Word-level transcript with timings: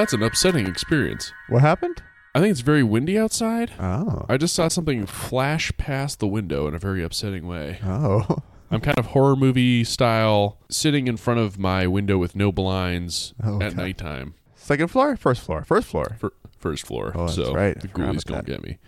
That's 0.00 0.14
an 0.14 0.22
upsetting 0.22 0.66
experience. 0.66 1.30
What 1.50 1.60
happened? 1.60 2.02
I 2.34 2.40
think 2.40 2.52
it's 2.52 2.60
very 2.62 2.82
windy 2.82 3.18
outside. 3.18 3.72
Oh. 3.78 4.24
I 4.30 4.38
just 4.38 4.54
saw 4.54 4.68
something 4.68 5.04
flash 5.04 5.70
past 5.76 6.20
the 6.20 6.26
window 6.26 6.66
in 6.66 6.74
a 6.74 6.78
very 6.78 7.02
upsetting 7.04 7.46
way. 7.46 7.80
Oh. 7.84 8.38
I'm 8.70 8.80
kind 8.80 8.98
of 8.98 9.06
horror 9.08 9.36
movie 9.36 9.84
style, 9.84 10.56
sitting 10.70 11.06
in 11.06 11.18
front 11.18 11.38
of 11.40 11.58
my 11.58 11.86
window 11.86 12.16
with 12.16 12.34
no 12.34 12.50
blinds 12.50 13.34
Oh, 13.44 13.56
at 13.56 13.72
okay. 13.72 13.74
nighttime. 13.76 14.32
Second 14.54 14.88
floor? 14.88 15.16
First 15.16 15.42
floor? 15.42 15.64
First 15.64 15.88
floor. 15.88 16.16
Fir- 16.18 16.32
first 16.56 16.86
floor. 16.86 17.12
Oh, 17.14 17.26
that's 17.26 17.34
so 17.34 17.52
right. 17.52 17.78
the 17.78 17.88
Forgot 17.88 18.14
ghoulies 18.14 18.24
gonna 18.24 18.42
get 18.42 18.62
me. 18.62 18.78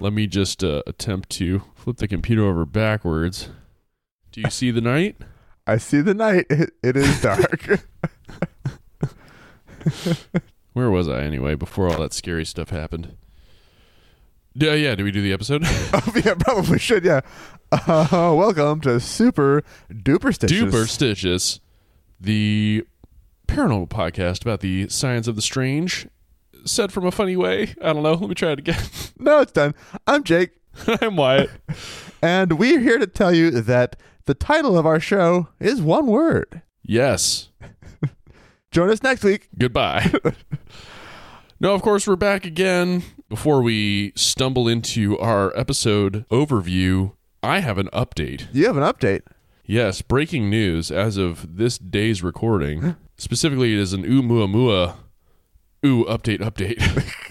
Let 0.00 0.14
me 0.14 0.26
just 0.26 0.64
uh, 0.64 0.82
attempt 0.86 1.28
to 1.32 1.60
flip 1.74 1.98
the 1.98 2.08
computer 2.08 2.44
over 2.46 2.64
backwards. 2.64 3.50
Do 4.30 4.40
you 4.40 4.48
see 4.48 4.70
the 4.70 4.80
night? 4.80 5.16
I 5.66 5.76
see 5.76 6.00
the 6.00 6.14
night. 6.14 6.46
It, 6.48 6.70
it 6.82 6.96
is 6.96 7.20
dark. 7.20 7.84
Where 10.72 10.90
was 10.90 11.08
I 11.08 11.20
anyway 11.22 11.54
before 11.54 11.88
all 11.90 12.00
that 12.00 12.12
scary 12.12 12.44
stuff 12.44 12.70
happened? 12.70 13.16
Yeah, 14.54 14.74
yeah. 14.74 14.94
Do 14.94 15.04
we 15.04 15.10
do 15.10 15.22
the 15.22 15.32
episode? 15.32 15.62
oh, 15.66 16.12
yeah, 16.24 16.34
probably 16.34 16.78
should, 16.78 17.04
yeah. 17.04 17.20
Uh, 17.70 18.34
welcome 18.36 18.80
to 18.82 18.98
Super 19.00 19.62
Duper 19.90 20.34
Stitches. 20.34 20.62
Duper 20.62 20.88
Stitches, 20.88 21.60
the 22.20 22.84
paranormal 23.48 23.88
podcast 23.88 24.42
about 24.42 24.60
the 24.60 24.88
science 24.88 25.28
of 25.28 25.36
the 25.36 25.42
strange, 25.42 26.06
said 26.64 26.90
from 26.92 27.04
a 27.06 27.10
funny 27.10 27.36
way. 27.36 27.74
I 27.82 27.92
don't 27.92 28.02
know. 28.02 28.14
Let 28.14 28.28
me 28.28 28.34
try 28.34 28.52
it 28.52 28.58
again. 28.58 28.82
No, 29.18 29.38
it's 29.40 29.52
done. 29.52 29.74
I'm 30.06 30.24
Jake, 30.24 30.50
I'm 31.00 31.14
Wyatt. 31.16 31.50
and 32.20 32.58
we're 32.58 32.80
here 32.80 32.98
to 32.98 33.06
tell 33.06 33.32
you 33.32 33.50
that 33.52 33.94
the 34.24 34.34
title 34.34 34.76
of 34.76 34.84
our 34.84 34.98
show 34.98 35.48
is 35.60 35.80
one 35.80 36.06
word. 36.06 36.62
Yes. 36.82 37.50
Join 38.72 38.88
us 38.88 39.02
next 39.02 39.22
week. 39.22 39.48
Goodbye. 39.58 40.10
no, 41.60 41.74
of 41.74 41.82
course, 41.82 42.06
we're 42.08 42.16
back 42.16 42.46
again. 42.46 43.02
Before 43.28 43.60
we 43.60 44.12
stumble 44.16 44.66
into 44.66 45.18
our 45.18 45.54
episode 45.56 46.26
overview, 46.30 47.12
I 47.42 47.60
have 47.60 47.76
an 47.76 47.90
update. 47.92 48.48
You 48.50 48.66
have 48.66 48.78
an 48.78 48.82
update. 48.82 49.22
Yes, 49.66 50.00
breaking 50.00 50.48
news 50.48 50.90
as 50.90 51.18
of 51.18 51.58
this 51.58 51.76
day's 51.76 52.22
recording. 52.22 52.96
Specifically, 53.18 53.74
it 53.74 53.78
is 53.78 53.92
an 53.92 54.04
Oumuamua 54.04 54.96
Ooh 55.84 56.04
update 56.06 56.38
update. 56.40 56.80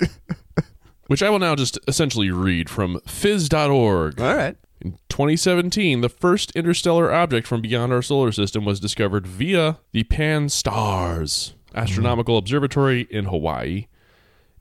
Which 1.07 1.23
I 1.23 1.31
will 1.31 1.39
now 1.39 1.55
just 1.55 1.79
essentially 1.87 2.29
read 2.29 2.69
from 2.69 2.99
phys.org. 3.07 4.21
All 4.21 4.35
right. 4.35 4.55
In 4.81 4.97
2017, 5.09 6.01
the 6.01 6.09
first 6.09 6.51
interstellar 6.55 7.13
object 7.13 7.45
from 7.45 7.61
beyond 7.61 7.93
our 7.93 8.01
solar 8.01 8.31
system 8.31 8.65
was 8.65 8.79
discovered 8.79 9.27
via 9.27 9.77
the 9.91 10.03
Pan-STARRS 10.05 11.53
Astronomical 11.75 12.35
Observatory 12.35 13.01
in 13.11 13.25
Hawaii. 13.25 13.85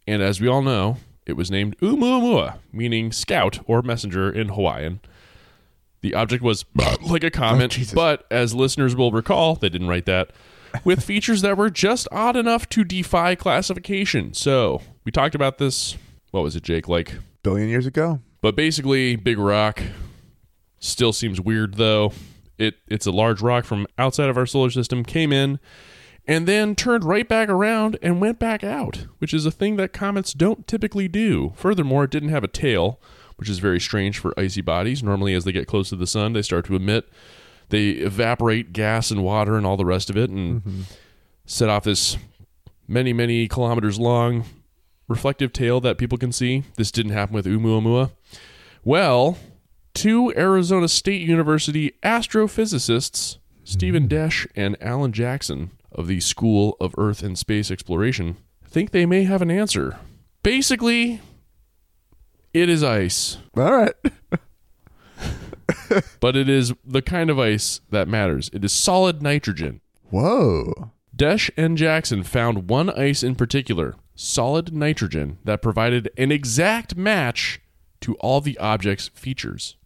And 0.06 0.20
as 0.20 0.38
we 0.38 0.46
all 0.46 0.60
know, 0.60 0.98
it 1.24 1.34
was 1.34 1.50
named 1.50 1.78
Oumuamua, 1.78 2.58
meaning 2.70 3.12
scout 3.12 3.60
or 3.64 3.80
messenger 3.80 4.30
in 4.30 4.50
Hawaiian. 4.50 5.00
The 6.02 6.14
object 6.14 6.42
was 6.42 6.66
like 7.02 7.24
a 7.24 7.30
comet, 7.30 7.70
Jesus. 7.70 7.94
but 7.94 8.26
as 8.30 8.54
listeners 8.54 8.94
will 8.94 9.12
recall, 9.12 9.54
they 9.54 9.70
didn't 9.70 9.88
write 9.88 10.04
that, 10.04 10.32
with 10.84 11.02
features 11.02 11.40
that 11.40 11.56
were 11.56 11.70
just 11.70 12.06
odd 12.12 12.36
enough 12.36 12.68
to 12.70 12.84
defy 12.84 13.34
classification. 13.34 14.34
So, 14.34 14.82
we 15.04 15.12
talked 15.12 15.34
about 15.34 15.56
this, 15.56 15.96
what 16.30 16.42
was 16.42 16.56
it, 16.56 16.62
Jake? 16.62 16.88
Like 16.88 17.14
Billion 17.42 17.70
years 17.70 17.86
ago. 17.86 18.20
but 18.42 18.54
basically, 18.54 19.16
Big 19.16 19.38
Rock 19.38 19.82
still 20.80 21.12
seems 21.12 21.40
weird 21.40 21.74
though. 21.74 22.12
It 22.58 22.74
it's 22.88 23.06
a 23.06 23.12
large 23.12 23.40
rock 23.40 23.64
from 23.64 23.86
outside 23.96 24.28
of 24.28 24.36
our 24.36 24.46
solar 24.46 24.70
system, 24.70 25.04
came 25.04 25.32
in, 25.32 25.60
and 26.26 26.46
then 26.46 26.74
turned 26.74 27.04
right 27.04 27.28
back 27.28 27.48
around 27.48 27.98
and 28.02 28.20
went 28.20 28.38
back 28.38 28.64
out, 28.64 29.06
which 29.18 29.32
is 29.32 29.46
a 29.46 29.50
thing 29.50 29.76
that 29.76 29.92
comets 29.92 30.32
don't 30.32 30.66
typically 30.66 31.08
do. 31.08 31.52
Furthermore, 31.56 32.04
it 32.04 32.10
didn't 32.10 32.28
have 32.30 32.44
a 32.44 32.48
tail, 32.48 33.00
which 33.36 33.48
is 33.48 33.60
very 33.60 33.80
strange 33.80 34.18
for 34.18 34.38
icy 34.38 34.60
bodies. 34.60 35.02
Normally, 35.02 35.34
as 35.34 35.44
they 35.44 35.52
get 35.52 35.68
close 35.68 35.88
to 35.90 35.96
the 35.96 36.06
sun, 36.06 36.32
they 36.32 36.42
start 36.42 36.66
to 36.66 36.76
emit, 36.76 37.08
they 37.68 37.90
evaporate 37.90 38.72
gas 38.72 39.10
and 39.10 39.22
water 39.22 39.56
and 39.56 39.64
all 39.64 39.76
the 39.76 39.86
rest 39.86 40.10
of 40.10 40.16
it, 40.16 40.28
and 40.28 40.62
mm-hmm. 40.62 40.82
set 41.46 41.68
off 41.68 41.84
this 41.84 42.16
many 42.86 43.12
many 43.12 43.46
kilometers 43.46 44.00
long 44.00 44.44
reflective 45.08 45.52
tail 45.52 45.80
that 45.80 45.98
people 45.98 46.18
can 46.18 46.32
see. 46.32 46.64
This 46.76 46.92
didn't 46.92 47.12
happen 47.12 47.34
with 47.34 47.46
Oumuamua. 47.46 48.12
Well, 48.84 49.38
two 49.94 50.32
Arizona 50.36 50.88
State 50.88 51.22
University 51.22 51.92
astrophysicists, 52.02 53.38
Steven 53.64 54.04
hmm. 54.04 54.08
Desch 54.08 54.46
and 54.56 54.76
Alan 54.80 55.12
Jackson 55.12 55.70
of 55.92 56.06
the 56.06 56.20
School 56.20 56.76
of 56.80 56.94
Earth 56.96 57.22
and 57.22 57.38
Space 57.38 57.70
Exploration, 57.70 58.36
think 58.64 58.90
they 58.90 59.06
may 59.06 59.24
have 59.24 59.42
an 59.42 59.50
answer. 59.50 59.98
Basically, 60.42 61.20
it 62.54 62.68
is 62.68 62.82
ice, 62.82 63.38
All 63.56 63.72
right. 63.72 63.94
but 66.20 66.36
it 66.36 66.48
is 66.48 66.72
the 66.84 67.02
kind 67.02 67.30
of 67.30 67.38
ice 67.38 67.80
that 67.90 68.08
matters. 68.08 68.50
It 68.52 68.64
is 68.64 68.72
solid 68.72 69.22
nitrogen. 69.22 69.80
Whoa. 70.10 70.92
Desch 71.14 71.50
and 71.56 71.76
Jackson 71.76 72.22
found 72.22 72.68
one 72.68 72.90
ice 72.90 73.22
in 73.22 73.34
particular, 73.34 73.94
solid 74.14 74.72
nitrogen, 74.72 75.38
that 75.44 75.62
provided 75.62 76.10
an 76.16 76.32
exact 76.32 76.96
match 76.96 77.60
to 78.00 78.14
all 78.16 78.40
the 78.40 78.58
object's 78.58 79.08
features. 79.08 79.76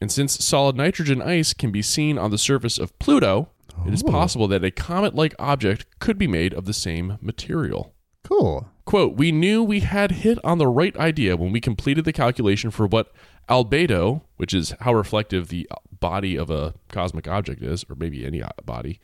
And 0.00 0.12
since 0.12 0.44
solid 0.44 0.76
nitrogen 0.76 1.22
ice 1.22 1.52
can 1.54 1.70
be 1.70 1.82
seen 1.82 2.18
on 2.18 2.30
the 2.30 2.38
surface 2.38 2.78
of 2.78 2.96
Pluto, 2.98 3.48
it 3.86 3.92
is 3.94 4.02
Oh. 4.06 4.10
possible 4.10 4.48
that 4.48 4.64
a 4.64 4.70
comet 4.70 5.14
like 5.14 5.34
object 5.38 5.86
could 5.98 6.18
be 6.18 6.26
made 6.26 6.52
of 6.54 6.64
the 6.64 6.72
same 6.74 7.18
material. 7.20 7.94
Cool. 8.24 8.68
Quote, 8.84 9.16
we 9.16 9.32
knew 9.32 9.62
we 9.62 9.80
had 9.80 10.10
hit 10.12 10.38
on 10.44 10.58
the 10.58 10.66
right 10.68 10.96
idea 10.96 11.36
when 11.36 11.50
we 11.52 11.60
completed 11.60 12.04
the 12.04 12.12
calculation 12.12 12.70
for 12.70 12.86
what 12.86 13.12
albedo, 13.48 14.22
which 14.36 14.52
is 14.54 14.74
how 14.80 14.92
reflective 14.94 15.48
the 15.48 15.68
body 16.00 16.36
of 16.36 16.50
a 16.50 16.74
cosmic 16.88 17.26
object 17.28 17.62
is, 17.62 17.84
or 17.88 17.96
maybe 17.96 18.24
any 18.26 18.42
body. 18.64 19.00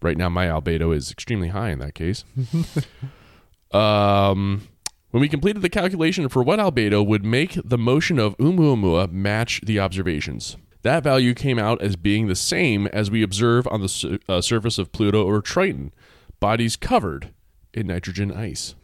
Right 0.00 0.16
now, 0.16 0.28
my 0.28 0.46
albedo 0.46 0.94
is 0.94 1.10
extremely 1.10 1.48
high 1.48 1.70
in 1.70 1.80
that 1.80 1.94
case. 1.94 2.24
um, 3.72 4.68
when 5.10 5.20
we 5.20 5.28
completed 5.28 5.62
the 5.62 5.68
calculation 5.70 6.28
for 6.28 6.42
what 6.42 6.58
albedo 6.58 7.06
would 7.06 7.24
make 7.24 7.58
the 7.64 7.78
motion 7.78 8.18
of 8.18 8.36
Oumuamua 8.38 9.10
match 9.10 9.60
the 9.64 9.78
observations, 9.80 10.56
that 10.82 11.02
value 11.02 11.34
came 11.34 11.58
out 11.58 11.80
as 11.82 11.96
being 11.96 12.26
the 12.28 12.36
same 12.36 12.86
as 12.88 13.10
we 13.10 13.22
observe 13.22 13.66
on 13.68 13.80
the 13.80 13.88
su- 13.88 14.18
uh, 14.28 14.40
surface 14.40 14.78
of 14.78 14.92
Pluto 14.92 15.24
or 15.24 15.40
Triton, 15.40 15.92
bodies 16.40 16.76
covered 16.76 17.30
in 17.74 17.86
nitrogen 17.88 18.32
ice. 18.32 18.74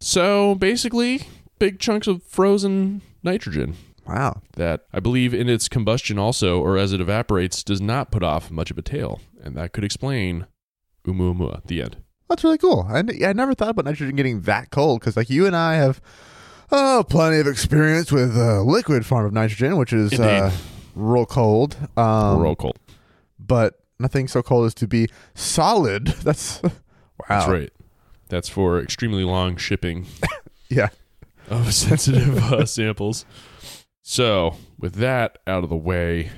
So 0.00 0.54
basically, 0.54 1.22
big 1.58 1.78
chunks 1.78 2.06
of 2.06 2.22
frozen 2.24 3.02
nitrogen 3.22 3.76
Wow. 4.06 4.42
that 4.56 4.84
I 4.92 4.98
believe 4.98 5.32
in 5.32 5.48
its 5.48 5.68
combustion 5.68 6.18
also, 6.18 6.60
or 6.60 6.76
as 6.76 6.92
it 6.92 7.00
evaporates, 7.00 7.62
does 7.62 7.80
not 7.80 8.10
put 8.10 8.24
off 8.24 8.50
much 8.50 8.70
of 8.72 8.78
a 8.78 8.82
tail. 8.82 9.20
And 9.42 9.54
that 9.56 9.72
could 9.72 9.84
explain 9.84 10.46
Oumuamua. 11.06 11.64
The 11.66 11.82
end. 11.82 11.96
That's 12.28 12.44
really 12.44 12.58
cool. 12.58 12.86
i 12.90 13.02
never 13.02 13.54
thought 13.54 13.68
about 13.70 13.84
nitrogen 13.84 14.16
getting 14.16 14.42
that 14.42 14.70
cold 14.70 15.00
because, 15.00 15.16
like, 15.16 15.28
you 15.28 15.46
and 15.46 15.54
I 15.54 15.74
have 15.74 16.00
oh, 16.70 17.04
plenty 17.08 17.38
of 17.38 17.46
experience 17.46 18.10
with 18.10 18.36
a 18.36 18.62
liquid 18.62 19.04
form 19.04 19.26
of 19.26 19.32
nitrogen, 19.32 19.76
which 19.76 19.92
is 19.92 20.18
uh, 20.18 20.50
real 20.94 21.26
cold. 21.26 21.76
Um, 21.96 22.38
Roll 22.38 22.56
call. 22.56 22.74
But 23.38 23.80
nothing 23.98 24.28
so 24.28 24.42
cold 24.42 24.66
as 24.66 24.74
to 24.74 24.88
be 24.88 25.08
solid. 25.34 26.06
That's 26.24 26.62
wow. 26.62 26.70
That's 27.28 27.48
right. 27.48 27.72
That's 28.28 28.48
for 28.48 28.80
extremely 28.80 29.24
long 29.24 29.56
shipping 29.56 30.06
Yeah. 30.70 30.88
of 31.50 31.74
sensitive 31.74 32.38
uh, 32.50 32.64
samples. 32.64 33.26
So, 34.00 34.56
with 34.78 34.94
that 34.94 35.38
out 35.46 35.62
of 35.64 35.70
the 35.70 35.76
way, 35.76 36.30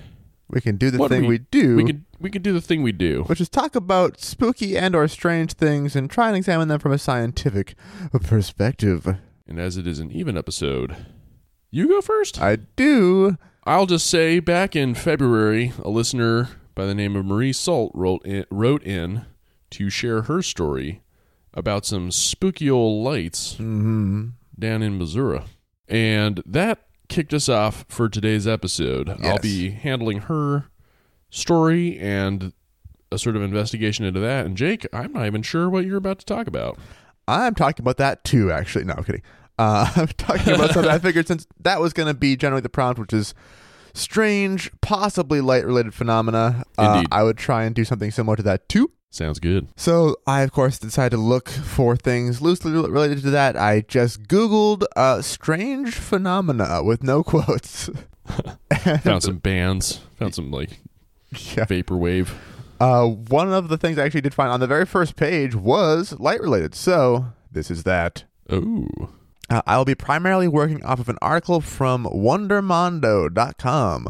We 0.49 0.61
can 0.61 0.77
do 0.77 0.91
the 0.91 1.09
thing 1.09 1.23
we- 1.23 1.29
we, 1.29 1.39
do, 1.39 1.77
we 1.77 1.85
could 1.85 2.05
we 2.25 2.31
could 2.31 2.43
do 2.43 2.53
the 2.53 2.61
thing 2.61 2.83
we 2.83 2.91
do. 2.91 3.23
which 3.29 3.41
is 3.41 3.49
talk 3.49 3.77
about 3.77 4.19
spooky 4.21 4.77
and 4.77 4.97
or 4.97 5.07
strange 5.07 5.53
things 5.53 5.95
and 5.95 6.11
try 6.11 6.27
and 6.27 6.37
examine 6.37 6.67
them 6.69 6.81
from 6.81 6.91
a 6.93 6.99
scientific 6.99 7.75
perspective. 8.23 9.17
And 9.47 9.61
as 9.61 9.77
it 9.77 9.87
is 9.87 10.01
an 10.01 10.11
even 10.11 10.37
episode, 10.37 10.97
you 11.71 11.87
go 11.87 12.01
first. 12.01 12.41
I 12.41 12.57
do. 12.57 13.37
I'll 13.65 13.87
just 13.87 14.07
say 14.07 14.41
back 14.41 14.75
in 14.75 14.95
February, 14.95 15.73
a 15.83 15.91
listener 15.91 16.49
by 16.75 16.87
the 16.87 16.95
name 16.95 17.15
of 17.15 17.25
Marie 17.25 17.53
Salt 17.53 17.93
wrote 17.95 18.25
in, 18.27 18.45
wrote 18.51 18.83
in 18.83 19.27
to 19.71 19.91
share 19.91 20.23
her 20.23 20.43
story 20.43 21.03
about 21.53 21.85
some 21.87 22.11
spooky 22.11 22.69
old 22.71 23.05
lights 23.05 23.53
Mm-hmm. 23.55 24.29
down 24.59 24.83
in 24.83 24.99
Missouri. 24.99 25.43
And 25.89 26.43
that 26.47 26.87
kicked 27.09 27.35
us 27.35 27.49
off 27.49 27.85
for 27.89 28.09
today's 28.09 28.47
episode. 28.47 29.09
I'll 29.11 29.19
Yes. 29.21 29.43
be 29.43 29.71
handling 29.71 30.19
her 30.23 30.65
story 31.35 31.99
and 31.99 32.53
a 33.11 33.19
sort 33.19 33.37
of 33.37 33.43
investigation 33.43 34.05
into 34.05 34.21
that. 34.21 34.47
And 34.47 34.57
Jake, 34.57 34.87
I'm 34.93 35.13
not 35.13 35.27
even 35.27 35.43
sure 35.43 35.69
what 35.69 35.85
you're 35.85 35.99
about 35.99 36.19
to 36.21 36.27
talk 36.27 36.47
about. 36.47 36.79
I'm 37.27 37.55
talking 37.55 37.83
about 37.83 37.97
that 37.99 38.25
too, 38.25 38.51
actually. 38.53 38.85
No, 38.85 38.95
I'm 38.97 39.05
kidding. 39.05 39.23
Uh, 39.59 39.91
I'm 39.97 40.09
talking 40.09 40.55
about 40.55 40.71
something 40.71 40.91
I 40.91 40.99
figured 40.99 41.27
since 41.27 41.47
that 41.61 41.81
was 41.81 41.93
going 41.93 42.09
to 42.09 42.15
be 42.15 42.37
generally 42.37 42.63
the 42.63 42.69
prompt, 42.69 43.01
which 43.01 43.13
is 43.13 43.35
strange, 43.95 44.71
possibly 44.81 45.41
light 45.41 45.65
related 45.65 45.95
phenomena, 45.95 46.65
uh, 46.79 46.95
Indeed. 46.97 47.09
I 47.13 47.23
would 47.23 47.39
try 47.39 47.65
and 47.65 47.75
do 47.75 47.85
something 47.85 48.11
similar 48.11 48.37
to 48.37 48.43
that 48.43 48.69
too. 48.69 48.91
Sounds 49.11 49.39
good. 49.39 49.69
So 49.77 50.17
I, 50.27 50.43
of 50.43 50.51
course, 50.51 50.79
decided 50.79 51.17
to 51.17 51.23
look 51.23 51.49
for 51.49 51.97
things 51.97 52.43
loosely 52.43 52.73
related 52.73 53.23
to 53.23 53.31
that. 53.31 53.57
I 53.57 53.83
just 53.83 54.25
Googled 54.25 54.83
uh, 54.97 55.23
strange 55.23 55.95
phenomena 55.95 56.83
with 56.83 57.05
no 57.05 57.23
quotes. 57.23 57.89
Found 59.03 59.23
some 59.23 59.39
bands. 59.39 60.01
Found 60.19 60.35
some 60.35 60.51
like 60.51 60.81
Yeah. 61.57 61.65
vaporwave. 61.67 62.31
Uh, 62.81 63.07
one 63.07 63.53
of 63.53 63.69
the 63.69 63.79
things 63.79 63.99
I 63.99 64.05
actually 64.05 64.21
did 64.23 64.35
find 64.35 64.51
on 64.51 64.61
the 64.61 64.67
very 64.67 64.85
first 64.85 65.17
page 65.17 65.55
was 65.55 66.19
light 66.19 66.41
related. 66.41 66.75
So 66.75 67.27
this 67.51 67.71
is 67.71 67.85
that. 67.85 68.25
Oh. 68.51 68.89
Uh, 69.49 69.63
I'll 69.67 69.85
be 69.85 69.95
primarily 69.95 70.49
working 70.49 70.83
off 70.85 70.99
of 71.01 71.09
an 71.09 71.19
article 71.23 71.61
from 71.61 72.05
Wondermondo.com, 72.07 74.09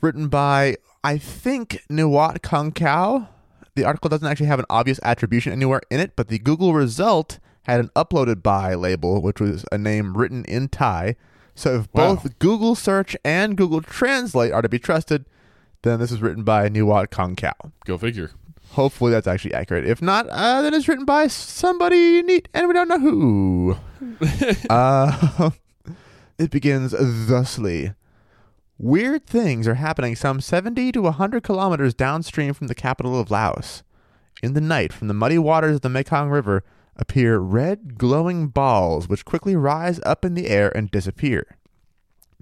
written 0.00 0.28
by, 0.28 0.76
I 1.04 1.18
think, 1.18 1.82
Nuwat 1.90 2.40
Kongkao. 2.40 3.28
The 3.74 3.84
article 3.84 4.08
doesn't 4.08 4.26
actually 4.26 4.46
have 4.46 4.58
an 4.58 4.66
obvious 4.70 4.98
attribution 5.02 5.52
anywhere 5.52 5.82
in 5.90 6.00
it, 6.00 6.16
but 6.16 6.28
the 6.28 6.38
Google 6.38 6.72
result 6.74 7.38
had 7.64 7.80
an 7.80 7.88
uploaded 7.94 8.42
by 8.42 8.74
label, 8.74 9.20
which 9.22 9.40
was 9.40 9.64
a 9.70 9.78
name 9.78 10.16
written 10.16 10.44
in 10.46 10.68
Thai. 10.68 11.16
So 11.54 11.74
if 11.80 11.88
Wow. 11.92 12.14
both 12.14 12.38
Google 12.38 12.74
search 12.74 13.16
and 13.24 13.56
Google 13.56 13.80
Translate 13.82 14.52
are 14.52 14.62
to 14.62 14.68
be 14.68 14.78
trusted, 14.78 15.24
then 15.82 15.98
this 15.98 16.12
is 16.12 16.20
written 16.20 16.44
by 16.44 16.68
Nuwat 16.68 17.08
Kongkao. 17.08 17.72
Go 17.84 17.96
figure. 17.96 18.30
Hopefully 18.72 19.10
that's 19.10 19.26
actually 19.26 19.54
accurate. 19.54 19.86
If 19.86 20.00
not, 20.00 20.28
uh, 20.28 20.62
then 20.62 20.74
it's 20.74 20.86
written 20.86 21.04
by 21.04 21.26
somebody 21.26 22.22
neat, 22.22 22.48
and 22.54 22.68
we 22.68 22.74
don't 22.74 22.88
know 22.88 23.00
who. 23.00 23.76
uh, 24.70 25.50
it 26.38 26.50
begins 26.50 26.92
thusly. 26.92 27.94
Weird 28.78 29.26
things 29.26 29.66
are 29.66 29.74
happening 29.74 30.16
some 30.16 30.40
70 30.40 30.92
to 30.92 31.02
100 31.02 31.42
kilometers 31.42 31.94
downstream 31.94 32.54
from 32.54 32.68
the 32.68 32.74
capital 32.74 33.18
of 33.18 33.30
Laos. 33.30 33.82
In 34.42 34.54
the 34.54 34.60
night, 34.60 34.92
from 34.92 35.08
the 35.08 35.14
muddy 35.14 35.38
waters 35.38 35.76
of 35.76 35.80
the 35.82 35.90
Mekong 35.90 36.30
River, 36.30 36.64
appear 36.96 37.38
red, 37.38 37.98
glowing 37.98 38.48
balls 38.48 39.08
which 39.08 39.24
quickly 39.24 39.56
rise 39.56 40.00
up 40.06 40.24
in 40.24 40.34
the 40.34 40.48
air 40.48 40.74
and 40.74 40.90
disappear. 40.90 41.56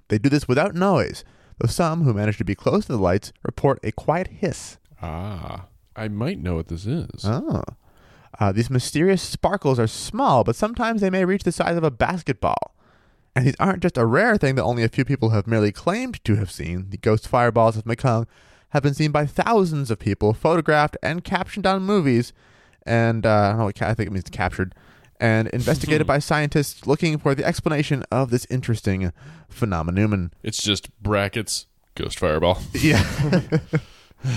They 0.09 0.17
do 0.17 0.29
this 0.29 0.47
without 0.47 0.75
noise, 0.75 1.23
though 1.59 1.67
some 1.67 2.03
who 2.03 2.13
manage 2.13 2.37
to 2.37 2.45
be 2.45 2.55
close 2.55 2.85
to 2.85 2.93
the 2.93 2.97
lights 2.97 3.31
report 3.43 3.79
a 3.83 3.91
quiet 3.91 4.27
hiss. 4.27 4.77
Ah. 5.01 5.65
I 5.95 6.07
might 6.07 6.39
know 6.39 6.55
what 6.55 6.69
this 6.69 6.85
is. 6.85 7.25
Oh. 7.25 7.63
Uh, 8.39 8.51
these 8.53 8.69
mysterious 8.69 9.21
sparkles 9.21 9.77
are 9.79 9.87
small, 9.87 10.43
but 10.45 10.55
sometimes 10.55 11.01
they 11.01 11.09
may 11.09 11.25
reach 11.25 11.43
the 11.43 11.51
size 11.51 11.75
of 11.75 11.83
a 11.83 11.91
basketball. 11.91 12.73
And 13.35 13.45
these 13.45 13.55
aren't 13.59 13.83
just 13.83 13.97
a 13.97 14.05
rare 14.05 14.37
thing 14.37 14.55
that 14.55 14.63
only 14.63 14.83
a 14.83 14.89
few 14.89 15.03
people 15.03 15.31
have 15.31 15.45
merely 15.45 15.71
claimed 15.71 16.23
to 16.23 16.35
have 16.35 16.49
seen. 16.49 16.89
The 16.89 16.97
ghost 16.97 17.27
fireballs 17.27 17.75
of 17.75 17.85
Mekong 17.85 18.27
have 18.69 18.83
been 18.83 18.93
seen 18.93 19.11
by 19.11 19.25
thousands 19.25 19.91
of 19.91 19.99
people, 19.99 20.33
photographed 20.33 20.95
and 21.03 21.23
captioned 21.23 21.67
on 21.67 21.83
movies, 21.83 22.33
and 22.85 23.25
uh, 23.25 23.29
I 23.29 23.49
don't 23.49 23.79
know 23.79 23.87
I 23.87 23.93
think 23.93 24.07
it 24.07 24.13
means 24.13 24.29
captured, 24.31 24.73
and 25.19 25.47
investigated 25.49 26.07
by 26.07 26.19
scientists 26.19 26.87
looking 26.87 27.17
for 27.17 27.35
the 27.35 27.45
explanation 27.45 28.03
of 28.11 28.29
this 28.29 28.47
interesting 28.49 29.11
phenomenon. 29.49 30.31
It's 30.43 30.61
just 30.63 30.89
brackets. 31.01 31.67
Ghost 31.95 32.19
fireball. 32.19 32.61
Yeah. 32.73 33.03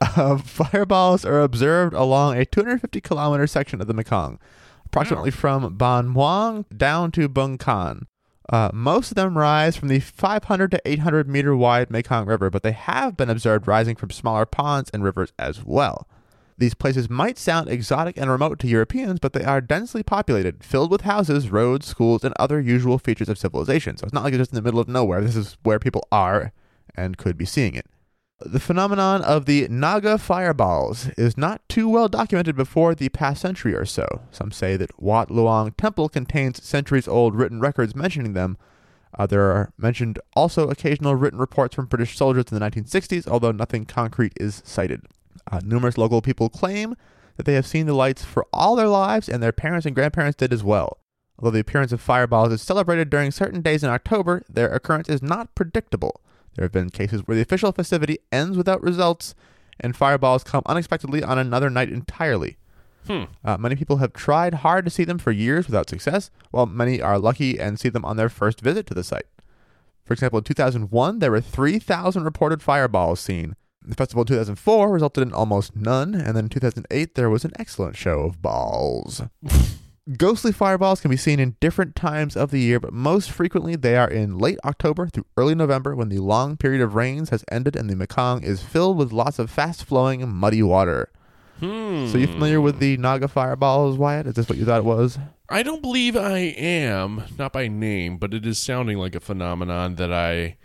uh, 0.00 0.38
fireballs 0.38 1.24
are 1.24 1.40
observed 1.40 1.94
along 1.94 2.36
a 2.36 2.44
250 2.44 3.00
kilometer 3.00 3.46
section 3.46 3.80
of 3.80 3.86
the 3.86 3.94
Mekong, 3.94 4.38
approximately 4.86 5.30
from 5.30 5.76
Ban 5.76 6.08
Muang 6.12 6.64
down 6.76 7.12
to 7.12 7.28
Bung 7.28 7.58
Khan. 7.58 8.06
Uh, 8.48 8.70
most 8.74 9.12
of 9.12 9.14
them 9.14 9.38
rise 9.38 9.76
from 9.76 9.88
the 9.88 10.00
500 10.00 10.72
to 10.72 10.80
800 10.84 11.28
meter 11.28 11.56
wide 11.56 11.90
Mekong 11.90 12.26
River, 12.26 12.50
but 12.50 12.64
they 12.64 12.72
have 12.72 13.16
been 13.16 13.30
observed 13.30 13.68
rising 13.68 13.94
from 13.94 14.10
smaller 14.10 14.44
ponds 14.44 14.90
and 14.90 15.04
rivers 15.04 15.32
as 15.38 15.64
well. 15.64 16.08
These 16.60 16.74
places 16.74 17.08
might 17.08 17.38
sound 17.38 17.70
exotic 17.70 18.18
and 18.18 18.30
remote 18.30 18.58
to 18.58 18.68
Europeans, 18.68 19.18
but 19.18 19.32
they 19.32 19.44
are 19.44 19.62
densely 19.62 20.02
populated, 20.02 20.62
filled 20.62 20.90
with 20.90 21.00
houses, 21.00 21.48
roads, 21.48 21.86
schools, 21.86 22.22
and 22.22 22.34
other 22.38 22.60
usual 22.60 22.98
features 22.98 23.30
of 23.30 23.38
civilization. 23.38 23.96
So 23.96 24.04
it's 24.04 24.12
not 24.12 24.24
like 24.24 24.34
it's 24.34 24.40
just 24.40 24.52
in 24.52 24.56
the 24.56 24.62
middle 24.62 24.78
of 24.78 24.86
nowhere. 24.86 25.22
This 25.22 25.36
is 25.36 25.56
where 25.62 25.78
people 25.78 26.06
are 26.12 26.52
and 26.94 27.16
could 27.16 27.38
be 27.38 27.46
seeing 27.46 27.74
it. 27.74 27.86
The 28.40 28.60
phenomenon 28.60 29.22
of 29.22 29.46
the 29.46 29.68
Naga 29.68 30.18
fireballs 30.18 31.08
is 31.16 31.38
not 31.38 31.66
too 31.66 31.88
well 31.88 32.08
documented 32.08 32.56
before 32.56 32.94
the 32.94 33.08
past 33.08 33.40
century 33.40 33.74
or 33.74 33.86
so. 33.86 34.20
Some 34.30 34.52
say 34.52 34.76
that 34.76 35.00
Wat 35.00 35.30
Luang 35.30 35.72
Temple 35.72 36.10
contains 36.10 36.62
centuries 36.62 37.08
old 37.08 37.34
written 37.34 37.60
records 37.60 37.96
mentioning 37.96 38.34
them. 38.34 38.58
Uh, 39.18 39.26
there 39.26 39.50
are 39.50 39.72
mentioned 39.78 40.18
also 40.36 40.68
occasional 40.68 41.14
written 41.14 41.38
reports 41.38 41.74
from 41.74 41.86
British 41.86 42.18
soldiers 42.18 42.52
in 42.52 42.58
the 42.58 42.70
1960s, 42.70 43.26
although 43.26 43.50
nothing 43.50 43.86
concrete 43.86 44.34
is 44.38 44.60
cited. 44.66 45.06
Uh, 45.50 45.60
numerous 45.64 45.98
local 45.98 46.22
people 46.22 46.48
claim 46.48 46.96
that 47.36 47.46
they 47.46 47.54
have 47.54 47.66
seen 47.66 47.86
the 47.86 47.94
lights 47.94 48.24
for 48.24 48.46
all 48.52 48.76
their 48.76 48.88
lives, 48.88 49.28
and 49.28 49.42
their 49.42 49.52
parents 49.52 49.86
and 49.86 49.94
grandparents 49.94 50.36
did 50.36 50.52
as 50.52 50.62
well. 50.62 50.98
Although 51.38 51.52
the 51.52 51.60
appearance 51.60 51.92
of 51.92 52.00
fireballs 52.00 52.52
is 52.52 52.60
celebrated 52.60 53.08
during 53.08 53.30
certain 53.30 53.62
days 53.62 53.82
in 53.82 53.90
October, 53.90 54.42
their 54.48 54.68
occurrence 54.68 55.08
is 55.08 55.22
not 55.22 55.54
predictable. 55.54 56.20
There 56.54 56.64
have 56.64 56.72
been 56.72 56.90
cases 56.90 57.22
where 57.24 57.34
the 57.34 57.42
official 57.42 57.72
festivity 57.72 58.18
ends 58.30 58.58
without 58.58 58.82
results, 58.82 59.34
and 59.78 59.96
fireballs 59.96 60.44
come 60.44 60.62
unexpectedly 60.66 61.22
on 61.22 61.38
another 61.38 61.70
night 61.70 61.88
entirely. 61.88 62.58
Hmm. 63.06 63.24
Uh, 63.42 63.56
many 63.56 63.76
people 63.76 63.96
have 63.96 64.12
tried 64.12 64.54
hard 64.54 64.84
to 64.84 64.90
see 64.90 65.04
them 65.04 65.18
for 65.18 65.32
years 65.32 65.66
without 65.66 65.88
success, 65.88 66.30
while 66.50 66.66
many 66.66 67.00
are 67.00 67.18
lucky 67.18 67.58
and 67.58 67.80
see 67.80 67.88
them 67.88 68.04
on 68.04 68.16
their 68.16 68.28
first 68.28 68.60
visit 68.60 68.86
to 68.86 68.94
the 68.94 69.04
site. 69.04 69.26
For 70.04 70.12
example, 70.12 70.38
in 70.38 70.44
2001, 70.44 71.20
there 71.20 71.30
were 71.30 71.40
3,000 71.40 72.24
reported 72.24 72.62
fireballs 72.62 73.20
seen. 73.20 73.56
The 73.82 73.94
festival 73.94 74.22
in 74.22 74.26
2004 74.26 74.90
resulted 74.90 75.22
in 75.22 75.32
almost 75.32 75.74
none, 75.74 76.14
and 76.14 76.36
then 76.36 76.44
in 76.44 76.48
2008, 76.50 77.14
there 77.14 77.30
was 77.30 77.44
an 77.44 77.52
excellent 77.58 77.96
show 77.96 78.20
of 78.20 78.42
balls. 78.42 79.22
Ghostly 80.16 80.52
fireballs 80.52 81.00
can 81.00 81.10
be 81.10 81.16
seen 81.16 81.38
in 81.38 81.56
different 81.60 81.94
times 81.94 82.36
of 82.36 82.50
the 82.50 82.60
year, 82.60 82.80
but 82.80 82.92
most 82.92 83.30
frequently 83.30 83.76
they 83.76 83.96
are 83.96 84.10
in 84.10 84.38
late 84.38 84.58
October 84.64 85.06
through 85.06 85.26
early 85.36 85.54
November 85.54 85.94
when 85.94 86.08
the 86.08 86.18
long 86.18 86.56
period 86.56 86.82
of 86.82 86.94
rains 86.94 87.30
has 87.30 87.44
ended 87.50 87.76
and 87.76 87.88
the 87.88 87.96
Mekong 87.96 88.42
is 88.42 88.62
filled 88.62 88.96
with 88.96 89.12
lots 89.12 89.38
of 89.38 89.50
fast 89.50 89.84
flowing, 89.84 90.28
muddy 90.28 90.62
water. 90.62 91.10
Hmm. 91.60 92.06
So, 92.08 92.18
you 92.18 92.26
familiar 92.26 92.60
with 92.60 92.78
the 92.78 92.96
Naga 92.96 93.28
fireballs, 93.28 93.98
Wyatt? 93.98 94.26
Is 94.26 94.34
this 94.34 94.48
what 94.48 94.56
you 94.58 94.64
thought 94.64 94.78
it 94.78 94.84
was? 94.84 95.18
I 95.48 95.62
don't 95.62 95.82
believe 95.82 96.16
I 96.16 96.38
am, 96.38 97.24
not 97.38 97.52
by 97.52 97.68
name, 97.68 98.16
but 98.16 98.32
it 98.32 98.46
is 98.46 98.58
sounding 98.58 98.96
like 98.98 99.14
a 99.14 99.20
phenomenon 99.20 99.96
that 99.96 100.12
I 100.12 100.56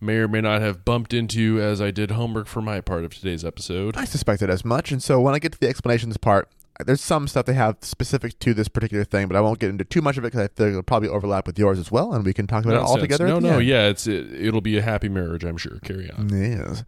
may 0.00 0.16
or 0.16 0.28
may 0.28 0.40
not 0.40 0.60
have 0.62 0.84
bumped 0.84 1.12
into 1.12 1.60
as 1.60 1.80
I 1.80 1.90
did 1.90 2.12
homework 2.12 2.46
for 2.46 2.62
my 2.62 2.80
part 2.80 3.04
of 3.04 3.14
today's 3.14 3.44
episode. 3.44 3.96
I 3.96 4.04
suspected 4.04 4.50
as 4.50 4.64
much, 4.64 4.92
and 4.92 5.02
so 5.02 5.20
when 5.20 5.34
I 5.34 5.38
get 5.38 5.52
to 5.52 5.60
the 5.60 5.68
explanations 5.68 6.16
part, 6.16 6.48
there's 6.86 7.00
some 7.00 7.28
stuff 7.28 7.46
they 7.46 7.54
have 7.54 7.76
specific 7.82 8.38
to 8.40 8.54
this 8.54 8.68
particular 8.68 9.04
thing, 9.04 9.28
but 9.28 9.36
I 9.36 9.40
won't 9.40 9.58
get 9.58 9.70
into 9.70 9.84
too 9.84 10.00
much 10.00 10.16
of 10.16 10.24
it 10.24 10.28
because 10.32 10.40
I 10.40 10.48
feel 10.48 10.68
it'll 10.68 10.82
probably 10.82 11.08
overlap 11.08 11.46
with 11.46 11.58
yours 11.58 11.78
as 11.78 11.90
well, 11.90 12.12
and 12.12 12.24
we 12.24 12.32
can 12.32 12.46
talk 12.46 12.64
about 12.64 12.76
it 12.76 12.80
all 12.80 12.98
together. 12.98 13.26
No, 13.26 13.38
no, 13.38 13.58
end. 13.58 13.66
yeah, 13.66 13.88
it's 13.88 14.06
it, 14.06 14.32
it'll 14.32 14.60
be 14.60 14.78
a 14.78 14.82
happy 14.82 15.08
marriage, 15.08 15.44
I'm 15.44 15.56
sure. 15.56 15.78
Carry 15.84 16.10
on. 16.10 16.28
Yes. 16.30 16.84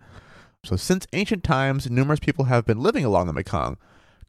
So, 0.65 0.77
since 0.77 1.07
ancient 1.13 1.43
times, 1.43 1.91
numerous 1.91 2.21
people 2.21 2.47
have 2.47 2.65
been 2.65 2.79
living 2.79 3.05
along 3.05 3.27
the 3.27 3.33
Mekong. 3.33 3.77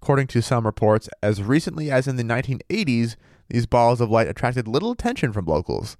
According 0.02 0.28
to 0.28 0.42
some 0.42 0.66
reports, 0.66 1.08
as 1.22 1.42
recently 1.42 1.90
as 1.90 2.08
in 2.08 2.18
the 2.18 2.24
1980s, 2.24 3.16
these 3.50 3.66
balls 3.66 4.02
of 4.02 4.10
light 4.10 4.28
attracted 4.28 4.68
little 4.68 4.92
attention 4.92 5.32
from 5.32 5.46
locals. 5.46 5.96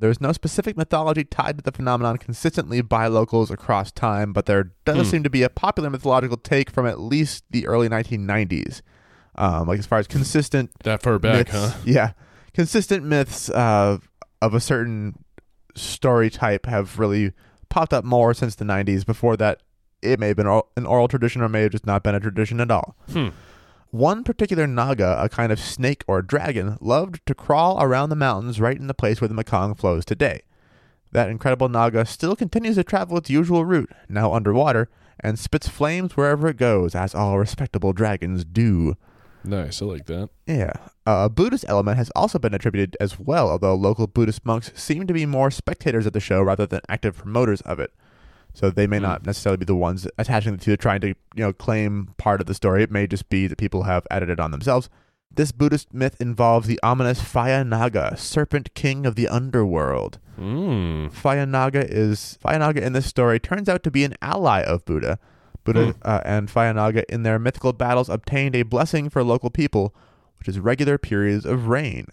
There 0.00 0.10
is 0.10 0.20
no 0.20 0.32
specific 0.32 0.76
mythology 0.76 1.24
tied 1.24 1.58
to 1.58 1.62
the 1.64 1.70
phenomenon 1.72 2.16
consistently 2.18 2.80
by 2.82 3.06
locals 3.06 3.50
across 3.50 3.92
time, 3.92 4.32
but 4.32 4.46
there 4.46 4.72
does 4.84 5.06
Hmm. 5.06 5.10
seem 5.10 5.22
to 5.22 5.30
be 5.30 5.42
a 5.42 5.48
popular 5.48 5.88
mythological 5.88 6.36
take 6.36 6.68
from 6.70 6.86
at 6.86 7.00
least 7.00 7.44
the 7.50 7.66
early 7.66 7.88
1990s. 7.88 8.82
Um, 9.36 9.66
like 9.68 9.78
as 9.78 9.86
far 9.86 9.98
as 9.98 10.06
consistent 10.06 10.70
That 10.84 11.02
far 11.02 11.18
back, 11.18 11.46
myths, 11.46 11.52
huh? 11.52 11.78
Yeah, 11.84 12.12
consistent 12.52 13.04
myths 13.04 13.48
uh, 13.50 13.98
of 14.42 14.54
a 14.54 14.60
certain 14.60 15.24
story 15.74 16.30
type 16.30 16.66
have 16.66 16.98
really 16.98 17.32
popped 17.68 17.92
up 17.92 18.04
more 18.04 18.32
since 18.34 18.54
the 18.54 18.64
'90s. 18.64 19.04
Before 19.04 19.36
that, 19.36 19.60
it 20.02 20.20
may 20.20 20.28
have 20.28 20.36
been 20.36 20.46
an 20.76 20.86
oral 20.86 21.08
tradition, 21.08 21.42
or 21.42 21.48
may 21.48 21.62
have 21.62 21.72
just 21.72 21.86
not 21.86 22.04
been 22.04 22.14
a 22.14 22.20
tradition 22.20 22.60
at 22.60 22.70
all. 22.70 22.96
Hmm. 23.12 23.28
One 23.94 24.24
particular 24.24 24.66
naga, 24.66 25.22
a 25.22 25.28
kind 25.28 25.52
of 25.52 25.60
snake 25.60 26.02
or 26.08 26.20
dragon, 26.20 26.78
loved 26.80 27.24
to 27.26 27.32
crawl 27.32 27.80
around 27.80 28.08
the 28.08 28.16
mountains 28.16 28.60
right 28.60 28.76
in 28.76 28.88
the 28.88 28.92
place 28.92 29.20
where 29.20 29.28
the 29.28 29.34
Mekong 29.34 29.76
flows 29.76 30.04
today. 30.04 30.42
That 31.12 31.28
incredible 31.28 31.68
naga 31.68 32.04
still 32.04 32.34
continues 32.34 32.74
to 32.74 32.82
travel 32.82 33.18
its 33.18 33.30
usual 33.30 33.64
route, 33.64 33.92
now 34.08 34.34
underwater, 34.34 34.88
and 35.20 35.38
spits 35.38 35.68
flames 35.68 36.16
wherever 36.16 36.48
it 36.48 36.56
goes, 36.56 36.96
as 36.96 37.14
all 37.14 37.38
respectable 37.38 37.92
dragons 37.92 38.44
do. 38.44 38.96
Nice, 39.44 39.80
I 39.80 39.84
like 39.84 40.06
that. 40.06 40.28
Yeah. 40.44 40.72
Uh, 41.06 41.26
a 41.26 41.30
Buddhist 41.30 41.64
element 41.68 41.96
has 41.96 42.10
also 42.16 42.40
been 42.40 42.52
attributed 42.52 42.96
as 42.98 43.20
well, 43.20 43.48
although 43.48 43.76
local 43.76 44.08
Buddhist 44.08 44.44
monks 44.44 44.72
seem 44.74 45.06
to 45.06 45.14
be 45.14 45.24
more 45.24 45.52
spectators 45.52 46.04
of 46.04 46.14
the 46.14 46.18
show 46.18 46.42
rather 46.42 46.66
than 46.66 46.80
active 46.88 47.18
promoters 47.18 47.60
of 47.60 47.78
it. 47.78 47.92
So 48.54 48.70
they 48.70 48.86
may 48.86 48.98
Hmm. 48.98 49.02
not 49.02 49.26
necessarily 49.26 49.58
be 49.58 49.64
the 49.66 49.74
ones 49.74 50.06
attaching 50.16 50.56
to 50.56 50.76
trying 50.76 51.00
to, 51.02 51.08
you 51.08 51.14
know, 51.36 51.52
claim 51.52 52.14
part 52.16 52.40
of 52.40 52.46
the 52.46 52.54
story. 52.54 52.82
It 52.82 52.90
may 52.90 53.06
just 53.06 53.28
be 53.28 53.46
that 53.48 53.58
people 53.58 53.82
have 53.82 54.06
added 54.10 54.30
it 54.30 54.40
on 54.40 54.52
themselves. 54.52 54.88
This 55.34 55.50
Buddhist 55.50 55.92
myth 55.92 56.16
involves 56.20 56.68
the 56.68 56.78
ominous 56.84 57.20
Phaya 57.20 57.66
Naga, 57.66 58.16
serpent 58.16 58.72
king 58.74 59.04
of 59.04 59.16
the 59.16 59.26
underworld. 59.26 60.20
Mm. 60.40 61.12
Phaya 61.12 61.48
Naga 61.48 61.84
is 61.92 62.38
Phaya 62.44 62.60
Naga 62.60 62.84
in 62.84 62.92
this 62.92 63.06
story 63.06 63.40
turns 63.40 63.68
out 63.68 63.82
to 63.82 63.90
be 63.90 64.04
an 64.04 64.14
ally 64.22 64.62
of 64.62 64.84
Buddha, 64.84 65.18
Buddha 65.64 65.96
uh, 66.02 66.20
and 66.24 66.48
Phaya 66.48 66.72
Naga, 66.74 67.02
in 67.12 67.24
their 67.24 67.40
mythical 67.40 67.72
battles, 67.72 68.08
obtained 68.08 68.54
a 68.54 68.62
blessing 68.62 69.10
for 69.10 69.24
local 69.24 69.50
people, 69.50 69.92
which 70.38 70.46
is 70.46 70.60
regular 70.60 70.98
periods 70.98 71.44
of 71.44 71.66
rain. 71.66 72.06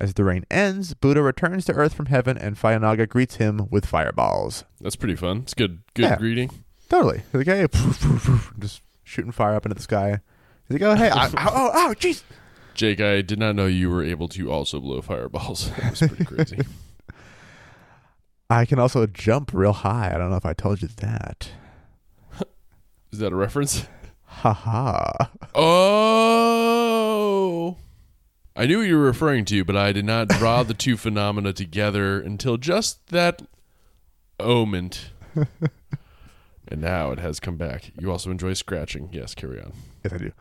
As 0.00 0.14
the 0.14 0.22
rain 0.24 0.44
ends, 0.50 0.94
Buddha 0.94 1.22
returns 1.22 1.64
to 1.66 1.72
Earth 1.72 1.92
from 1.94 2.06
heaven, 2.06 2.38
and 2.38 2.56
Phaya 2.56 2.80
Naga 2.80 3.06
greets 3.06 3.36
him 3.36 3.66
with 3.70 3.84
fireballs. 3.84 4.64
That's 4.80 4.94
pretty 4.96 5.16
fun. 5.16 5.38
It's 5.38 5.54
good. 5.54 5.80
Good 5.94 6.02
Yeah. 6.04 6.16
greeting. 6.16 6.50
Totally. 6.88 7.22
He's 7.32 7.46
like, 7.46 7.46
hey, 7.48 7.66
just 8.60 8.82
shooting 9.02 9.32
fire 9.32 9.54
up 9.54 9.66
into 9.66 9.74
the 9.74 9.82
sky. 9.82 10.20
He's 10.68 10.80
like, 10.80 10.82
oh, 10.82 10.94
hey, 10.94 11.10
I, 11.10 11.26
oh, 11.36 11.70
oh, 11.74 11.94
jeez. 11.98 12.22
Jake, 12.74 13.00
I 13.00 13.22
did 13.22 13.40
not 13.40 13.56
know 13.56 13.66
you 13.66 13.90
were 13.90 14.04
able 14.04 14.28
to 14.28 14.50
also 14.52 14.78
blow 14.80 15.00
fireballs. 15.02 15.70
That 15.78 15.90
was 15.90 15.98
pretty 15.98 16.24
crazy. 16.24 16.58
I 18.48 18.64
can 18.64 18.78
also 18.78 19.06
jump 19.06 19.50
real 19.52 19.72
high. 19.72 20.12
I 20.14 20.16
don't 20.16 20.30
know 20.30 20.36
if 20.36 20.46
I 20.46 20.52
told 20.54 20.80
you 20.80 20.88
that. 20.98 21.50
Is 23.10 23.18
that 23.18 23.32
a 23.32 23.36
reference? 23.36 23.86
Ha 24.24 24.52
ha. 24.52 25.30
Oh. 25.54 26.77
I 28.58 28.66
knew 28.66 28.78
what 28.78 28.88
you 28.88 28.96
were 28.96 29.04
referring 29.04 29.44
to, 29.44 29.64
but 29.64 29.76
I 29.76 29.92
did 29.92 30.04
not 30.04 30.26
draw 30.26 30.64
the 30.64 30.74
two 30.74 30.96
phenomena 30.96 31.52
together 31.52 32.20
until 32.20 32.56
just 32.56 33.06
that 33.10 33.42
moment. 34.42 35.12
and 36.66 36.80
now 36.80 37.12
it 37.12 37.20
has 37.20 37.38
come 37.38 37.56
back. 37.56 37.92
You 37.96 38.10
also 38.10 38.32
enjoy 38.32 38.54
scratching. 38.54 39.10
Yes, 39.12 39.36
carry 39.36 39.60
on. 39.60 39.74
Yes, 40.02 40.12
I 40.12 40.18
do. 40.18 40.32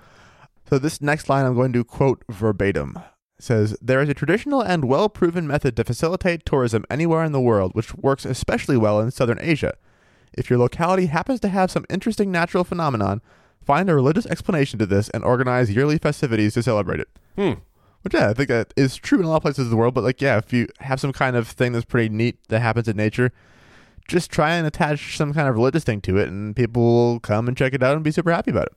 So 0.67 0.79
this 0.79 1.00
next 1.00 1.29
line 1.29 1.45
I'm 1.45 1.53
going 1.53 1.74
to 1.74 1.83
quote 1.83 2.24
verbatim. 2.27 2.97
It 3.38 3.43
says, 3.43 3.77
There 3.83 4.01
is 4.01 4.09
a 4.09 4.15
traditional 4.15 4.62
and 4.62 4.86
well 4.86 5.09
proven 5.09 5.45
method 5.45 5.75
to 5.75 5.83
facilitate 5.83 6.43
tourism 6.43 6.86
anywhere 6.89 7.24
in 7.24 7.33
the 7.33 7.39
world, 7.39 7.75
which 7.75 7.93
works 7.93 8.25
especially 8.25 8.77
well 8.77 9.00
in 9.00 9.12
southern 9.12 9.38
Asia. 9.39 9.75
If 10.33 10.50
your 10.50 10.57
locality 10.57 11.05
happens 11.05 11.39
to 11.41 11.50
have 11.50 11.69
some 11.69 11.86
interesting 11.88 12.31
natural 12.31 12.63
phenomenon, 12.63 13.21
find 13.63 13.88
a 13.91 13.95
religious 13.95 14.25
explanation 14.25 14.79
to 14.79 14.88
this 14.88 15.07
and 15.09 15.24
organize 15.24 15.69
yearly 15.69 16.00
festivities 16.00 16.55
to 16.55 16.63
celebrate 16.63 17.00
it. 17.00 17.09
Hmm. 17.36 17.53
Which 18.07 18.13
yeah, 18.13 18.29
I 18.29 18.33
think 18.33 18.47
that 18.47 18.73
is 18.77 18.95
true 18.95 19.19
in 19.19 19.25
a 19.25 19.27
lot 19.27 19.35
of 19.35 19.41
places 19.41 19.65
of 19.65 19.69
the 19.69 19.75
world. 19.75 19.93
But 19.93 20.05
like, 20.05 20.21
yeah, 20.21 20.37
if 20.37 20.53
you 20.53 20.69
have 20.79 21.01
some 21.01 21.11
kind 21.11 21.35
of 21.35 21.45
thing 21.45 21.73
that's 21.73 21.83
pretty 21.83 22.07
neat 22.07 22.37
that 22.47 22.61
happens 22.61 22.87
in 22.87 22.95
nature, 22.95 23.33
just 24.07 24.31
try 24.31 24.53
and 24.53 24.65
attach 24.65 25.17
some 25.17 25.33
kind 25.33 25.49
of 25.49 25.55
religious 25.55 25.83
thing 25.83 25.99
to 26.03 26.15
it, 26.17 26.29
and 26.29 26.55
people 26.55 26.81
will 26.81 27.19
come 27.19 27.49
and 27.49 27.57
check 27.57 27.73
it 27.73 27.83
out 27.83 27.95
and 27.95 28.05
be 28.05 28.11
super 28.11 28.31
happy 28.31 28.51
about 28.51 28.67
it. 28.67 28.73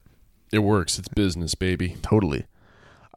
It 0.53 0.59
works. 0.65 0.99
It's 0.99 1.07
business, 1.07 1.55
baby. 1.55 1.97
Totally. 2.03 2.47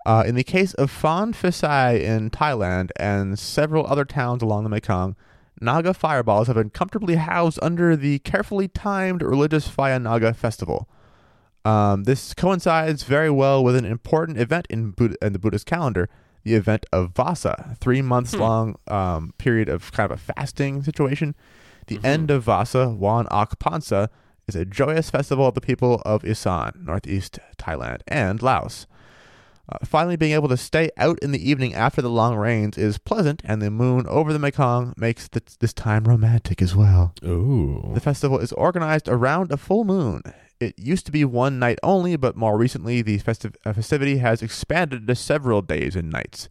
Uh, 0.05 0.24
in 0.24 0.36
the 0.36 0.43
case 0.43 0.75
of 0.75 0.91
Phan 0.91 1.34
Phisai 1.34 2.00
in 2.00 2.29
Thailand 2.29 2.91
and 2.98 3.39
several 3.39 3.88
other 3.88 4.05
towns 4.05 4.43
along 4.43 4.65
the 4.65 4.70
Mekong, 4.70 5.15
Naga 5.60 5.96
fireballs 5.96 6.46
have 6.46 6.58
been 6.58 6.70
comfortably 6.70 7.15
housed 7.15 7.58
under 7.63 7.96
the 7.96 8.20
carefully 8.20 8.67
timed 8.67 9.24
religious 9.24 9.67
Phaya 9.67 10.00
Naga 10.00 10.36
festival. 10.36 10.88
Um, 11.65 12.03
this 12.03 12.34
coincides 12.34 13.03
very 13.03 13.29
well 13.29 13.63
with 13.63 13.75
an 13.75 13.86
important 13.86 14.38
event 14.38 14.67
in, 14.70 14.91
Buddha, 14.91 15.15
in 15.22 15.34
the 15.34 15.39
Buddhist 15.39 15.65
calendar, 15.65 16.10
the 16.43 16.55
event 16.55 16.86
of 16.91 17.12
Vasa, 17.12 17.77
three 17.79 18.01
months 18.01 18.34
long 18.34 18.75
um, 18.88 19.34
period 19.38 19.70
of 19.70 19.91
kind 19.93 20.12
of 20.12 20.20
a 20.20 20.22
fasting 20.22 20.84
situation. 20.84 21.36
The 21.88 22.00
end 22.03 22.32
of 22.32 22.43
Vasa, 22.43 22.89
Wan 22.89 23.27
Ak 23.32 23.60
Pansa, 23.60 24.10
is 24.48 24.55
a 24.55 24.65
joyous 24.65 25.10
festival 25.10 25.48
of 25.48 25.53
the 25.53 25.62
people 25.62 26.01
of 26.05 26.25
Isan, 26.25 26.84
northeast 26.86 27.39
Thailand, 27.58 28.01
and 28.08 28.41
Laos. 28.41 28.88
Uh, 29.72 29.77
finally, 29.86 30.17
being 30.17 30.34
able 30.34 30.50
to 30.50 30.58
stay 30.58 30.91
out 30.98 31.17
in 31.20 31.32
the 31.32 31.50
evening 31.50 31.74
after 31.74 32.01
the 32.01 32.10
long 32.10 32.36
rains 32.36 32.77
is 32.77 32.98
pleasant, 32.98 33.41
and 33.46 33.62
the 33.62 33.72
moon 33.72 34.05
over 34.08 34.34
the 34.34 34.39
Mekong 34.39 34.93
makes 34.98 35.29
th- 35.29 35.58
this 35.60 35.72
time 35.72 36.03
romantic 36.03 36.62
as 36.62 36.75
well. 36.75 37.13
Oh. 37.24 37.93
The 37.93 38.01
festival 38.01 38.39
is 38.39 38.51
organized 38.53 39.08
around 39.08 39.53
a 39.53 39.58
full 39.58 39.86
moon. 39.86 40.22
It 40.63 40.79
used 40.79 41.05
to 41.05 41.12
be 41.12 41.25
one 41.25 41.60
night 41.60 41.79
only, 41.84 42.15
but 42.15 42.36
more 42.36 42.58
recently, 42.58 43.01
the 43.01 43.20
uh, 43.65 43.74
festivity 43.74 44.17
has 44.17 44.41
expanded 44.41 45.08
to 45.08 45.15
several 45.15 45.62
days 45.62 45.96
and 45.96 46.10
nights. 46.10 46.50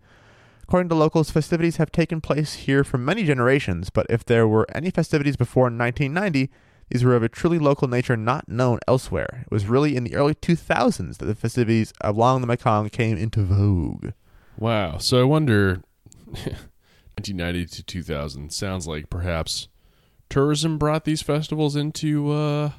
According 0.65 0.89
to 0.91 0.95
locals, 0.95 1.31
festivities 1.31 1.77
have 1.77 1.93
taken 1.93 2.21
place 2.21 2.55
here 2.55 2.85
for 2.85 2.99
many 2.99 3.25
generations, 3.25 3.91
but 3.91 4.07
if 4.09 4.25
there 4.25 4.47
were 4.47 4.67
any 4.75 4.91
festivities 4.91 5.37
before 5.37 5.65
1990, 5.65 6.51
these 6.89 7.05
were 7.05 7.17
of 7.17 7.23
a 7.23 7.29
truly 7.29 7.59
local 7.59 7.89
nature 7.89 8.17
not 8.17 8.49
known 8.49 8.79
elsewhere. 8.87 9.45
It 9.47 9.53
was 9.53 9.67
really 9.67 9.97
in 9.97 10.05
the 10.05 10.15
early 10.15 10.35
2000s 10.35 11.19
that 11.19 11.25
the 11.25 11.35
festivities 11.35 11.93
along 12.01 12.41
the 12.41 12.47
Mekong 12.47 12.91
came 12.91 13.17
into 13.17 13.43
vogue. 13.43 14.13
Wow. 14.59 14.99
So 14.99 15.21
I 15.21 15.25
wonder 15.25 15.83
1990 16.27 17.67
to 17.67 17.83
2000 17.83 18.53
sounds 18.53 18.87
like 18.87 19.11
perhaps 19.11 19.69
tourism 20.29 20.79
brought 20.79 21.05
these 21.05 21.21
festivals 21.21 21.77
into 21.77 22.31
uh 22.31 22.71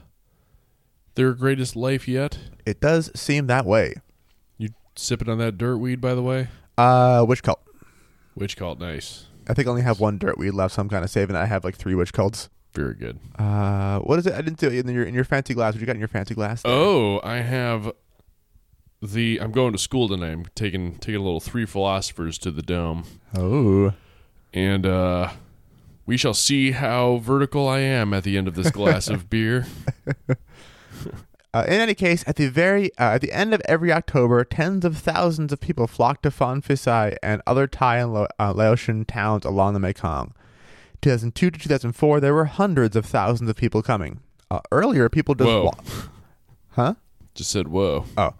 their 1.15 1.33
greatest 1.33 1.75
life 1.75 2.07
yet. 2.07 2.37
It 2.65 2.79
does 2.79 3.11
seem 3.15 3.47
that 3.47 3.65
way. 3.65 3.95
You 4.57 4.69
sipping 4.95 5.29
on 5.29 5.37
that 5.39 5.57
dirt 5.57 5.77
weed 5.77 6.01
by 6.01 6.15
the 6.15 6.21
way? 6.23 6.47
Uh, 6.77 7.25
witch 7.27 7.43
cult. 7.43 7.61
Witch 8.35 8.57
cult, 8.57 8.79
nice. 8.79 9.25
I 9.47 9.53
think 9.53 9.67
I 9.67 9.71
only 9.71 9.81
have 9.83 9.99
one 9.99 10.17
dirt 10.17 10.37
weed 10.37 10.51
left, 10.51 10.75
so 10.75 10.81
I'm 10.81 10.89
kind 10.89 11.03
of 11.03 11.09
saving 11.09 11.35
it. 11.35 11.39
I 11.39 11.45
have 11.45 11.63
like 11.63 11.75
three 11.75 11.95
witch 11.95 12.13
cults. 12.13 12.49
Very 12.73 12.95
good. 12.95 13.19
Uh, 13.37 13.99
what 13.99 14.17
is 14.17 14.25
it? 14.25 14.33
I 14.33 14.41
didn't 14.41 14.57
do 14.57 14.67
it 14.67 14.73
in 14.73 14.93
your 14.93 15.03
in 15.03 15.13
your 15.13 15.25
fancy 15.25 15.53
glass. 15.53 15.73
What 15.73 15.81
you 15.81 15.85
got 15.85 15.95
in 15.95 15.99
your 15.99 16.07
fancy 16.07 16.33
glass? 16.33 16.63
there? 16.63 16.71
Oh, 16.71 17.19
I 17.23 17.37
have 17.37 17.91
the 19.01 19.39
I'm 19.39 19.51
going 19.51 19.73
to 19.73 19.77
school 19.77 20.07
tonight. 20.07 20.31
I'm 20.31 20.45
taking 20.55 20.95
taking 20.95 21.21
a 21.21 21.23
little 21.23 21.39
three 21.41 21.65
philosophers 21.67 22.39
to 22.39 22.49
the 22.51 22.63
dome. 22.63 23.03
Oh. 23.37 23.93
And 24.53 24.85
uh 24.87 25.31
we 26.05 26.17
shall 26.17 26.33
see 26.33 26.71
how 26.71 27.17
vertical 27.17 27.67
I 27.67 27.79
am 27.79 28.13
at 28.13 28.23
the 28.23 28.37
end 28.37 28.47
of 28.47 28.55
this 28.55 28.71
glass 28.71 29.07
of 29.07 29.29
beer. 29.29 29.67
Uh, 31.53 31.63
in 31.67 31.73
any 31.73 31.93
case, 31.93 32.23
at 32.25 32.35
the 32.35 32.47
very 32.47 32.91
uh, 32.97 33.13
at 33.13 33.21
the 33.21 33.31
end 33.31 33.53
of 33.53 33.61
every 33.65 33.91
October, 33.91 34.43
tens 34.43 34.83
of 34.83 34.97
thousands 34.97 35.53
of 35.53 35.59
people 35.59 35.85
flock 35.85 36.21
to 36.23 36.31
Phan 36.31 36.61
Phisai 36.61 37.15
and 37.21 37.43
other 37.45 37.67
Thai 37.67 37.97
and 37.97 38.27
uh, 38.39 38.53
Laotian 38.53 39.05
towns 39.05 39.45
along 39.45 39.73
the 39.73 39.79
Mekong. 39.79 40.33
2002 41.03 41.51
to 41.51 41.59
2004, 41.59 42.19
there 42.19 42.33
were 42.33 42.45
hundreds 42.45 42.95
of 42.95 43.05
thousands 43.05 43.49
of 43.49 43.55
people 43.55 43.81
coming. 43.83 44.21
Uh, 44.49 44.61
earlier, 44.71 45.09
people 45.09 45.35
just 45.35 45.47
Whoa. 45.47 45.63
wa- 45.65 45.73
huh? 46.71 46.93
Just 47.35 47.51
said 47.51 47.67
whoa. 47.67 48.05
Oh, 48.17 48.33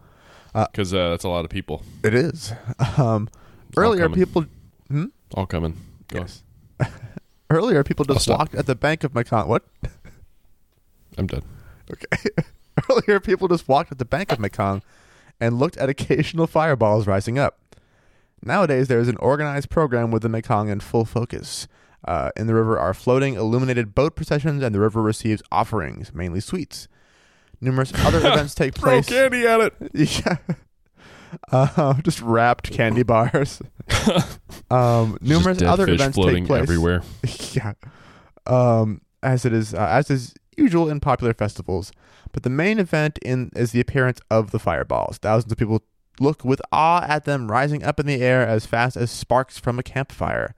uh, 0.56 0.68
Because 0.72 0.94
uh, 0.94 1.10
that's 1.10 1.24
a 1.24 1.30
lot 1.30 1.46
of 1.46 1.52
people. 1.52 1.84
it 2.04 2.16
is. 2.16 2.54
Um, 2.98 3.30
earlier, 3.78 4.10
people 4.10 4.46
hmm? 4.88 5.06
All 5.36 5.46
coming. 5.46 5.78
Go. 6.08 6.20
yes. 6.20 6.44
earlier, 7.50 7.84
people 7.84 8.06
just 8.06 8.28
walked 8.28 8.56
at 8.56 8.66
the 8.66 8.76
bank 8.76 9.04
of 9.04 9.14
Mekong. 9.14 9.48
What? 9.48 9.64
I'm 11.18 11.28
done. 11.28 11.44
Okay. 11.92 12.30
Earlier, 12.90 13.20
people 13.20 13.48
just 13.48 13.68
walked 13.68 13.92
at 13.92 13.98
the 13.98 14.06
bank 14.06 14.32
of 14.32 14.40
Mekong 14.40 14.82
and 15.40 15.58
looked 15.60 15.78
at 15.78 15.90
occasional 15.90 16.48
fireballs 16.48 17.08
rising 17.08 17.38
up. 17.40 17.60
Nowadays, 18.46 18.88
there 18.88 19.00
is 19.00 19.08
an 19.08 19.18
organized 19.18 19.70
program 19.70 20.12
with 20.12 20.22
the 20.22 20.30
Mekong 20.30 20.70
in 20.70 20.80
full 20.80 21.06
focus. 21.06 21.68
Uh, 22.06 22.32
in 22.36 22.48
the 22.48 22.54
river 22.54 22.78
are 22.78 22.94
floating 22.94 23.36
illuminated 23.36 23.96
boat 23.96 24.16
processions, 24.16 24.62
and 24.62 24.76
the 24.76 24.80
river 24.82 25.02
receives 25.02 25.42
offerings, 25.52 26.14
mainly 26.14 26.42
sweets. 26.42 26.88
Numerous 27.62 27.94
other 28.00 28.18
events 28.18 28.54
take 28.54 28.76
Throw 28.76 29.02
place. 29.02 29.06
candy 29.08 29.48
at 29.48 29.62
it. 29.62 29.74
Yeah. 30.26 30.38
Uh, 31.52 31.94
just 32.02 32.22
wrapped 32.22 32.72
candy 32.72 33.02
bars. 33.02 33.60
um, 34.70 35.18
numerous 35.22 35.58
Just 35.58 35.60
dead 35.62 35.70
other 35.70 35.86
fish 35.88 35.96
events 35.96 36.16
floating 36.16 36.44
take 36.44 36.48
place 36.48 36.62
everywhere. 36.62 37.02
yeah. 37.54 37.74
Um, 38.46 39.02
as 39.24 39.44
it 39.46 39.54
is, 39.54 39.74
uh, 39.74 39.88
as 39.90 40.12
is 40.12 40.36
usual 40.58 40.90
in 40.90 41.00
popular 41.00 41.34
festivals, 41.34 41.92
but 42.32 42.44
the 42.44 42.50
main 42.50 42.80
event 42.80 43.20
in 43.20 43.52
is 43.56 43.72
the 43.72 43.80
appearance 43.80 44.20
of 44.30 44.52
the 44.52 44.60
fireballs. 44.60 45.18
Thousands 45.18 45.52
of 45.52 45.58
people 45.58 45.84
look 46.20 46.44
with 46.44 46.62
awe 46.72 47.06
at 47.08 47.26
them 47.26 47.52
rising 47.52 47.84
up 47.84 48.00
in 48.00 48.06
the 48.06 48.22
air 48.22 48.46
as 48.48 48.66
fast 48.66 48.96
as 48.98 49.12
sparks 49.12 49.58
from 49.58 49.80
a 49.80 49.84
campfire. 49.84 50.56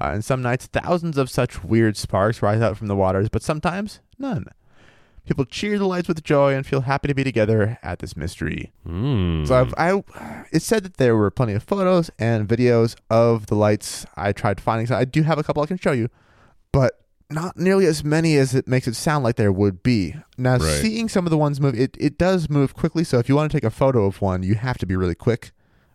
Uh, 0.00 0.10
and 0.14 0.24
some 0.24 0.42
nights, 0.42 0.66
thousands 0.66 1.16
of 1.16 1.30
such 1.30 1.62
weird 1.62 1.96
sparks 1.96 2.42
rise 2.42 2.60
out 2.60 2.76
from 2.76 2.88
the 2.88 2.96
waters, 2.96 3.28
but 3.28 3.42
sometimes 3.42 4.00
none. 4.18 4.46
People 5.24 5.44
cheer 5.44 5.78
the 5.78 5.86
lights 5.86 6.08
with 6.08 6.24
joy 6.24 6.52
and 6.52 6.66
feel 6.66 6.80
happy 6.80 7.06
to 7.06 7.14
be 7.14 7.22
together 7.22 7.78
at 7.82 8.00
this 8.00 8.16
mystery. 8.16 8.72
Mm. 8.86 9.46
So 9.46 9.54
I've, 9.54 9.74
I, 9.78 10.44
it 10.50 10.62
said 10.62 10.82
that 10.82 10.96
there 10.96 11.16
were 11.16 11.30
plenty 11.30 11.52
of 11.52 11.62
photos 11.62 12.10
and 12.18 12.48
videos 12.48 12.96
of 13.08 13.46
the 13.46 13.54
lights. 13.54 14.04
I 14.16 14.32
tried 14.32 14.60
finding 14.60 14.88
some. 14.88 14.96
I 14.96 15.04
do 15.04 15.22
have 15.22 15.38
a 15.38 15.44
couple 15.44 15.62
I 15.62 15.66
can 15.66 15.78
show 15.78 15.92
you, 15.92 16.08
but 16.72 17.01
not 17.32 17.56
nearly 17.56 17.86
as 17.86 18.04
many 18.04 18.36
as 18.36 18.54
it 18.54 18.66
makes 18.68 18.86
it 18.86 18.94
sound 18.94 19.24
like 19.24 19.36
there 19.36 19.52
would 19.52 19.82
be. 19.82 20.14
Now, 20.38 20.56
Right. 20.58 20.62
seeing 20.82 21.08
some 21.08 21.26
of 21.26 21.30
the 21.30 21.38
ones 21.38 21.60
move, 21.60 21.74
it, 21.78 21.96
it 21.98 22.18
does 22.18 22.48
move 22.50 22.74
quickly. 22.74 23.04
So 23.04 23.18
if 23.18 23.28
you 23.28 23.36
want 23.36 23.50
to 23.50 23.56
take 23.56 23.64
a 23.64 23.70
photo 23.70 24.04
of 24.06 24.20
one, 24.20 24.42
you 24.42 24.54
have 24.54 24.78
to 24.78 24.86
be 24.86 24.96
really 24.96 25.14
quick. 25.14 25.52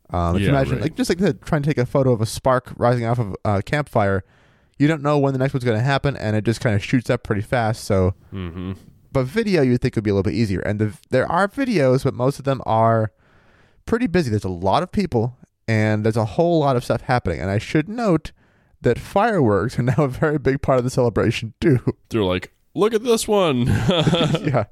Um, 0.09 0.37
Yeah, 0.37 0.49
imagine, 0.49 0.73
right. 0.75 0.81
like 0.83 0.95
just 0.95 1.09
like 1.09 1.41
trying 1.43 1.63
to 1.63 1.69
take 1.69 1.77
a 1.77 1.85
photo 1.85 2.11
of 2.11 2.21
a 2.21 2.25
spark 2.25 2.71
rising 2.77 3.05
off 3.05 3.19
of 3.19 3.35
a 3.43 3.61
campfire, 3.61 4.23
you 4.79 4.87
don't 4.87 5.01
know 5.01 5.17
when 5.17 5.33
the 5.33 5.39
next 5.39 5.53
one's 5.53 5.63
going 5.65 5.77
to 5.77 5.83
happen, 5.83 6.15
and 6.15 6.35
it 6.35 6.43
just 6.45 6.61
kind 6.61 6.75
of 6.75 6.83
shoots 6.83 7.09
up 7.09 7.23
pretty 7.23 7.41
fast. 7.41 7.83
So 7.83 8.13
hmm 8.31 8.73
but 9.11 9.25
video 9.25 9.63
you 9.63 9.71
would 9.71 9.81
think 9.81 9.95
would 9.95 10.03
be 10.03 10.11
a 10.11 10.13
little 10.13 10.29
bit 10.29 10.35
easier. 10.35 10.59
And 10.59 10.79
the, 10.79 10.93
there 11.09 11.29
are 11.31 11.47
videos, 11.47 12.03
but 12.03 12.13
most 12.13 12.37
of 12.39 12.45
them 12.45 12.61
are 12.67 13.11
pretty 13.85 14.05
busy. 14.05 14.29
There's 14.29 14.43
a 14.43 14.49
lot 14.49 14.83
of 14.83 14.91
people, 14.91 15.37
and 15.67 16.03
there's 16.05 16.17
a 16.17 16.25
whole 16.25 16.59
lot 16.59 16.75
of 16.75 16.83
stuff 16.83 17.01
happening. 17.01 17.39
And 17.39 17.49
I 17.49 17.57
should 17.57 17.89
note 17.89 18.31
that 18.81 18.99
fireworks 18.99 19.77
are 19.79 19.83
now 19.83 19.95
a 19.97 20.07
very 20.07 20.37
big 20.37 20.61
part 20.61 20.77
of 20.77 20.83
the 20.83 20.89
celebration 20.89 21.53
too. 21.59 21.79
They're 22.09 22.23
like, 22.23 22.53
look 22.75 22.93
at 22.93 23.03
this 23.03 23.27
one. 23.27 23.65
yeah. 23.67 24.65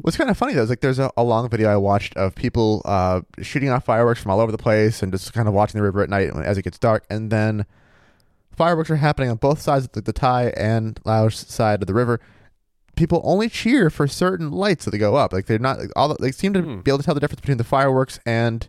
What's 0.00 0.16
kind 0.16 0.28
of 0.28 0.36
funny 0.36 0.54
though 0.54 0.62
is 0.62 0.70
like 0.70 0.80
there's 0.80 0.98
a, 0.98 1.10
a 1.16 1.22
long 1.22 1.48
video 1.48 1.68
I 1.70 1.76
watched 1.76 2.16
of 2.16 2.34
people 2.34 2.82
uh, 2.84 3.20
shooting 3.42 3.68
off 3.70 3.84
fireworks 3.84 4.20
from 4.20 4.32
all 4.32 4.40
over 4.40 4.50
the 4.50 4.58
place 4.58 5.02
and 5.02 5.12
just 5.12 5.32
kind 5.32 5.46
of 5.46 5.54
watching 5.54 5.78
the 5.78 5.84
river 5.84 6.02
at 6.02 6.10
night 6.10 6.30
as 6.44 6.58
it 6.58 6.62
gets 6.62 6.78
dark, 6.78 7.04
and 7.08 7.30
then 7.30 7.64
fireworks 8.56 8.90
are 8.90 8.96
happening 8.96 9.30
on 9.30 9.36
both 9.36 9.60
sides 9.60 9.84
of 9.84 9.92
the, 9.92 10.00
the 10.00 10.12
Thai 10.12 10.48
and 10.56 10.98
Laos 11.04 11.36
side 11.48 11.80
of 11.80 11.86
the 11.86 11.94
river. 11.94 12.18
People 12.96 13.20
only 13.24 13.48
cheer 13.48 13.88
for 13.90 14.06
certain 14.08 14.50
lights 14.50 14.84
that 14.84 14.90
they 14.92 14.98
go 14.98 15.14
up. 15.16 15.32
Like 15.32 15.46
they're 15.46 15.58
not 15.60 15.78
like, 15.78 15.90
all. 15.96 16.08
The, 16.08 16.16
they 16.20 16.32
seem 16.32 16.52
to 16.54 16.62
Hmm. 16.62 16.80
be 16.80 16.90
able 16.90 16.98
to 16.98 17.04
tell 17.04 17.14
the 17.14 17.20
difference 17.20 17.40
between 17.40 17.58
the 17.58 17.64
fireworks 17.64 18.18
and 18.26 18.68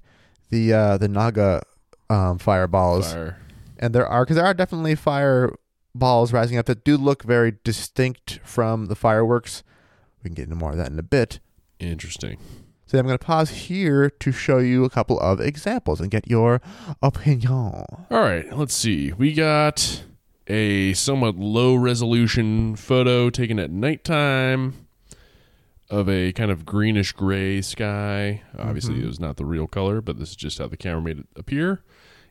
the 0.51 0.73
uh, 0.73 0.97
the 0.97 1.07
Naga 1.07 1.61
um, 2.09 2.37
fireballs. 2.37 3.13
Fire. 3.13 3.37
And 3.79 3.93
there 3.93 4.07
are 4.07 4.25
because 4.25 4.37
there 4.37 4.45
are 4.45 4.53
definitely 4.53 4.95
fireballs 4.95 6.33
rising 6.33 6.57
up 6.57 6.65
that 6.67 6.83
do 6.83 6.97
look 6.97 7.23
very 7.23 7.53
distinct 7.63 8.39
from 8.43 8.85
the 8.85 8.95
fireworks. 8.95 9.63
We 10.23 10.29
can 10.29 10.35
get 10.35 10.43
into 10.43 10.55
more 10.55 10.71
of 10.71 10.77
that 10.77 10.89
in 10.89 10.99
a 10.99 11.03
bit. 11.03 11.39
Interesting. 11.79 12.37
So 12.87 12.99
I'm 12.99 13.05
going 13.05 13.17
to 13.17 13.25
pause 13.25 13.49
here 13.49 14.09
to 14.09 14.31
show 14.31 14.59
you 14.59 14.85
a 14.85 14.89
couple 14.89 15.19
of 15.19 15.41
examples 15.41 15.99
and 15.99 16.11
get 16.11 16.29
your 16.29 16.61
opinion. 17.01 17.51
All 17.51 17.97
right, 18.11 18.45
let's 18.55 18.75
see. 18.75 19.11
We 19.11 19.33
got 19.33 20.03
a 20.47 20.93
somewhat 20.93 21.35
low 21.35 21.75
resolution 21.75 22.75
photo 22.75 23.31
taken 23.31 23.57
at 23.57 23.71
nighttime 23.71 24.87
of 25.89 26.07
a 26.07 26.31
kind 26.33 26.51
of 26.51 26.65
greenish 26.65 27.11
gray 27.11 27.61
sky. 27.61 28.43
Obviously, 28.57 28.95
mm-hmm. 28.95 29.05
it 29.05 29.07
was 29.07 29.19
not 29.19 29.37
the 29.37 29.45
real 29.45 29.67
color, 29.67 30.01
but 30.01 30.19
this 30.19 30.29
is 30.29 30.35
just 30.35 30.59
how 30.59 30.67
the 30.67 30.77
camera 30.77 31.01
made 31.01 31.19
it 31.19 31.27
appear. 31.35 31.83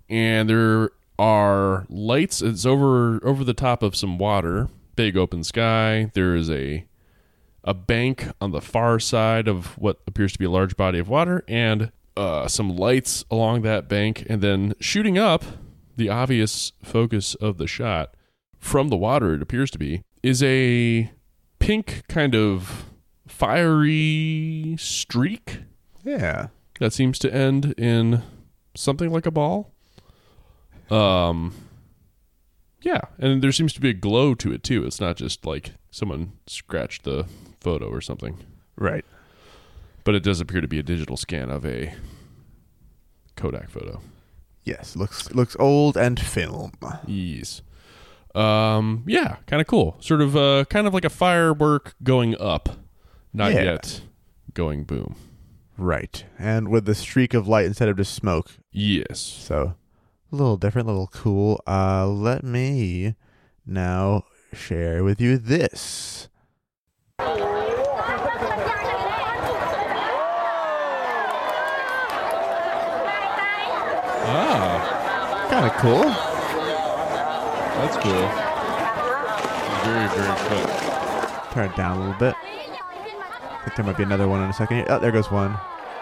And 0.08 0.48
there 0.48 0.90
are 1.18 1.86
lights. 1.88 2.42
It's 2.42 2.66
over 2.66 3.24
over 3.26 3.44
the 3.44 3.54
top 3.54 3.82
of 3.82 3.94
some 3.96 4.18
water. 4.18 4.68
Big 4.96 5.16
open 5.16 5.44
sky. 5.44 6.10
There 6.14 6.34
is 6.34 6.50
a 6.50 6.86
a 7.64 7.72
bank 7.74 8.28
on 8.40 8.50
the 8.50 8.60
far 8.60 8.98
side 9.00 9.48
of 9.48 9.78
what 9.78 10.00
appears 10.06 10.32
to 10.34 10.38
be 10.38 10.44
a 10.44 10.50
large 10.50 10.76
body 10.76 10.98
of 10.98 11.08
water 11.08 11.42
and 11.48 11.90
uh, 12.16 12.46
some 12.46 12.76
lights 12.76 13.24
along 13.30 13.62
that 13.62 13.88
bank 13.88 14.24
and 14.28 14.42
then 14.42 14.74
shooting 14.80 15.16
up 15.16 15.42
the 15.96 16.10
obvious 16.10 16.72
focus 16.82 17.34
of 17.36 17.56
the 17.56 17.66
shot 17.66 18.14
from 18.58 18.88
the 18.88 18.96
water 18.98 19.32
it 19.34 19.40
appears 19.40 19.70
to 19.70 19.78
be 19.78 20.02
is 20.22 20.42
a 20.42 21.10
pink 21.58 22.02
kind 22.06 22.34
of 22.34 22.84
fiery 23.26 24.76
streak 24.78 25.60
Yeah. 26.04 26.48
that 26.80 26.92
seems 26.92 27.18
to 27.20 27.32
end 27.32 27.74
in 27.78 28.22
something 28.76 29.10
like 29.10 29.24
a 29.26 29.30
ball 29.30 29.72
um 30.90 31.52
yeah 32.82 33.00
and 33.18 33.42
there 33.42 33.52
seems 33.52 33.72
to 33.72 33.80
be 33.80 33.88
a 33.90 33.94
glow 33.94 34.34
to 34.34 34.52
it 34.52 34.62
too 34.62 34.84
it's 34.84 35.00
not 35.00 35.16
just 35.16 35.46
like 35.46 35.72
someone 35.90 36.32
scratched 36.46 37.04
the 37.04 37.26
photo 37.60 37.86
or 37.88 38.00
something 38.00 38.38
Right. 38.76 39.04
but 40.04 40.14
it 40.14 40.22
does 40.22 40.40
appear 40.40 40.60
to 40.60 40.68
be 40.68 40.78
a 40.78 40.82
digital 40.82 41.16
scan 41.16 41.50
of 41.50 41.64
a 41.64 41.94
Kodak 43.36 43.68
photo. 43.70 44.00
Yes. 44.64 44.96
Looks 44.96 45.32
looks 45.34 45.56
old 45.58 45.96
and 45.96 46.18
film. 46.20 46.72
Yes. 47.06 47.62
Um. 48.34 49.02
Yeah. 49.06 49.36
Kind 49.46 49.60
of 49.60 49.66
cool. 49.66 49.96
Sort 50.00 50.20
of. 50.20 50.36
Uh. 50.36 50.64
Kind 50.66 50.86
of 50.86 50.94
like 50.94 51.04
a 51.04 51.10
firework 51.10 51.94
going 52.02 52.36
up, 52.40 52.68
not 53.32 53.52
Yeah. 53.52 53.62
yet 53.64 54.00
going 54.54 54.84
boom. 54.84 55.16
Right. 55.76 56.24
And 56.38 56.68
with 56.68 56.84
the 56.86 56.94
streak 56.94 57.34
of 57.34 57.48
light 57.48 57.66
instead 57.66 57.88
of 57.88 57.96
just 57.96 58.14
smoke. 58.14 58.52
Yes. 58.72 59.18
So 59.20 59.74
a 60.34 60.42
little 60.42 60.56
different, 60.56 60.88
a 60.88 60.90
little 60.90 61.06
cool. 61.06 61.62
Uh, 61.64 62.08
let 62.08 62.42
me 62.42 63.14
now 63.64 64.24
share 64.52 65.04
with 65.04 65.20
you 65.20 65.38
this. 65.38 66.28
Ah. 74.26 75.46
Kind 75.50 75.66
of 75.66 75.72
cool. 75.74 76.02
That's 77.78 77.96
cool. 77.98 78.26
Very 79.84 80.08
very 80.08 80.36
cool. 80.48 80.66
Turn 81.52 81.70
it 81.70 81.76
down 81.76 81.96
a 81.96 82.00
little 82.00 82.18
bit. 82.18 82.34
I 82.42 83.60
think 83.62 83.76
there 83.76 83.84
might 83.84 83.96
be 83.96 84.02
another 84.02 84.26
one 84.26 84.42
in 84.42 84.50
a 84.50 84.52
second. 84.52 84.86
Oh, 84.88 84.98
there 84.98 85.12
goes 85.12 85.30
one. 85.30 85.52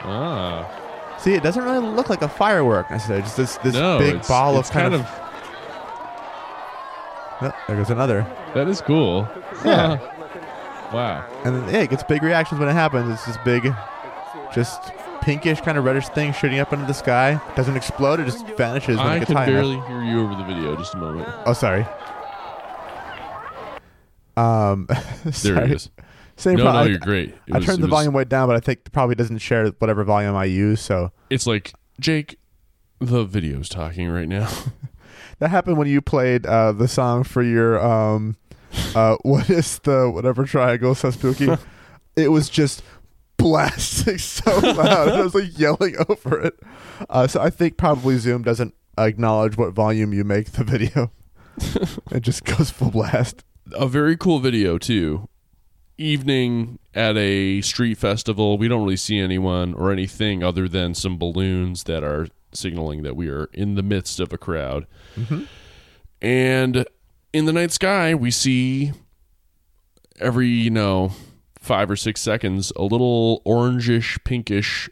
Ah. 0.04 0.81
See, 1.22 1.34
it 1.34 1.42
doesn't 1.44 1.62
really 1.62 1.78
look 1.78 2.10
like 2.10 2.22
a 2.22 2.28
firework 2.28 2.90
necessarily. 2.90 3.22
Just 3.22 3.36
this 3.36 3.56
this 3.58 3.74
no. 3.74 3.98
big 3.98 4.26
ball 4.26 4.56
of 4.58 4.68
kind, 4.70 4.92
kind 4.92 4.94
of. 4.94 5.08
Oh, 7.42 7.52
there 7.68 7.76
goes 7.76 7.90
another. 7.90 8.26
That 8.54 8.68
is 8.68 8.80
cool. 8.80 9.28
Yeah. 9.64 9.98
wow. 10.92 11.24
And 11.44 11.56
then, 11.56 11.74
yeah, 11.74 11.82
it 11.82 11.90
gets 11.90 12.02
big 12.02 12.22
reactions 12.22 12.58
when 12.58 12.68
it 12.68 12.72
happens. 12.72 13.12
It's 13.12 13.24
this 13.24 13.36
big, 13.44 13.72
just 14.52 14.92
pinkish 15.20 15.60
kind 15.60 15.78
of 15.78 15.84
reddish 15.84 16.08
thing 16.08 16.32
shooting 16.32 16.58
up 16.58 16.72
into 16.72 16.86
the 16.86 16.94
sky. 16.94 17.40
Doesn't 17.54 17.76
explode. 17.76 18.18
It 18.18 18.24
just 18.24 18.46
vanishes 18.56 18.98
when 18.98 19.06
it 19.06 19.10
I 19.10 19.18
gets 19.20 19.28
can 19.28 19.36
high 19.36 19.44
enough. 19.46 19.54
barely 19.54 19.80
hear 19.86 20.02
you 20.02 20.22
over 20.22 20.34
the 20.34 20.44
video. 20.44 20.76
Just 20.76 20.94
a 20.94 20.98
moment. 20.98 21.28
Oh, 21.46 21.52
sorry. 21.52 21.86
Um, 24.36 24.88
There 25.42 25.62
it 25.64 25.70
is. 25.70 25.90
Same 26.42 26.56
no, 26.56 26.64
problem. 26.64 26.84
no, 26.84 26.88
I- 26.88 26.90
you're 26.90 26.98
great. 26.98 27.28
It 27.46 27.54
I 27.54 27.58
was- 27.58 27.66
turned 27.66 27.78
the 27.78 27.86
was- 27.86 27.90
volume 27.90 28.14
way 28.14 28.24
down, 28.24 28.48
but 28.48 28.56
I 28.56 28.60
think 28.60 28.80
it 28.84 28.92
probably 28.92 29.14
doesn't 29.14 29.38
share 29.38 29.68
whatever 29.78 30.02
volume 30.04 30.34
I 30.34 30.44
use. 30.46 30.80
So 30.80 31.12
It's 31.30 31.46
like 31.46 31.72
Jake. 32.00 32.36
The 32.98 33.24
video's 33.24 33.68
talking 33.68 34.08
right 34.10 34.28
now. 34.28 34.48
that 35.38 35.48
happened 35.50 35.76
when 35.78 35.88
you 35.88 36.00
played 36.00 36.46
uh, 36.46 36.72
the 36.72 36.86
song 36.88 37.24
for 37.24 37.42
your 37.42 37.80
um, 37.84 38.36
uh, 38.94 39.16
what 39.22 39.50
is 39.50 39.78
the 39.80 40.10
whatever 40.10 40.44
triangle 40.44 40.94
so 40.94 41.10
spooky. 41.10 41.48
it 42.16 42.28
was 42.28 42.48
just 42.48 42.82
blasting 43.36 44.18
so 44.18 44.56
loud. 44.58 45.08
I 45.08 45.20
was 45.22 45.34
like 45.34 45.56
yelling 45.58 45.96
over 46.08 46.40
it. 46.40 46.54
Uh, 47.10 47.26
so 47.26 47.40
I 47.40 47.50
think 47.50 47.76
probably 47.76 48.18
Zoom 48.18 48.42
doesn't 48.42 48.74
acknowledge 48.98 49.56
what 49.56 49.72
volume 49.72 50.12
you 50.12 50.22
make 50.24 50.52
the 50.52 50.64
video. 50.64 51.10
it 52.10 52.20
just 52.22 52.44
goes 52.44 52.70
full 52.70 52.90
blast. 52.90 53.42
a 53.72 53.86
very 53.86 54.16
cool 54.16 54.38
video 54.38 54.78
too. 54.78 55.28
Evening 55.98 56.78
at 56.94 57.16
a 57.16 57.60
street 57.60 57.98
festival. 57.98 58.58
We 58.58 58.68
don't 58.68 58.82
really 58.82 58.96
see 58.96 59.18
anyone 59.18 59.74
or 59.74 59.92
anything 59.92 60.42
other 60.42 60.68
than 60.68 60.94
some 60.94 61.18
balloons 61.18 61.84
that 61.84 62.02
are 62.02 62.28
signaling 62.52 63.02
that 63.02 63.16
we 63.16 63.28
are 63.28 63.48
in 63.52 63.74
the 63.76 63.82
midst 63.82 64.18
of 64.20 64.32
a 64.32 64.38
crowd. 64.38 64.86
And 66.20 66.84
in 67.32 67.44
the 67.46 67.52
night 67.52 67.72
sky, 67.72 68.14
we 68.14 68.30
see 68.30 68.92
every, 70.20 70.48
you 70.48 70.70
know, 70.70 71.12
five 71.58 71.90
or 71.90 71.96
six 71.96 72.20
seconds, 72.20 72.72
a 72.76 72.82
little 72.82 73.42
orangish, 73.46 74.22
pinkish 74.24 74.88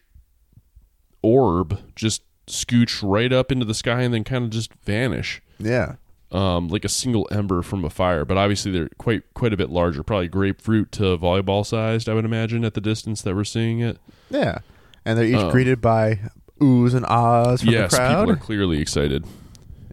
orb 1.23 1.79
just 1.95 2.23
scooch 2.47 3.01
right 3.03 3.33
up 3.33 3.53
into 3.53 3.65
the 3.65 3.75
sky 3.75 4.03
and 4.03 4.13
then 4.15 4.25
kind 4.25 4.45
of 4.45 4.51
just 4.51 4.73
vanish 4.85 5.43
Yeah. 5.59 5.97
Um, 6.33 6.69
like 6.69 6.85
a 6.85 6.89
single 6.89 7.29
ember 7.33 7.63
from 7.63 7.85
a 7.85 7.91
fire, 7.91 8.25
but 8.25 8.37
obviously 8.37 8.71
they're 8.71 8.89
quite 8.99 9.23
quite 9.35 9.53
a 9.53 9.57
bit 9.57 9.71
larger, 9.71 10.03
probably 10.03 10.29
grapefruit 10.29 10.93
to 10.93 11.19
volleyball 11.19 11.65
sized. 11.67 12.09
I 12.09 12.15
would 12.15 12.25
imagine 12.25 12.65
at 12.65 12.75
the 12.75 12.81
distance 12.81 13.23
that 13.23 13.35
we're 13.35 13.45
seeing 13.45 13.81
it. 13.81 13.99
Yeah. 14.31 14.59
And 15.05 15.19
they're 15.19 15.27
each 15.27 15.37
Um, 15.37 15.51
greeted 15.51 15.81
by 15.81 16.21
oohs 16.61 16.95
and 16.95 17.05
ahs 17.07 17.63
from 17.63 17.71
yes, 17.71 17.91
the 17.91 17.97
crowd. 17.97 18.21
people 18.27 18.33
are 18.33 18.37
clearly 18.37 18.81
excited. 18.81 19.25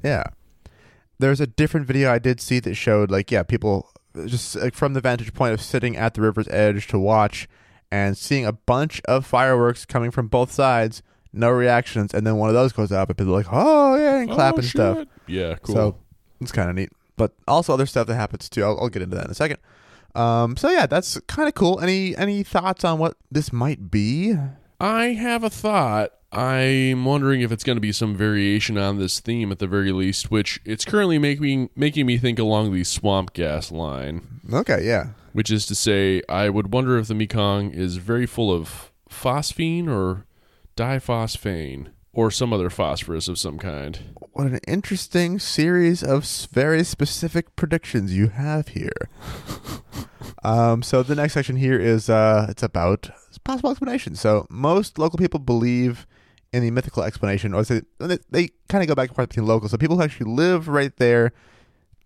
Yeah. 0.03 0.23
There's 1.19 1.41
a 1.41 1.47
different 1.47 1.87
video 1.87 2.11
I 2.11 2.19
did 2.19 2.39
see 2.39 2.59
that 2.59 2.75
showed 2.75 3.09
like 3.09 3.31
yeah, 3.31 3.43
people 3.43 3.89
just 4.25 4.55
like 4.55 4.75
from 4.75 4.93
the 4.93 5.01
vantage 5.01 5.33
point 5.33 5.53
of 5.53 5.61
sitting 5.61 5.95
at 5.97 6.13
the 6.13 6.21
river's 6.21 6.47
edge 6.49 6.87
to 6.87 6.99
watch 6.99 7.47
and 7.91 8.17
seeing 8.17 8.45
a 8.45 8.51
bunch 8.51 9.01
of 9.05 9.25
fireworks 9.25 9.85
coming 9.85 10.11
from 10.11 10.27
both 10.27 10.51
sides, 10.51 11.01
no 11.33 11.49
reactions, 11.49 12.13
and 12.13 12.27
then 12.27 12.35
one 12.35 12.49
of 12.49 12.53
those 12.55 12.73
goes 12.73 12.91
up 12.91 13.09
and 13.09 13.17
people 13.17 13.33
are 13.33 13.37
like, 13.37 13.47
"Oh, 13.51 13.95
yeah," 13.95 14.19
and 14.19 14.29
clap 14.29 14.55
Oh, 14.55 14.57
and 14.57 14.65
stuff. 14.65 15.07
Yeah, 15.25 15.55
cool. 15.63 15.75
So 15.75 15.97
it's 16.41 16.51
kind 16.51 16.69
of 16.69 16.75
neat. 16.75 16.91
But 17.15 17.33
also 17.47 17.73
other 17.73 17.85
stuff 17.85 18.07
that 18.07 18.15
happens 18.15 18.49
too. 18.49 18.63
I'll, 18.63 18.79
I'll 18.79 18.89
get 18.89 19.01
into 19.01 19.15
that 19.15 19.25
in 19.25 19.31
a 19.31 19.35
second. 19.35 19.57
Um, 20.15 20.57
so 20.57 20.69
yeah, 20.69 20.85
that's 20.85 21.19
kind 21.21 21.47
of 21.47 21.55
cool. 21.55 21.79
Any 21.79 22.15
any 22.15 22.43
thoughts 22.43 22.83
on 22.83 22.99
what 22.99 23.17
this 23.31 23.53
might 23.53 23.91
be? 23.91 24.35
I 24.79 25.05
have 25.07 25.43
a 25.43 25.49
thought. 25.49 26.13
I'm 26.31 27.05
wondering 27.05 27.41
if 27.41 27.51
it's 27.51 27.63
going 27.63 27.77
to 27.77 27.81
be 27.81 27.91
some 27.93 28.15
variation 28.15 28.77
on 28.77 28.97
this 28.97 29.19
theme 29.19 29.51
at 29.51 29.59
the 29.59 29.67
very 29.67 29.91
least, 29.91 30.29
which 30.29 30.59
it's 30.65 30.85
currently 30.85 31.17
making 31.17 31.69
making 31.75 32.05
me 32.05 32.17
think 32.17 32.37
along 32.37 32.73
the 32.73 32.83
swamp 32.83 33.33
gas 33.33 33.71
line. 33.71 34.41
Okay, 34.51 34.85
yeah. 34.85 35.09
which 35.33 35.51
is 35.51 35.65
to 35.67 35.75
say, 35.75 36.21
I 36.27 36.49
would 36.49 36.73
wonder 36.73 36.97
if 36.97 37.07
the 37.07 37.13
Mekong 37.15 37.71
is 37.71 37.97
very 37.97 38.25
full 38.25 38.51
of 38.51 38.91
phosphine 39.09 39.87
or 39.87 40.25
diphosphane 40.75 41.89
or 42.11 42.31
some 42.31 42.51
other 42.51 42.71
phosphorus 42.71 43.27
of 43.27 43.37
some 43.37 43.59
kind. 43.59 43.99
What 44.37 44.45
an 44.45 44.59
interesting 44.67 45.39
series 45.39 46.03
of 46.03 46.23
very 46.51 46.83
specific 46.83 47.55
predictions 47.55 48.15
you 48.15 48.27
have 48.27 48.67
here. 48.67 49.09
um, 50.43 50.83
so 50.83 51.01
the 51.01 51.15
next 51.15 51.33
section 51.33 51.55
here 51.55 51.79
is 51.79 52.07
uh, 52.07 52.45
it's 52.47 52.61
about 52.61 53.09
possible 53.43 53.71
explanations. 53.71 54.21
So 54.21 54.45
most 54.51 54.99
local 54.99 55.17
people 55.17 55.39
believe 55.39 56.05
in 56.53 56.61
the 56.61 56.69
mythical 56.69 57.01
explanation, 57.01 57.55
or 57.55 57.63
they, 57.63 57.81
they 58.29 58.49
kind 58.69 58.83
of 58.83 58.87
go 58.87 58.93
back 58.93 59.09
and 59.09 59.15
forth 59.15 59.29
between 59.29 59.47
locals. 59.47 59.71
So 59.71 59.77
people 59.79 59.97
who 59.97 60.03
actually 60.03 60.31
live 60.31 60.67
right 60.67 60.95
there 60.97 61.33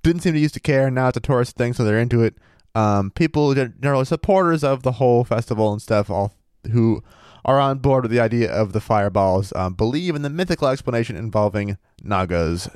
didn't 0.02 0.22
seem 0.22 0.32
to 0.32 0.40
used 0.40 0.54
to 0.54 0.62
care. 0.62 0.90
Now 0.90 1.10
it's 1.10 1.18
a 1.18 1.20
tourist 1.20 1.58
thing, 1.58 1.74
so 1.74 1.84
they're 1.84 2.00
into 2.00 2.24
it. 2.24 2.36
Um, 2.74 3.12
people 3.12 3.54
generally 3.54 4.06
supporters 4.06 4.64
of 4.64 4.84
the 4.84 4.94
whole 4.94 5.26
festival 5.26 5.74
and 5.74 5.82
stuff, 5.82 6.10
all 6.10 6.34
who 6.72 7.04
are 7.46 7.60
on 7.60 7.80
board 7.80 8.04
with 8.04 8.12
the 8.12 8.20
idea 8.20 8.52
of 8.52 8.74
the 8.74 8.82
fireballs, 8.82 9.52
um, 9.56 9.74
believe 9.74 10.16
in 10.16 10.22
the 10.22 10.30
mythical 10.30 10.68
explanation 10.68 11.16
involving 11.16 11.78
Nagas. 12.04 12.70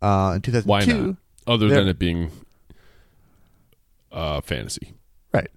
Uh, 0.00 0.32
in 0.36 0.42
2002, 0.42 0.66
Why 0.66 0.84
not? 0.84 1.16
Other 1.46 1.68
than 1.68 1.88
it 1.88 1.98
being 1.98 2.30
uh, 4.12 4.40
fantasy. 4.40 4.94
Right. 5.32 5.50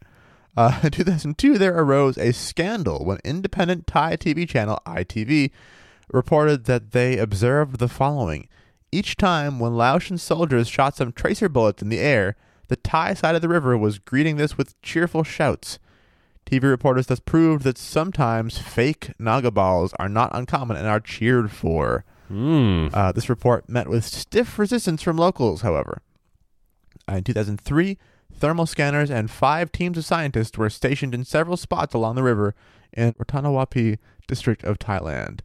Uh, 0.56 0.80
in 0.84 0.92
2002, 0.92 1.58
there 1.58 1.78
arose 1.78 2.18
a 2.18 2.34
scandal 2.34 3.06
when 3.06 3.20
independent 3.24 3.88
Thai 3.88 4.18
TV 4.18 4.48
channel 4.48 4.80
ITV 4.86 5.52
reported 6.12 6.66
that 6.66 6.92
they 6.92 7.18
observed 7.18 7.80
the 7.80 7.88
following. 7.88 8.48
Each 8.92 9.16
time 9.16 9.60
when 9.60 9.78
Laotian 9.78 10.18
soldiers 10.18 10.68
shot 10.68 10.98
some 10.98 11.14
tracer 11.14 11.48
bullets 11.48 11.82
in 11.82 11.90
the 11.90 12.00
air, 12.00 12.36
the 12.68 12.76
Thai 12.76 13.14
side 13.14 13.36
of 13.36 13.42
the 13.42 13.48
river 13.48 13.78
was 13.78 14.00
greeting 14.00 14.36
this 14.36 14.58
with 14.58 14.80
cheerful 14.82 15.24
shouts. 15.24 15.80
TV 16.52 16.64
reporters 16.64 17.08
thus 17.08 17.22
proved 17.22 17.64
that 17.64 17.78
sometimes 17.78 18.58
fake 18.58 19.12
Naga 19.18 19.52
balls 19.52 19.94
are 19.98 20.10
not 20.10 20.36
uncommon 20.36 20.76
and 20.76 20.86
are 20.86 21.00
cheered 21.00 21.50
for. 21.50 22.04
Hmm. 22.28 22.90
Uh, 22.94 23.14
this 23.14 23.30
report 23.30 23.70
met 23.70 23.88
with 23.88 24.04
stiff 24.04 24.60
resistance 24.60 25.02
from 25.02 25.16
locals, 25.16 25.62
however. 25.62 26.02
Uh, 27.10 27.16
in 27.16 27.24
2003, 27.24 27.98
thermal 28.34 28.66
scanners 28.66 29.10
and 29.10 29.32
five 29.32 29.72
teams 29.72 29.98
of 29.98 30.04
scientists 30.04 30.58
were 30.58 30.70
stationed 30.70 31.16
in 31.16 31.24
several 31.24 31.56
spots 31.56 31.94
along 31.94 32.16
the 32.16 32.24
river 32.24 32.54
in 32.92 33.14
Rattanawapi 33.14 33.98
district 34.28 34.66
of 34.66 34.78
Thailand. 34.78 35.40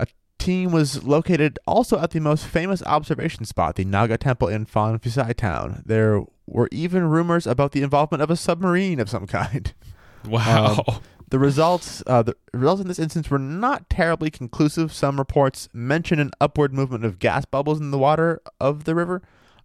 A 0.00 0.08
team 0.40 0.72
was 0.72 1.04
located 1.04 1.60
also 1.64 2.00
at 2.00 2.10
the 2.10 2.20
most 2.20 2.44
famous 2.44 2.82
observation 2.82 3.44
spot, 3.44 3.76
the 3.76 3.84
Naga 3.84 4.18
Temple 4.18 4.48
in 4.48 4.66
Phon 4.66 4.98
Phisai 4.98 5.32
town. 5.34 5.84
There 5.86 6.22
were 6.44 6.68
even 6.72 7.08
rumors 7.08 7.46
about 7.46 7.70
the 7.70 7.82
involvement 7.82 8.20
of 8.22 8.30
a 8.30 8.36
submarine 8.36 8.98
of 8.98 9.08
some 9.08 9.28
kind. 9.28 9.72
Wow. 10.26 10.84
The 11.30 11.38
results, 11.38 12.02
uh, 12.06 12.22
the 12.22 12.36
results 12.52 12.82
in 12.82 12.86
this 12.88 12.98
instance 12.98 13.28
were 13.28 13.38
not 13.38 13.90
terribly 13.90 14.30
conclusive. 14.30 14.92
Some 14.92 15.18
reports 15.18 15.68
mention 15.72 16.20
an 16.20 16.30
upward 16.40 16.72
movement 16.72 17.04
of 17.04 17.18
gas 17.18 17.44
bubbles 17.44 17.80
in 17.80 17.90
the 17.90 17.98
water 17.98 18.40
of 18.60 18.84
the 18.84 18.94
river, 18.94 19.22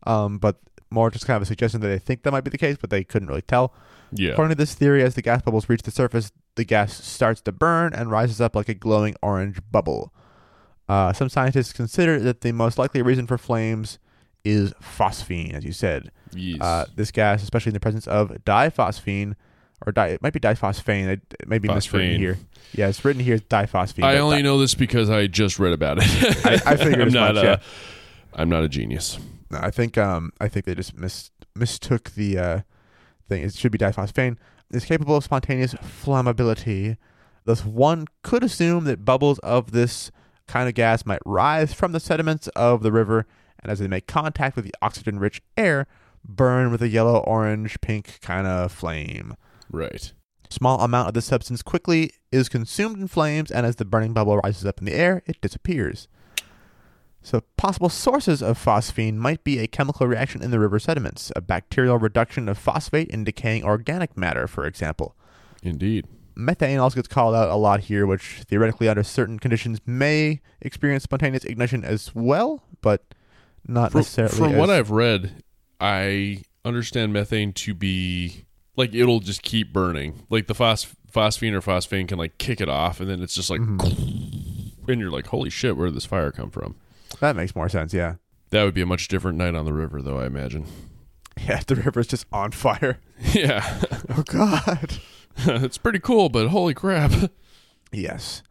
um, 0.08 0.40
but 0.40 0.58
more 0.90 1.12
just 1.12 1.28
kind 1.28 1.36
of 1.36 1.44
a 1.44 1.46
suggestion 1.46 1.82
that 1.82 1.88
they 1.88 2.00
think 2.00 2.24
that 2.24 2.32
might 2.32 2.44
be 2.44 2.50
the 2.50 2.58
case, 2.58 2.78
but 2.80 2.90
they 2.90 3.04
couldn't 3.04 3.28
really 3.28 3.44
tell. 3.44 3.74
yeah. 4.12 4.32
According 4.32 4.50
to 4.50 4.56
this 4.56 4.74
theory, 4.74 5.04
as 5.04 5.14
the 5.16 5.22
gas 5.22 5.42
bubbles 5.44 5.70
reach 5.70 5.84
the 5.84 5.92
surface, 5.92 6.32
the 6.56 6.64
gas 6.64 7.04
starts 7.04 7.42
to 7.42 7.52
burn 7.52 7.94
and 7.94 8.10
rises 8.10 8.42
up 8.42 8.56
like 8.56 8.70
a 8.70 8.74
glowing 8.74 9.16
orange 9.22 9.60
bubble. 9.72 10.12
Uh, 10.88 11.14
some 11.14 11.30
scientists 11.30 11.72
consider 11.72 12.20
that 12.20 12.42
the 12.42 12.52
most 12.52 12.80
likely 12.80 13.02
reason 13.04 13.28
for 13.28 13.38
flames 13.38 14.00
is 14.44 14.74
phosphine, 14.82 15.54
as 15.54 15.64
you 15.64 15.74
said. 15.74 16.10
Yes. 16.34 16.62
Uh, 16.62 16.86
this 16.96 17.12
gas, 17.12 17.44
especially 17.44 17.70
in 17.70 17.76
the 17.76 17.80
presence 17.80 18.08
of 18.08 18.30
diphosphine, 18.44 19.36
or 19.86 19.92
di- 19.92 20.08
it 20.10 20.22
might 20.22 20.34
be 20.34 20.40
diphosphane. 20.40 21.08
It, 21.08 21.22
it 21.40 21.48
may 21.48 21.58
be 21.60 21.68
miswritten 21.70 22.18
here. 22.18 22.38
Yeah, 22.74 22.88
it's 22.88 23.04
written 23.04 23.22
here 23.24 23.38
diphosphine. 23.40 24.04
I 24.04 24.18
only 24.18 24.38
di- 24.38 24.44
know 24.44 24.60
this 24.60 24.76
because 24.76 25.10
I 25.10 25.28
just 25.28 25.60
read 25.60 25.74
about 25.74 25.98
it. 26.02 26.46
I- 26.46 26.74
I 26.74 26.76
figured 26.76 27.02
I'm 27.08 27.14
not 27.14 27.36
much, 27.36 27.44
a, 27.44 27.48
yeah. 27.48 27.58
I'm 28.34 28.50
not 28.50 28.64
a 28.64 28.70
genius. 28.70 29.18
No, 29.52 29.60
I 29.62 29.72
think 29.72 29.98
um 29.98 30.32
I 30.40 30.48
think 30.48 30.66
they 30.66 30.76
just 30.76 30.96
mis- 30.98 31.32
mistook 31.56 32.12
the 32.12 32.38
uh, 32.38 32.60
thing. 33.28 33.44
It 33.44 33.56
should 33.56 33.72
be 33.72 33.78
diphosphane. 33.78 34.38
It's 34.72 34.86
capable 34.86 35.16
of 35.16 35.24
spontaneous 35.24 35.74
flammability. 35.76 36.98
Thus, 37.46 37.66
one 37.66 38.06
could 38.22 38.44
assume 38.44 38.84
that 38.84 39.04
bubbles 39.06 39.40
of 39.40 39.72
this 39.72 40.12
kind 40.48 40.68
of 40.68 40.76
gas 40.76 41.06
might 41.06 41.22
rise 41.26 41.74
from 41.74 41.92
the 41.92 42.00
sediments 42.00 42.48
of 42.50 42.84
the 42.84 42.92
river, 42.92 43.26
and 43.64 43.72
as 43.72 43.80
they 43.80 43.88
make 43.88 44.06
contact 44.08 44.56
with 44.56 44.66
the 44.66 44.74
oxygen-rich 44.82 45.42
air, 45.58 45.88
burn 46.24 46.72
with 46.72 46.82
a 46.84 46.88
yellow, 46.90 47.18
orange, 47.20 47.80
pink 47.82 48.20
kind 48.22 48.46
of 48.46 48.72
flame. 48.72 49.36
Right. 49.70 50.12
Small 50.50 50.82
amount 50.82 51.08
of 51.08 51.14
the 51.14 51.22
substance 51.22 51.62
quickly 51.62 52.12
is 52.32 52.50
consumed 52.50 53.00
in 53.00 53.08
flames, 53.08 53.52
and 53.52 53.66
as 53.66 53.76
the 53.76 53.86
burning 53.86 54.14
bubble 54.14 54.38
rises 54.38 54.66
up 54.66 54.80
in 54.80 54.86
the 54.86 54.94
air, 54.94 55.22
it 55.28 55.40
disappears. 55.42 56.08
So, 57.22 57.42
possible 57.58 57.90
sources 57.90 58.42
of 58.42 58.58
phosphine 58.58 59.16
might 59.16 59.44
be 59.44 59.60
a 59.60 59.68
chemical 59.68 60.08
reaction 60.08 60.42
in 60.42 60.52
the 60.52 60.60
river 60.60 60.80
sediments, 60.80 61.32
a 61.36 61.42
bacterial 61.42 61.98
reduction 62.00 62.48
of 62.50 62.58
phosphate 62.58 63.10
in 63.10 63.24
decaying 63.24 63.64
organic 63.64 64.18
matter, 64.18 64.48
for 64.48 64.66
example. 64.66 65.16
Indeed. 65.62 66.08
Methane 66.36 66.80
also 66.80 66.96
gets 66.96 67.10
called 67.10 67.36
out 67.36 67.50
a 67.50 67.56
lot 67.56 67.82
here, 67.82 68.08
which 68.08 68.42
theoretically, 68.48 68.88
under 68.88 69.04
certain 69.04 69.38
conditions, 69.38 69.80
may 69.86 70.40
experience 70.62 71.04
spontaneous 71.04 71.44
ignition 71.44 71.84
as 71.84 72.16
well, 72.16 72.64
but 72.82 73.14
not 73.68 73.92
From, 73.92 74.00
necessarily. 74.00 74.38
from 74.38 74.56
what 74.56 74.70
I've 74.70 74.90
read, 74.90 75.44
I 75.82 76.44
understand 76.64 77.12
methane 77.12 77.52
to 77.54 77.74
be 77.74 78.46
like 78.80 78.94
it'll 78.96 79.20
just 79.20 79.44
keep 79.44 79.72
burning. 79.72 80.24
Like 80.30 80.48
the 80.48 80.56
phos- 80.56 80.88
phosphine 81.12 81.54
or 81.54 81.62
phosphane 81.62 82.08
can 82.08 82.18
like 82.18 82.38
kick 82.40 82.60
it 82.62 82.70
off, 82.70 83.00
and 83.00 83.10
then 83.10 83.22
it's 83.22 83.36
just 83.36 83.50
like, 83.52 83.62
Mm-hmm. 83.62 84.90
and 84.92 85.00
you're 85.00 85.12
like, 85.12 85.28
holy 85.28 85.50
shit, 85.52 85.78
where 85.78 85.88
did 85.88 85.96
this 85.96 86.06
fire 86.06 86.32
come 86.32 86.50
from? 86.50 86.76
that 87.20 87.36
makes 87.36 87.56
more 87.56 87.70
sense, 87.70 87.94
yeah. 87.94 88.16
That 88.52 88.64
would 88.64 88.74
be 88.74 88.82
a 88.82 88.86
much 88.86 89.08
different 89.08 89.38
night 89.38 89.54
on 89.56 89.66
the 89.66 89.74
river, 89.74 90.02
though. 90.02 90.18
I 90.20 90.26
imagine. 90.26 90.66
Yeah, 91.48 91.62
the 91.66 91.76
river's 91.76 92.08
just 92.08 92.26
on 92.34 92.52
fire. 92.52 93.00
Yeah, 93.34 93.80
Oh, 94.10 94.24
God. 94.24 95.00
it's 95.38 95.78
pretty 95.78 96.00
cool, 96.00 96.28
but 96.28 96.50
holy 96.50 96.74
crap! 96.74 97.12
Yes. 97.94 98.44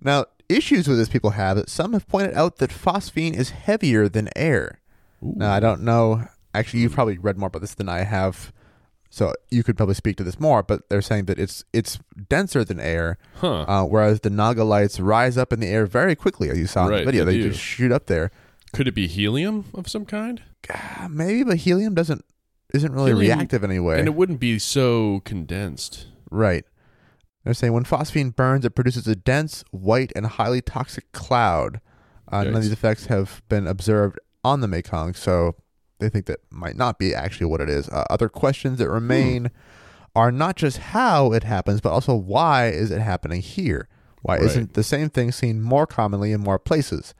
Now, 0.00 0.26
issues 0.48 0.88
with 0.88 0.98
this 0.98 1.08
people 1.08 1.30
have 1.30 1.56
that 1.56 1.68
some 1.70 1.92
have 1.92 2.08
pointed 2.08 2.34
out 2.34 2.56
that 2.56 2.70
phosphine 2.70 3.34
is 3.34 3.50
heavier 3.50 4.08
than 4.08 4.28
air. 4.34 4.80
Now, 5.20 5.52
I 5.52 5.60
don't 5.60 5.82
know. 5.82 6.26
Actually, 6.52 6.80
you've 6.80 6.94
probably 6.94 7.16
read 7.18 7.38
more 7.38 7.46
about 7.46 7.60
this 7.62 7.74
than 7.74 7.88
I 7.88 8.02
have, 8.02 8.52
so 9.14 9.34
you 9.50 9.62
could 9.62 9.76
probably 9.76 9.94
speak 9.94 10.16
to 10.16 10.24
this 10.24 10.40
more. 10.40 10.62
But 10.62 10.88
they're 10.88 11.02
saying 11.02 11.26
that 11.26 11.38
it's 11.38 11.64
it's 11.74 11.98
denser 12.28 12.64
than 12.64 12.80
air, 12.80 13.18
Huh? 13.36 13.62
uh, 13.68 13.84
whereas 13.84 14.20
the 14.20 14.30
Naga 14.30 14.64
lights 14.64 14.98
rise 14.98 15.36
up 15.36 15.52
in 15.52 15.60
the 15.60 15.66
air 15.68 15.84
very 15.86 16.16
quickly, 16.16 16.48
as 16.48 16.58
you 16.58 16.66
saw 16.66 16.86
in 16.88 16.92
the 16.92 17.04
video. 17.04 17.24
they 17.26 17.38
They, 17.38 17.48
just 17.50 17.60
shoot 17.60 17.92
up 17.92 18.06
there. 18.06 18.30
Could 18.72 18.88
it 18.88 18.94
be 18.94 19.06
helium 19.06 19.66
of 19.74 19.86
some 19.88 20.06
kind? 20.06 20.42
Maybe, 21.10 21.44
but 21.44 21.58
helium 21.58 21.94
doesn't 21.94 22.24
isn't 22.72 22.92
really 22.92 23.10
Helium- 23.10 23.38
reactive 23.38 23.62
anyway. 23.64 23.98
And 23.98 24.08
it 24.08 24.14
wouldn't 24.14 24.40
be 24.40 24.58
so 24.58 25.20
condensed. 25.26 26.06
Right. 26.30 26.64
They're 27.44 27.52
saying 27.54 27.72
when 27.74 27.84
phosphine 27.84 28.34
burns, 28.34 28.64
it 28.64 28.74
produces 28.74 29.06
a 29.06 29.14
dense, 29.16 29.62
white, 29.72 30.10
and 30.16 30.24
highly 30.26 30.62
toxic 30.62 31.10
cloud. 31.12 31.80
Uh, 32.30 32.44
none 32.44 32.54
of 32.54 32.62
these 32.62 32.72
effects 32.72 33.06
have 33.06 33.42
been 33.50 33.66
observed 33.66 34.18
on 34.44 34.60
the 34.60 34.68
Mekong, 34.68 35.12
so 35.12 35.56
they 36.02 36.08
think 36.08 36.26
that 36.26 36.40
might 36.50 36.76
not 36.76 36.98
be 36.98 37.14
actually 37.14 37.46
what 37.46 37.60
it 37.60 37.68
is. 37.68 37.88
Uh, 37.88 38.04
other 38.10 38.28
questions 38.28 38.78
that 38.78 38.88
remain 38.90 39.50
are 40.14 40.30
not 40.30 40.56
just 40.56 40.78
how 40.78 41.32
it 41.32 41.44
happens, 41.44 41.80
but 41.80 41.90
also 41.90 42.14
why 42.14 42.68
is 42.68 42.90
it 42.90 43.00
happening 43.00 43.40
here? 43.40 43.88
Why 44.20 44.36
Right. 44.36 44.44
isn't 44.44 44.74
the 44.74 44.82
same 44.84 45.08
thing 45.08 45.32
seen 45.32 45.62
more 45.62 45.86
commonly 45.86 46.32
in 46.32 46.40
more 46.40 46.58
places? 46.58 47.14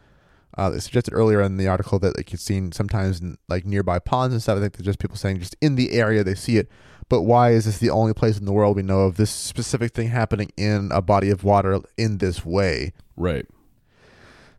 Uh, 0.58 0.68
they 0.68 0.78
suggested 0.80 1.14
earlier 1.14 1.40
in 1.40 1.56
the 1.56 1.66
article 1.66 1.98
that 2.00 2.16
like 2.16 2.32
it's 2.34 2.42
seen 2.42 2.70
sometimes 2.72 3.20
in 3.20 3.38
like 3.48 3.64
nearby 3.64 3.98
ponds 3.98 4.34
and 4.34 4.42
stuff. 4.42 4.58
I 4.58 4.60
think 4.60 4.74
they're 4.76 4.84
just 4.84 4.98
people 4.98 5.16
saying 5.16 5.38
just 5.38 5.56
in 5.62 5.76
the 5.76 5.92
area 5.92 6.22
they 6.22 6.34
see 6.34 6.58
it. 6.58 6.68
But 7.08 7.22
why 7.22 7.50
is 7.52 7.64
this 7.64 7.78
the 7.78 7.90
only 7.90 8.12
place 8.14 8.38
in 8.38 8.44
the 8.44 8.52
world 8.52 8.76
we 8.76 8.82
know 8.82 9.00
of 9.00 9.16
this 9.16 9.30
specific 9.30 9.92
thing 9.94 10.08
happening 10.08 10.50
in 10.56 10.90
a 10.92 11.00
body 11.02 11.30
of 11.30 11.42
water 11.44 11.80
in 11.96 12.18
this 12.18 12.44
way? 12.44 12.92
Right. 13.16 13.46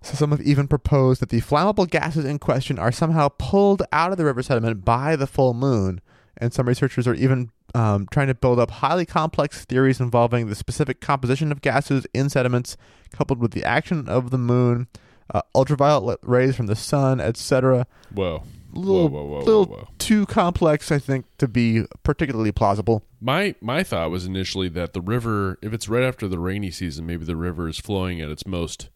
So 0.03 0.15
some 0.15 0.31
have 0.31 0.41
even 0.41 0.67
proposed 0.67 1.21
that 1.21 1.29
the 1.29 1.39
flammable 1.39 1.89
gases 1.89 2.25
in 2.25 2.37
question 2.37 2.77
are 2.77 2.91
somehow 2.91 3.29
pulled 3.37 3.83
out 3.93 4.11
of 4.11 4.17
the 4.17 4.25
river 4.25 4.43
sediment 4.43 4.83
by 4.83 5.15
the 5.15 5.27
full 5.27 5.53
moon. 5.53 6.01
And 6.37 6.53
some 6.53 6.67
researchers 6.67 7.07
are 7.07 7.13
even 7.13 7.51
um, 7.73 8.07
trying 8.11 8.27
to 8.27 8.35
build 8.35 8.59
up 8.59 8.69
highly 8.69 9.05
complex 9.05 9.63
theories 9.63 10.01
involving 10.01 10.47
the 10.47 10.55
specific 10.55 10.99
composition 10.99 11.51
of 11.51 11.61
gases 11.61 12.05
in 12.13 12.29
sediments, 12.29 12.75
coupled 13.11 13.39
with 13.39 13.51
the 13.51 13.63
action 13.63 14.09
of 14.09 14.29
the 14.29 14.37
moon, 14.37 14.87
uh, 15.33 15.41
ultraviolet 15.55 16.19
rays 16.21 16.55
from 16.55 16.67
the 16.67 16.75
sun, 16.75 17.21
etc. 17.21 17.87
Whoa. 18.11 18.43
Little, 18.73 19.07
whoa, 19.07 19.23
whoa, 19.23 19.25
whoa, 19.25 19.39
little 19.39 19.65
whoa, 19.65 19.77
whoa. 19.77 19.87
too 19.99 20.25
complex, 20.25 20.91
I 20.91 20.97
think, 20.97 21.25
to 21.37 21.47
be 21.47 21.85
particularly 22.01 22.51
plausible. 22.51 23.03
My 23.21 23.53
my 23.61 23.83
thought 23.83 24.09
was 24.09 24.25
initially 24.25 24.67
that 24.69 24.93
the 24.93 25.01
river, 25.01 25.59
if 25.61 25.73
it's 25.73 25.87
right 25.87 26.03
after 26.03 26.27
the 26.27 26.39
rainy 26.39 26.71
season, 26.71 27.05
maybe 27.05 27.23
the 27.23 27.35
river 27.35 27.69
is 27.69 27.77
flowing 27.77 28.19
at 28.19 28.29
its 28.29 28.47
most 28.47 28.89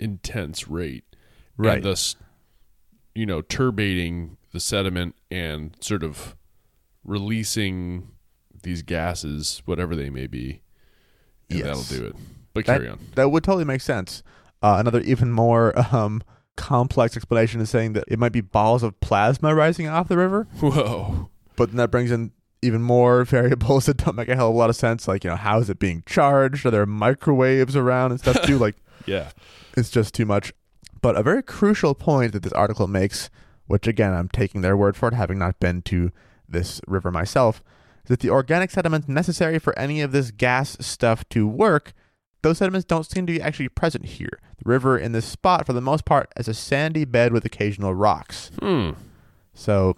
intense 0.00 0.68
rate, 0.68 1.04
Right. 1.56 1.76
And 1.76 1.84
thus, 1.84 2.14
you 3.14 3.26
know, 3.26 3.42
turbating 3.42 4.36
the 4.52 4.60
sediment 4.60 5.14
and 5.30 5.76
sort 5.80 6.02
of 6.04 6.36
releasing 7.04 8.08
these 8.62 8.82
gases, 8.82 9.62
whatever 9.64 9.96
they 9.96 10.10
may 10.10 10.26
be, 10.26 10.62
and 11.50 11.58
Yes. 11.60 11.66
that'll 11.88 11.98
do 12.00 12.06
it. 12.06 12.16
But 12.54 12.66
That- 12.66 12.78
carry 12.78 12.88
on. 12.88 12.98
That 13.14 13.30
would 13.30 13.44
totally 13.44 13.64
make 13.64 13.80
sense. 13.80 14.22
Uh, 14.62 14.76
another 14.78 15.00
even 15.00 15.30
more 15.32 15.72
um, 15.94 16.22
complex 16.56 17.16
explanation 17.16 17.60
is 17.60 17.70
saying 17.70 17.92
that 17.94 18.04
it 18.08 18.18
might 18.18 18.32
be 18.32 18.40
balls 18.40 18.82
of 18.82 18.98
plasma 19.00 19.54
rising 19.54 19.86
off 19.88 20.08
the 20.08 20.16
river, 20.16 20.48
Whoa. 20.60 21.30
but 21.56 21.68
then 21.70 21.76
that 21.76 21.90
brings 21.90 22.10
in 22.10 22.32
even 22.62 22.82
more 22.82 23.24
variables 23.24 23.86
that 23.86 23.98
don't 23.98 24.16
make 24.16 24.28
a 24.28 24.34
hell 24.34 24.48
of 24.48 24.54
a 24.54 24.58
lot 24.58 24.68
of 24.70 24.76
sense. 24.76 25.06
Like, 25.06 25.22
you 25.24 25.30
know, 25.30 25.36
how 25.36 25.58
is 25.60 25.70
it 25.70 25.78
being 25.78 26.02
charged? 26.06 26.66
Are 26.66 26.70
there 26.72 26.86
microwaves 26.86 27.76
around 27.76 28.10
and 28.10 28.20
stuff 28.20 28.42
too? 28.42 28.58
like, 28.66 28.76
Yeah. 29.06 29.30
It's 29.78 29.90
just 29.90 30.14
too 30.14 30.26
much. 30.26 30.52
But 31.00 31.16
a 31.16 31.22
very 31.22 31.42
crucial 31.42 31.94
point 31.94 32.32
that 32.32 32.42
this 32.42 32.52
article 32.52 32.86
makes, 32.86 33.30
which 33.66 33.86
again, 33.86 34.12
I'm 34.12 34.28
taking 34.28 34.60
their 34.60 34.76
word 34.76 34.96
for 34.96 35.08
it, 35.08 35.14
having 35.14 35.38
not 35.38 35.60
been 35.60 35.82
to 35.82 36.10
this 36.48 36.80
river 36.86 37.10
myself, 37.10 37.62
is 38.04 38.08
that 38.08 38.20
the 38.20 38.30
organic 38.30 38.70
sediments 38.70 39.08
necessary 39.08 39.58
for 39.58 39.78
any 39.78 40.00
of 40.00 40.12
this 40.12 40.30
gas 40.30 40.76
stuff 40.80 41.28
to 41.30 41.46
work, 41.46 41.92
those 42.42 42.58
sediments 42.58 42.84
don't 42.84 43.04
seem 43.04 43.26
to 43.26 43.32
be 43.32 43.40
actually 43.40 43.68
present 43.68 44.06
here. 44.06 44.40
The 44.62 44.68
river 44.68 44.98
in 44.98 45.12
this 45.12 45.26
spot, 45.26 45.66
for 45.66 45.72
the 45.72 45.80
most 45.80 46.04
part, 46.04 46.32
is 46.36 46.48
a 46.48 46.54
sandy 46.54 47.04
bed 47.04 47.32
with 47.32 47.44
occasional 47.44 47.94
rocks. 47.94 48.50
Hmm. 48.60 48.90
So 49.54 49.96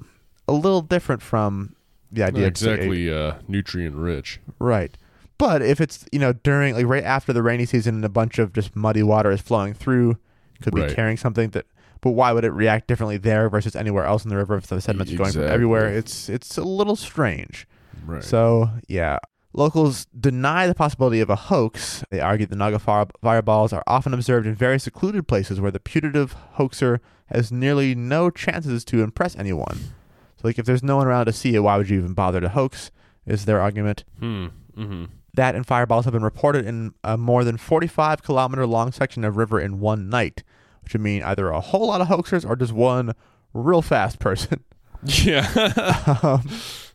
a 0.48 0.52
little 0.52 0.82
different 0.82 1.22
from 1.22 1.76
the 2.10 2.22
idea 2.22 2.42
Not 2.42 2.48
exactly 2.48 3.12
uh, 3.12 3.34
nutrient 3.46 3.96
rich. 3.96 4.40
Right. 4.58 4.96
But 5.40 5.62
if 5.62 5.80
it's, 5.80 6.04
you 6.12 6.18
know, 6.20 6.34
during, 6.34 6.74
like 6.74 6.86
right 6.86 7.02
after 7.02 7.32
the 7.32 7.42
rainy 7.42 7.64
season 7.66 7.96
and 7.96 8.04
a 8.04 8.08
bunch 8.10 8.38
of 8.38 8.52
just 8.52 8.76
muddy 8.76 9.02
water 9.02 9.30
is 9.32 9.40
flowing 9.40 9.74
through, 9.74 10.18
could 10.62 10.74
be 10.74 10.82
Right. 10.82 10.94
carrying 10.94 11.16
something 11.16 11.50
that, 11.50 11.66
but 12.02 12.10
why 12.10 12.32
would 12.32 12.44
it 12.44 12.52
react 12.52 12.86
differently 12.86 13.16
there 13.16 13.48
versus 13.48 13.74
anywhere 13.74 14.04
else 14.04 14.22
in 14.22 14.28
the 14.30 14.36
river 14.36 14.56
if 14.56 14.66
the 14.68 14.80
sediments 14.80 15.12
are 15.12 15.16
going 15.16 15.32
from 15.32 15.44
everywhere? 15.44 15.88
It's, 15.88 16.28
it's 16.28 16.56
a 16.58 16.62
little 16.62 16.94
strange. 16.94 17.66
Right. 18.06 18.22
So, 18.22 18.68
yeah. 18.86 19.18
Locals 19.52 20.06
deny 20.18 20.66
the 20.68 20.74
possibility 20.74 21.20
of 21.20 21.28
a 21.30 21.36
hoax. 21.36 22.04
They 22.10 22.20
argue 22.20 22.46
the 22.46 22.54
Naga 22.54 22.78
fire- 22.78 23.06
fireballs 23.20 23.72
are 23.72 23.82
often 23.86 24.14
observed 24.14 24.46
in 24.46 24.54
very 24.54 24.78
secluded 24.78 25.26
places 25.26 25.60
where 25.60 25.72
the 25.72 25.80
putative 25.80 26.32
hoaxer 26.52 27.00
has 27.26 27.50
nearly 27.50 27.94
no 27.94 28.30
chances 28.30 28.84
to 28.84 29.02
impress 29.02 29.34
anyone. 29.36 29.78
So, 30.36 30.42
like, 30.44 30.58
if 30.58 30.66
there's 30.66 30.82
no 30.84 30.96
one 30.98 31.06
around 31.08 31.26
to 31.26 31.32
see 31.32 31.54
it, 31.54 31.60
why 31.60 31.76
would 31.78 31.88
you 31.90 31.98
even 31.98 32.12
bother 32.14 32.40
to 32.40 32.48
hoax? 32.50 32.90
Is 33.26 33.44
their 33.46 33.60
argument. 33.60 34.04
hmm. 34.18 34.46
Mm-hmm. 34.76 35.04
That 35.34 35.54
and 35.54 35.66
fireballs 35.66 36.04
have 36.06 36.12
been 36.14 36.24
reported 36.24 36.66
in 36.66 36.92
a 37.04 37.16
more 37.16 37.44
than 37.44 37.56
45 37.56 38.22
kilometer 38.22 38.66
long 38.66 38.90
section 38.92 39.24
of 39.24 39.36
river 39.36 39.60
in 39.60 39.78
one 39.80 40.08
night, 40.08 40.42
which 40.82 40.92
would 40.92 41.02
mean 41.02 41.22
either 41.22 41.50
a 41.50 41.60
whole 41.60 41.86
lot 41.86 42.00
of 42.00 42.08
hoaxers 42.08 42.44
or 42.48 42.56
just 42.56 42.72
one 42.72 43.12
real 43.54 43.82
fast 43.82 44.18
person 44.18 44.64
Yeah. 45.04 45.48
um, 46.22 46.42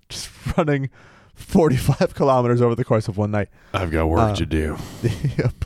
just 0.10 0.30
running 0.58 0.90
45 1.34 2.14
kilometers 2.14 2.62
over 2.62 2.76
the 2.76 2.86
course 2.86 3.08
of 3.08 3.18
one 3.18 3.32
night. 3.32 3.50
I've 3.74 3.92
got 3.92 4.08
work 4.08 4.20
Uh, 4.32 4.36
to 4.36 4.46
do. 4.46 4.78
yep. 5.38 5.66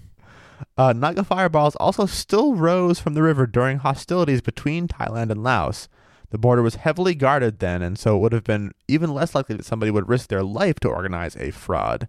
Uh, 0.78 0.94
Naga 0.94 1.24
fireballs 1.24 1.76
also 1.78 2.06
still 2.06 2.54
rose 2.56 3.00
from 3.00 3.14
the 3.14 3.22
river 3.24 3.46
during 3.46 3.80
hostilities 3.80 4.42
between 4.42 4.88
Thailand 4.88 5.30
and 5.32 5.44
Laos. 5.44 5.90
The 6.32 6.38
border 6.38 6.62
was 6.62 6.76
heavily 6.76 7.16
guarded 7.16 7.60
then, 7.60 7.82
and 7.82 7.98
so 7.98 8.16
it 8.16 8.20
would 8.20 8.34
have 8.34 8.44
been 8.44 8.72
even 8.88 9.14
less 9.14 9.34
likely 9.36 9.56
that 9.58 9.66
somebody 9.66 9.92
would 9.92 10.08
risk 10.08 10.30
their 10.30 10.44
life 10.44 10.80
to 10.82 10.88
organize 10.90 11.36
a 11.36 11.52
fraud. 11.52 12.08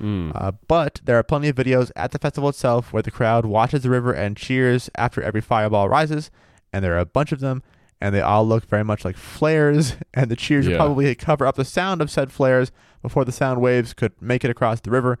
Mm. 0.00 0.32
Uh, 0.34 0.52
but 0.68 1.00
there 1.04 1.18
are 1.18 1.22
plenty 1.22 1.48
of 1.48 1.56
videos 1.56 1.90
at 1.96 2.10
the 2.12 2.18
festival 2.18 2.48
itself 2.48 2.92
where 2.92 3.02
the 3.02 3.10
crowd 3.10 3.46
watches 3.46 3.82
the 3.82 3.90
river 3.90 4.12
and 4.12 4.36
cheers 4.36 4.90
after 4.96 5.22
every 5.22 5.40
fireball 5.40 5.88
rises, 5.88 6.30
and 6.72 6.84
there 6.84 6.94
are 6.94 6.98
a 7.00 7.06
bunch 7.06 7.32
of 7.32 7.40
them, 7.40 7.62
and 8.00 8.14
they 8.14 8.20
all 8.20 8.46
look 8.46 8.66
very 8.66 8.84
much 8.84 9.04
like 9.04 9.16
flares, 9.16 9.96
and 10.14 10.30
the 10.30 10.36
cheers 10.36 10.66
Yeah. 10.66 10.72
would 10.72 10.78
probably 10.78 11.14
cover 11.14 11.46
up 11.46 11.56
the 11.56 11.64
sound 11.64 12.02
of 12.02 12.10
said 12.10 12.30
flares 12.32 12.72
before 13.02 13.24
the 13.24 13.32
sound 13.32 13.60
waves 13.60 13.92
could 13.94 14.12
make 14.20 14.44
it 14.44 14.50
across 14.50 14.80
the 14.80 14.90
river. 14.90 15.18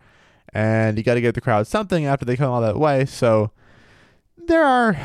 And 0.52 0.96
you 0.96 1.02
got 1.04 1.14
to 1.14 1.20
give 1.20 1.34
the 1.34 1.40
crowd 1.40 1.66
something 1.66 2.06
after 2.06 2.24
they 2.24 2.36
come 2.36 2.50
all 2.50 2.60
that 2.60 2.78
way, 2.78 3.04
so 3.06 3.50
there 4.46 4.62
are 4.64 4.96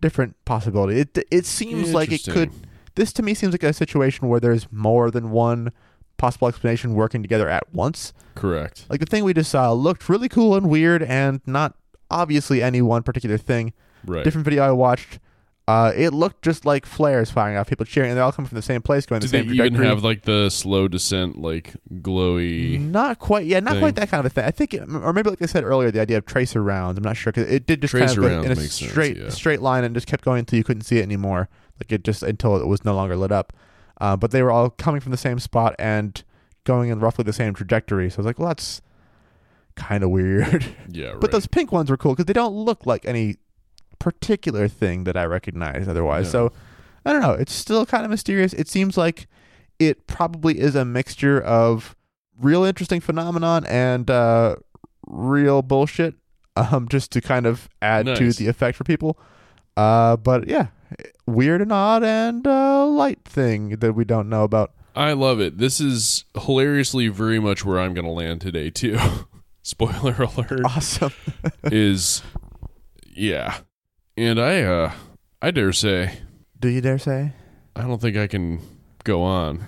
different 0.00 0.36
possibilities. 0.44 1.06
It 1.14 1.18
it 1.30 1.46
seems 1.46 1.94
like 1.94 2.12
it 2.12 2.24
could. 2.24 2.50
This 2.96 3.12
to 3.14 3.22
me 3.22 3.34
seems 3.34 3.52
like 3.54 3.62
a 3.62 3.72
situation 3.72 4.28
where 4.28 4.40
there's 4.40 4.70
more 4.70 5.10
than 5.10 5.30
one 5.30 5.72
possible 6.20 6.46
explanation 6.46 6.94
working 6.94 7.22
together 7.22 7.48
at 7.48 7.72
once. 7.72 8.12
Correct. 8.34 8.86
Like 8.88 9.00
the 9.00 9.06
thing 9.06 9.24
we 9.24 9.34
just 9.34 9.50
saw 9.50 9.72
looked 9.72 10.08
really 10.08 10.28
cool 10.28 10.54
and 10.54 10.68
weird 10.68 11.02
and 11.02 11.40
not 11.46 11.74
obviously 12.10 12.62
any 12.62 12.82
one 12.82 13.02
particular 13.02 13.38
thing. 13.38 13.72
Right. 14.06 14.22
Different 14.24 14.44
video 14.44 14.62
I 14.62 14.70
watched, 14.70 15.18
uh, 15.70 15.92
it 15.94 16.12
looked 16.12 16.42
just 16.42 16.64
like 16.64 16.84
flares 16.84 17.30
firing 17.30 17.56
off, 17.56 17.68
people 17.68 17.86
cheering, 17.86 18.10
and 18.10 18.18
they 18.18 18.22
all 18.22 18.32
come 18.32 18.44
from 18.44 18.56
the 18.56 18.62
same 18.62 18.82
place, 18.82 19.06
going 19.06 19.20
Did 19.20 19.30
the 19.30 19.38
they 19.38 19.44
same 19.44 19.54
even 19.54 19.74
have 19.74 20.02
like 20.02 20.22
the 20.22 20.50
slow 20.50 20.88
descent, 20.88 21.40
like 21.40 21.74
glowy? 21.92 22.80
not 22.80 23.20
quite, 23.20 23.46
yeah, 23.46 23.60
not 23.60 23.74
thing? 23.74 23.80
quite 23.80 23.94
that 23.94 24.08
kind 24.08 24.18
of 24.18 24.26
a 24.26 24.30
thing. 24.30 24.44
I 24.44 24.50
think, 24.50 24.74
it, 24.74 24.82
or 24.88 25.12
maybe 25.12 25.30
like 25.30 25.40
I 25.40 25.46
said 25.46 25.62
earlier, 25.62 25.92
the 25.92 26.00
idea 26.00 26.18
of 26.18 26.26
tracer 26.26 26.60
rounds. 26.60 26.98
I'm 26.98 27.04
not 27.04 27.16
sure 27.16 27.32
because 27.32 27.48
it 27.48 27.66
did 27.66 27.82
just 27.82 27.94
kind 27.94 28.10
of 28.10 28.18
rounds 28.18 28.46
in 28.46 28.52
a 28.52 28.56
makes 28.56 28.74
sense, 28.74 28.90
straight 28.90 29.16
yeah. 29.16 29.28
straight 29.28 29.62
line 29.62 29.84
and 29.84 29.94
just 29.94 30.08
kept 30.08 30.24
going 30.24 30.40
until 30.40 30.56
you 30.56 30.64
couldn't 30.64 30.82
see 30.82 30.98
it 30.98 31.02
anymore. 31.02 31.48
Like 31.78 31.92
it 31.92 32.02
just 32.02 32.24
until 32.24 32.56
it 32.56 32.66
was 32.66 32.84
no 32.84 32.94
longer 32.94 33.14
lit 33.14 33.30
up. 33.30 33.52
Uh, 34.00 34.16
but 34.16 34.30
they 34.30 34.42
were 34.42 34.50
all 34.50 34.70
coming 34.70 35.00
from 35.00 35.12
the 35.12 35.18
same 35.18 35.38
spot 35.38 35.74
and 35.78 36.22
going 36.64 36.90
in 36.90 37.00
roughly 37.00 37.22
the 37.24 37.32
same 37.32 37.54
trajectory. 37.54 38.08
So 38.10 38.16
I 38.16 38.18
was 38.18 38.26
like, 38.26 38.38
well, 38.38 38.48
that's 38.48 38.80
kind 39.76 40.02
of 40.02 40.10
weird. 40.10 40.66
Yeah. 40.92 41.10
Right. 41.10 41.20
But 41.20 41.30
those 41.30 41.46
pink 41.46 41.70
ones 41.70 41.88
were 41.90 41.96
cool 41.96 42.12
because 42.12 42.24
they 42.26 42.32
don't 42.32 42.54
look 42.54 42.84
like 42.84 43.04
any 43.06 43.36
particular 44.00 44.66
thing 44.66 45.04
that 45.04 45.16
I 45.16 45.24
recognize 45.24 45.86
otherwise. 45.86 46.26
No. 46.26 46.48
So 46.48 46.52
I 47.04 47.12
don't 47.12 47.22
know. 47.22 47.32
It's 47.32 47.52
still 47.52 47.86
kind 47.86 48.04
of 48.04 48.10
mysterious. 48.10 48.52
It 48.54 48.68
seems 48.68 48.96
like 48.96 49.28
it 49.78 50.06
probably 50.06 50.58
is 50.58 50.74
a 50.74 50.84
mixture 50.84 51.40
of 51.40 51.94
real 52.38 52.64
interesting 52.64 53.00
phenomenon 53.00 53.64
and 53.66 54.10
uh, 54.10 54.56
real 55.06 55.62
bullshit, 55.62 56.14
um, 56.56 56.88
just 56.88 57.12
to 57.12 57.20
kind 57.20 57.46
of 57.46 57.68
add 57.80 58.06
to 58.16 58.32
the 58.32 58.48
effect 58.48 58.76
for 58.76 58.84
people. 58.84 59.18
Uh, 59.76 60.16
but 60.16 60.48
yeah, 60.48 60.68
weird 61.26 61.62
and 61.62 61.72
odd 61.72 62.02
and 62.04 62.46
uh, 62.46 62.86
light 62.86 63.24
thing 63.24 63.70
that 63.76 63.92
we 63.94 64.04
don't 64.04 64.28
know 64.28 64.44
about. 64.44 64.72
I 64.94 65.12
love 65.12 65.40
it. 65.40 65.58
This 65.58 65.80
is 65.80 66.24
hilariously 66.34 67.08
very 67.08 67.38
much 67.38 67.64
where 67.64 67.78
I'm 67.78 67.94
going 67.94 68.04
to 68.04 68.10
land 68.10 68.40
today 68.40 68.70
too. 68.70 68.98
Spoiler 69.62 70.14
alert 70.14 70.62
Awesome. 70.64 71.12
is 71.64 72.22
yeah. 73.06 73.58
And 74.16 74.40
I 74.40 74.62
uh 74.62 74.92
I 75.40 75.50
dare 75.50 75.72
say 75.72 76.18
Do 76.58 76.68
you 76.68 76.80
dare 76.80 76.98
say? 76.98 77.32
I 77.76 77.82
don't 77.82 78.00
think 78.00 78.16
I 78.16 78.26
can 78.26 78.60
go 79.04 79.22
on. 79.22 79.64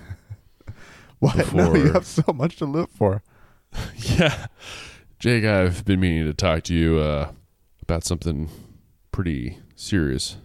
What? 1.19 1.53
No, 1.53 1.73
you 1.73 1.93
have 1.93 2.05
so 2.05 2.33
much 2.33 2.57
to 2.57 2.65
live 2.65 2.89
for. 2.89 3.23
yeah. 3.95 4.47
Jake, 5.19 5.45
I've 5.45 5.85
been 5.85 6.01
meaning 6.01 6.25
to 6.25 6.33
talk 6.33 6.63
to 6.63 6.73
you 6.73 6.99
uh 6.99 7.31
about 7.81 8.03
something 8.03 8.49
pretty 9.13 9.59
serious. 9.75 10.35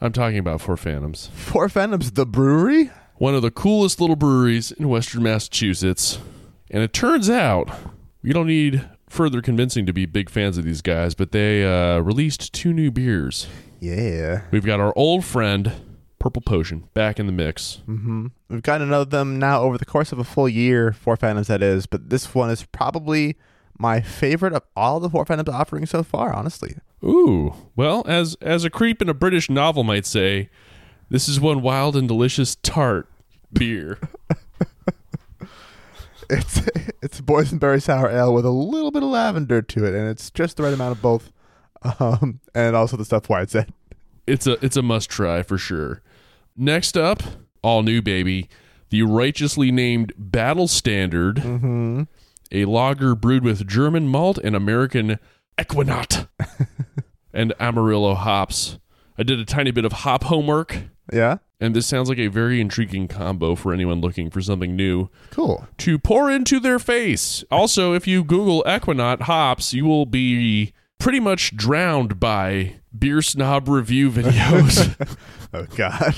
I'm 0.00 0.12
talking 0.12 0.38
about 0.38 0.60
Four 0.60 0.76
Phantoms. 0.76 1.28
Four 1.34 1.68
Phantoms, 1.68 2.12
the 2.12 2.26
brewery? 2.26 2.90
one 3.16 3.34
of 3.34 3.42
the 3.42 3.50
coolest 3.50 4.00
little 4.00 4.16
breweries 4.16 4.72
in 4.72 4.88
Western 4.88 5.22
Massachusetts. 5.22 6.18
And 6.70 6.82
it 6.82 6.94
turns 6.94 7.28
out 7.28 7.68
we 8.22 8.32
don't 8.32 8.46
need 8.46 8.88
further 9.10 9.42
convincing 9.42 9.84
to 9.84 9.92
be 9.92 10.06
big 10.06 10.30
fans 10.30 10.56
of 10.56 10.64
these 10.64 10.80
guys, 10.80 11.14
but 11.14 11.30
they 11.32 11.62
uh, 11.64 11.98
released 11.98 12.54
two 12.54 12.72
new 12.72 12.90
beers. 12.90 13.46
Yeah. 13.78 14.42
We've 14.50 14.64
got 14.64 14.80
our 14.80 14.94
old 14.96 15.24
friend 15.26 15.70
Purple 16.18 16.40
Potion 16.40 16.88
back 16.94 17.18
in 17.20 17.26
the 17.26 17.32
mix. 17.32 17.82
hmm 17.84 18.28
We've 18.48 18.62
gotten 18.62 18.86
to 18.86 18.90
know 18.90 19.04
them 19.04 19.38
now 19.38 19.60
over 19.62 19.76
the 19.76 19.84
course 19.84 20.12
of 20.12 20.18
a 20.18 20.24
full 20.24 20.48
year, 20.48 20.92
Four 20.92 21.16
Phantoms 21.16 21.48
that 21.48 21.62
is, 21.62 21.84
but 21.84 22.08
this 22.08 22.34
one 22.34 22.48
is 22.48 22.64
probably 22.72 23.36
my 23.78 24.00
favorite 24.00 24.54
of 24.54 24.62
all 24.74 24.98
the 24.98 25.10
Four 25.10 25.26
Phantoms 25.26 25.50
offerings 25.50 25.90
so 25.90 26.02
far, 26.02 26.32
honestly. 26.32 26.76
Ooh, 27.04 27.54
well, 27.76 28.04
as 28.06 28.36
as 28.42 28.64
a 28.64 28.70
creep 28.70 29.00
in 29.00 29.08
a 29.08 29.14
British 29.14 29.48
novel 29.48 29.82
might 29.84 30.04
say, 30.06 30.50
this 31.08 31.28
is 31.28 31.40
one 31.40 31.62
wild 31.62 31.96
and 31.96 32.06
delicious 32.08 32.56
tart 32.56 33.08
beer. 33.52 33.98
It's 36.32 36.58
it's 37.02 37.20
boysenberry 37.20 37.82
sour 37.82 38.08
ale 38.08 38.32
with 38.32 38.44
a 38.46 38.50
little 38.50 38.92
bit 38.92 39.02
of 39.02 39.08
lavender 39.08 39.62
to 39.62 39.84
it, 39.84 39.94
and 39.94 40.08
it's 40.08 40.30
just 40.30 40.56
the 40.56 40.62
right 40.62 40.72
amount 40.72 40.92
of 40.96 41.02
both. 41.02 41.32
Um, 41.98 42.40
and 42.54 42.76
also 42.76 42.96
the 42.96 43.04
stuff 43.04 43.28
Wyatt 43.28 43.50
said. 43.50 43.72
it's 44.28 44.46
a 44.46 44.64
it's 44.64 44.76
a 44.76 44.82
must 44.82 45.10
try 45.10 45.42
for 45.42 45.58
sure. 45.58 46.02
Next 46.56 46.96
up, 46.96 47.22
all 47.62 47.82
new 47.82 48.00
baby, 48.00 48.48
the 48.90 49.02
righteously 49.02 49.72
named 49.72 50.12
Battle 50.16 50.68
Standard, 50.68 51.36
Mm-hmm. 51.38 52.02
a 52.52 52.64
lager 52.66 53.14
brewed 53.16 53.42
with 53.42 53.66
German 53.66 54.06
malt 54.06 54.38
and 54.44 54.54
American 54.54 55.18
Ekuanot 55.58 56.28
and 57.32 57.52
Amarillo 57.60 58.14
hops. 58.14 58.78
I 59.18 59.22
did 59.22 59.38
a 59.38 59.44
tiny 59.44 59.70
bit 59.70 59.84
of 59.84 59.92
hop 59.92 60.24
homework, 60.24 60.84
Yeah. 61.12 61.38
and 61.60 61.74
this 61.76 61.86
sounds 61.86 62.08
like 62.08 62.18
a 62.18 62.28
very 62.28 62.60
intriguing 62.60 63.06
combo 63.08 63.54
for 63.54 63.72
anyone 63.74 64.00
looking 64.00 64.30
for 64.30 64.40
something 64.40 64.74
new 64.74 65.08
Cool. 65.30 65.66
to 65.78 65.98
pour 65.98 66.30
into 66.30 66.58
their 66.60 66.78
face. 66.78 67.44
Also, 67.50 67.92
if 67.92 68.06
you 68.06 68.24
Google 68.24 68.62
Ekuanot 68.66 69.22
hops, 69.22 69.74
you 69.74 69.84
will 69.84 70.06
be 70.06 70.72
pretty 70.98 71.20
much 71.20 71.54
drowned 71.56 72.18
by 72.18 72.76
beer 72.98 73.20
snob 73.22 73.68
review 73.68 74.10
videos. 74.10 75.16
Oh 75.52 75.66
God. 75.76 76.14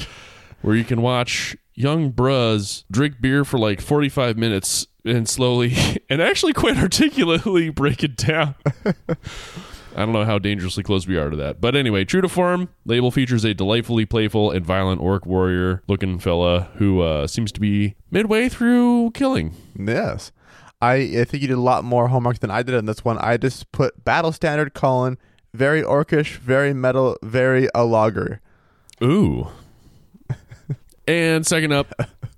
where 0.60 0.76
you 0.76 0.84
can 0.84 1.00
watch 1.00 1.56
young 1.74 2.12
bruz 2.12 2.84
drink 2.90 3.14
beer 3.20 3.44
for 3.46 3.58
like 3.58 3.80
45 3.80 4.36
minutes 4.36 4.86
and 5.04 5.28
slowly 5.28 5.74
and 6.08 6.22
actually 6.22 6.52
quite 6.52 6.76
articulately 6.76 7.68
break 7.70 8.02
it 8.02 8.16
down. 8.16 8.54
I 9.94 9.98
don't 10.06 10.12
know 10.12 10.24
how 10.24 10.38
dangerously 10.38 10.82
close 10.82 11.06
we 11.06 11.18
are 11.18 11.28
to 11.28 11.36
that. 11.36 11.60
But 11.60 11.76
anyway, 11.76 12.04
true 12.04 12.22
to 12.22 12.28
form, 12.28 12.70
label 12.86 13.10
features 13.10 13.44
a 13.44 13.52
delightfully 13.52 14.06
playful 14.06 14.50
and 14.50 14.64
violent 14.64 15.02
orc 15.02 15.26
warrior 15.26 15.82
looking 15.86 16.18
fella 16.18 16.70
who 16.76 17.02
uh, 17.02 17.26
seems 17.26 17.52
to 17.52 17.60
be 17.60 17.94
midway 18.10 18.48
through 18.48 19.10
killing. 19.10 19.54
Yes. 19.78 20.32
I, 20.80 20.94
I 20.94 21.24
think 21.24 21.42
you 21.42 21.48
did 21.48 21.58
a 21.58 21.60
lot 21.60 21.84
more 21.84 22.08
homework 22.08 22.38
than 22.38 22.50
I 22.50 22.62
did 22.62 22.74
on 22.74 22.86
this 22.86 23.04
one. 23.04 23.18
I 23.18 23.36
just 23.36 23.70
put 23.70 24.02
battle 24.02 24.32
standard 24.32 24.72
colon 24.72 25.18
very 25.54 25.82
orcish, 25.82 26.38
very 26.38 26.72
metal, 26.72 27.16
very 27.22 27.68
a 27.74 27.84
lager. 27.84 28.40
Ooh. 29.02 29.48
and 31.06 31.46
second 31.46 31.72
up, 31.72 31.92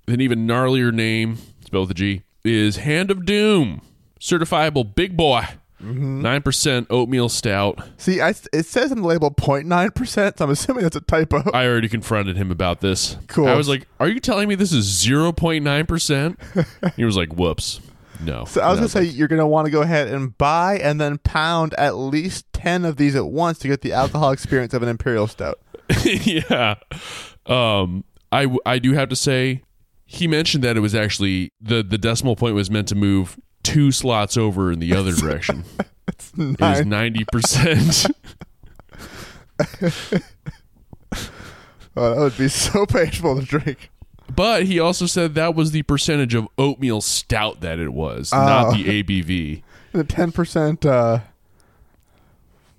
an 0.07 0.19
even 0.19 0.45
gnarlier 0.45 0.93
name, 0.93 1.37
spelled 1.65 1.87
with 1.87 1.97
a 1.97 1.99
G, 1.99 2.23
is 2.45 2.77
Hand 2.77 3.11
of 3.11 3.25
Doom, 3.25 3.81
certifiable 4.19 4.93
big 4.95 5.17
boy, 5.17 5.45
Mm-hmm. 5.83 6.25
9% 6.25 6.87
oatmeal 6.89 7.27
stout. 7.29 7.79
See, 7.97 8.19
I, 8.21 8.29
it 8.53 8.65
says 8.65 8.91
on 8.93 9.01
the 9.01 9.07
label 9.07 9.29
0.9%, 9.29 10.37
so 10.37 10.45
I'm 10.45 10.49
assuming 10.49 10.83
that's 10.83 10.95
a 10.95 11.01
typo. 11.01 11.43
I 11.53 11.67
already 11.67 11.89
confronted 11.89 12.37
him 12.37 12.49
about 12.49 12.79
this. 12.79 13.17
Cool. 13.27 13.47
I 13.47 13.55
was 13.55 13.67
like, 13.69 13.85
Are 13.99 14.07
you 14.07 14.19
telling 14.21 14.47
me 14.47 14.55
this 14.55 14.71
is 14.71 14.87
0.9%? 15.05 16.95
he 16.95 17.03
was 17.03 17.17
like, 17.17 17.33
Whoops. 17.33 17.81
No. 18.23 18.45
So 18.45 18.61
I 18.61 18.69
was 18.69 18.79
And 18.79 18.89
gonna 18.93 19.05
say 19.05 19.11
you're 19.11 19.27
gonna 19.27 19.45
want 19.45 19.65
to 19.65 19.71
go 19.71 19.81
ahead 19.81 20.07
and 20.07 20.35
buy 20.37 20.79
and 20.79 20.99
then 20.99 21.17
pound 21.19 21.73
at 21.77 21.97
least 21.97 22.51
ten 22.53 22.85
of 22.85 22.95
these 22.95 23.13
at 23.15 23.27
once 23.27 23.59
to 23.59 23.67
get 23.67 23.81
the 23.81 23.91
alcohol 23.91 24.31
experience 24.31 24.73
of 24.73 24.81
an 24.81 24.87
imperial 24.89 25.27
stout. 25.27 25.59
yeah. 26.05 26.75
Um, 27.45 28.05
I 28.31 28.47
I 28.65 28.79
do 28.79 28.93
have 28.93 29.09
to 29.09 29.15
say, 29.17 29.63
he 30.05 30.27
mentioned 30.27 30.63
that 30.63 30.77
it 30.77 30.81
was 30.81 30.93
actually 30.95 31.51
the, 31.59 31.81
the 31.83 31.97
decimal 31.97 32.35
point 32.35 32.55
was 32.55 32.69
meant 32.71 32.87
to 32.89 32.95
move 32.95 33.39
two 33.63 33.91
slots 33.91 34.37
over 34.37 34.71
in 34.71 34.79
the 34.79 34.95
other 34.95 35.13
direction. 35.13 35.63
It's 36.07 36.31
It 36.37 36.59
was 36.61 36.81
90%. 36.81 38.11
Oh, 41.97 42.09
that 42.13 42.19
would 42.19 42.37
be 42.37 42.49
so 42.49 42.85
painful 42.85 43.39
to 43.39 43.45
drink. 43.45 43.89
but 44.35 44.65
he 44.65 44.79
also 44.81 45.05
said 45.05 45.33
that 45.35 45.55
was 45.55 45.71
the 45.71 45.81
percentage 45.83 46.33
of 46.35 46.45
oatmeal 46.57 46.99
stout 46.99 47.61
that 47.61 47.79
it 47.79 47.93
was, 47.93 48.31
Oh. 48.33 48.37
not 48.37 48.73
the 48.75 48.83
ABV. 49.01 49.63
The 49.93 50.03
ten 50.03 50.33
percent. 50.33 50.85
Uh, 50.85 51.19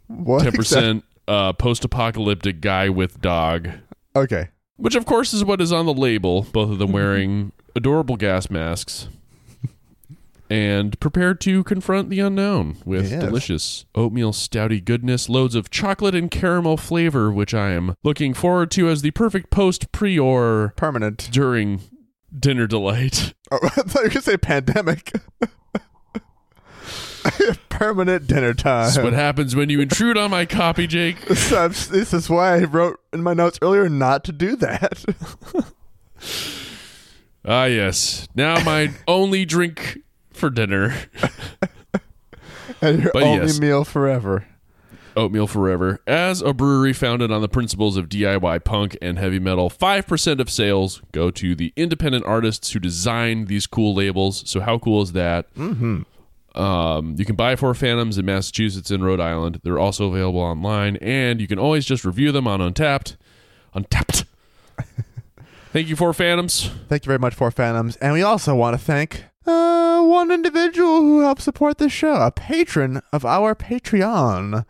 what? 0.08 0.42
10% 0.44 1.02
uh, 1.26 1.54
post 1.54 1.82
apocalyptic 1.84 2.60
guy 2.60 2.90
with 2.90 3.20
dog. 3.22 3.70
Okay. 4.14 4.48
Which, 4.76 4.94
of 4.94 5.06
course, 5.06 5.32
is 5.32 5.44
what 5.44 5.60
is 5.60 5.72
on 5.72 5.86
the 5.86 5.94
label. 5.94 6.42
Both 6.52 6.70
of 6.70 6.78
them 6.78 6.88
mm-hmm. 6.88 6.94
wearing 6.94 7.52
adorable 7.74 8.16
gas 8.16 8.50
masks 8.50 9.08
and 10.48 10.98
prepared 11.00 11.40
to 11.40 11.64
confront 11.64 12.08
the 12.08 12.20
unknown 12.20 12.76
with 12.84 13.10
Yes. 13.10 13.22
delicious 13.22 13.84
oatmeal 13.94 14.32
stouty 14.32 14.84
goodness, 14.84 15.28
loads 15.28 15.54
of 15.54 15.70
chocolate 15.70 16.14
and 16.14 16.30
caramel 16.30 16.76
flavor, 16.76 17.32
which 17.32 17.52
I 17.54 17.70
am 17.70 17.94
looking 18.04 18.32
forward 18.34 18.70
to 18.72 18.88
as 18.88 19.02
the 19.02 19.10
perfect 19.10 19.50
post 19.50 19.90
pre 19.92 20.18
or 20.18 20.72
Permanent. 20.76 21.28
during 21.32 21.80
dinner 22.38 22.66
delight. 22.66 23.34
Oh, 23.50 23.58
I 23.62 23.68
thought 23.68 23.94
you 23.96 24.02
were 24.04 24.08
gonna 24.08 24.22
say 24.22 24.36
pandemic. 24.36 25.12
Permanent 27.68 28.26
dinner 28.26 28.54
time. 28.54 28.84
That's 28.86 28.98
what 28.98 29.12
happens 29.12 29.54
when 29.56 29.68
you 29.70 29.80
intrude 29.80 30.16
on 30.16 30.30
my 30.30 30.46
copy, 30.46 30.86
Jake. 30.86 31.16
I'm- 31.52 31.70
this 31.70 32.12
is 32.14 32.28
why 32.30 32.56
I 32.56 32.64
wrote 32.64 33.00
in 33.12 33.22
my 33.22 33.34
notes 33.34 33.58
earlier 33.62 33.88
not 33.88 34.24
to 34.24 34.32
do 34.32 34.56
that. 34.56 35.04
Ah, 37.48 37.66
yes. 37.66 38.26
Now 38.34 38.60
my 38.64 38.92
only 39.06 39.44
drink 39.44 39.98
for 40.32 40.50
dinner. 40.50 40.96
and 42.80 43.02
your 43.04 43.12
But 43.12 43.22
only 43.22 43.46
yes. 43.46 43.60
meal 43.60 43.84
forever. 43.84 44.46
Oatmeal 45.16 45.46
Forever. 45.46 46.00
As 46.06 46.42
a 46.42 46.52
brewery 46.52 46.92
founded 46.92 47.30
on 47.30 47.40
the 47.40 47.48
principles 47.48 47.96
of 47.96 48.08
DIY 48.10 48.64
punk 48.64 48.98
and 49.00 49.16
heavy 49.18 49.38
metal, 49.38 49.70
5% 49.70 50.40
of 50.40 50.50
sales 50.50 51.00
go 51.12 51.30
to 51.30 51.54
the 51.54 51.72
independent 51.74 52.26
artists 52.26 52.72
who 52.72 52.78
design 52.80 53.46
these 53.46 53.66
cool 53.66 53.94
labels. 53.94 54.42
So, 54.50 54.60
how 54.60 54.78
cool 54.78 55.00
is 55.00 55.12
that? 55.12 55.54
Mm-hmm. 55.54 56.02
Um, 56.56 57.16
you 57.18 57.24
can 57.24 57.36
buy 57.36 57.56
Four 57.56 57.74
Phantoms 57.74 58.18
in 58.18 58.24
Massachusetts 58.24 58.90
and 58.90 59.04
Rhode 59.04 59.20
Island. 59.20 59.60
They're 59.62 59.78
also 59.78 60.08
available 60.08 60.40
online, 60.40 60.96
and 60.96 61.40
you 61.40 61.46
can 61.46 61.58
always 61.58 61.84
just 61.84 62.04
review 62.04 62.32
them 62.32 62.46
on 62.48 62.60
Untappd. 62.60 63.16
Untappd. 63.74 64.24
Thank 65.72 65.88
you, 65.88 65.96
Four 65.96 66.14
Phantoms. 66.14 66.70
Thank 66.88 67.04
you 67.04 67.08
very 67.08 67.18
much 67.18 67.34
Four 67.34 67.50
Phantoms. 67.50 67.96
And 67.96 68.14
we 68.14 68.22
also 68.22 68.54
want 68.54 68.78
to 68.78 68.82
thank 68.82 69.24
uh, 69.46 70.02
one 70.02 70.30
individual 70.30 71.02
who 71.02 71.20
helped 71.20 71.42
support 71.42 71.78
this 71.78 71.92
show, 71.92 72.14
a 72.14 72.30
patron 72.30 73.02
of 73.12 73.26
our 73.26 73.54
Patreon. 73.54 74.64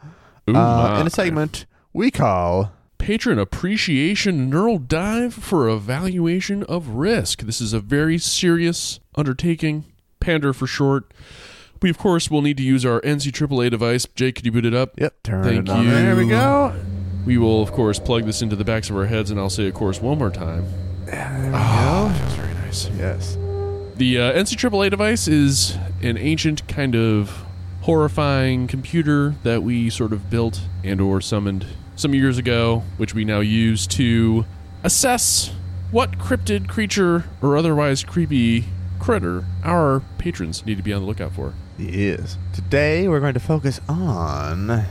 Ooh, 0.50 0.56
uh, 0.56 1.00
in 1.00 1.06
a 1.06 1.10
segment 1.10 1.66
we 1.92 2.10
call 2.10 2.72
Patron 2.98 3.38
Appreciation 3.38 4.50
Neural 4.50 4.78
Dive 4.78 5.32
for 5.32 5.68
Evaluation 5.68 6.62
of 6.64 6.88
Risk. 6.88 7.42
This 7.42 7.60
is 7.60 7.72
a 7.72 7.80
very 7.80 8.18
serious 8.18 8.98
undertaking, 9.14 9.84
Pander 10.18 10.52
for 10.52 10.66
short. 10.66 11.12
We, 11.82 11.90
of 11.90 11.98
course, 11.98 12.30
will 12.30 12.42
need 12.42 12.56
to 12.56 12.62
use 12.62 12.84
our 12.84 13.00
NC 13.02 13.32
AAA 13.32 13.70
device. 13.70 14.06
Jake, 14.14 14.36
could 14.36 14.46
you 14.46 14.52
boot 14.52 14.64
it 14.66 14.74
up? 14.74 14.98
Yep, 14.98 15.22
turn 15.22 15.44
Thank 15.44 15.58
it 15.60 15.68
on. 15.68 15.84
you. 15.84 15.90
There 15.90 16.16
we 16.16 16.26
go. 16.28 16.74
We 17.24 17.38
will, 17.38 17.62
of 17.62 17.72
course, 17.72 17.98
plug 17.98 18.24
this 18.24 18.40
into 18.42 18.56
the 18.56 18.64
backs 18.64 18.88
of 18.90 18.96
our 18.96 19.06
heads, 19.06 19.30
and 19.30 19.38
I'll 19.40 19.50
say, 19.50 19.66
of 19.68 19.74
course, 19.74 20.00
one 20.00 20.18
more 20.18 20.30
time. 20.30 20.64
There 21.06 21.38
we 21.42 21.48
Oh, 21.54 22.08
go. 22.08 22.18
feels 22.18 22.34
very 22.34 22.54
nice. 22.54 22.88
Yes. 22.96 23.34
The 23.96 24.18
uh, 24.18 24.32
NC 24.34 24.56
AAA 24.56 24.90
device 24.90 25.26
is 25.28 25.76
an 26.02 26.16
ancient 26.18 26.66
kind 26.68 26.94
of 26.94 27.44
horrifying 27.82 28.66
computer 28.66 29.34
that 29.42 29.62
we 29.62 29.88
sort 29.90 30.12
of 30.12 30.28
built 30.30 30.60
and 30.84 31.00
or 31.00 31.20
summoned 31.20 31.66
some 31.94 32.14
years 32.14 32.36
ago, 32.38 32.82
which 32.96 33.14
we 33.14 33.24
now 33.24 33.40
use 33.40 33.86
to 33.86 34.44
assess 34.84 35.52
what 35.90 36.18
cryptid 36.18 36.68
creature 36.68 37.24
or 37.40 37.56
otherwise 37.56 38.02
creepy 38.04 38.64
critter 38.98 39.44
our 39.62 40.00
patrons 40.18 40.66
need 40.66 40.76
to 40.76 40.82
be 40.82 40.92
on 40.92 41.00
the 41.02 41.06
lookout 41.06 41.32
for. 41.32 41.54
Yes. 41.78 42.38
Today 42.54 43.08
we're 43.08 43.20
going 43.20 43.34
to 43.34 43.40
focus 43.40 43.80
on 43.88 44.84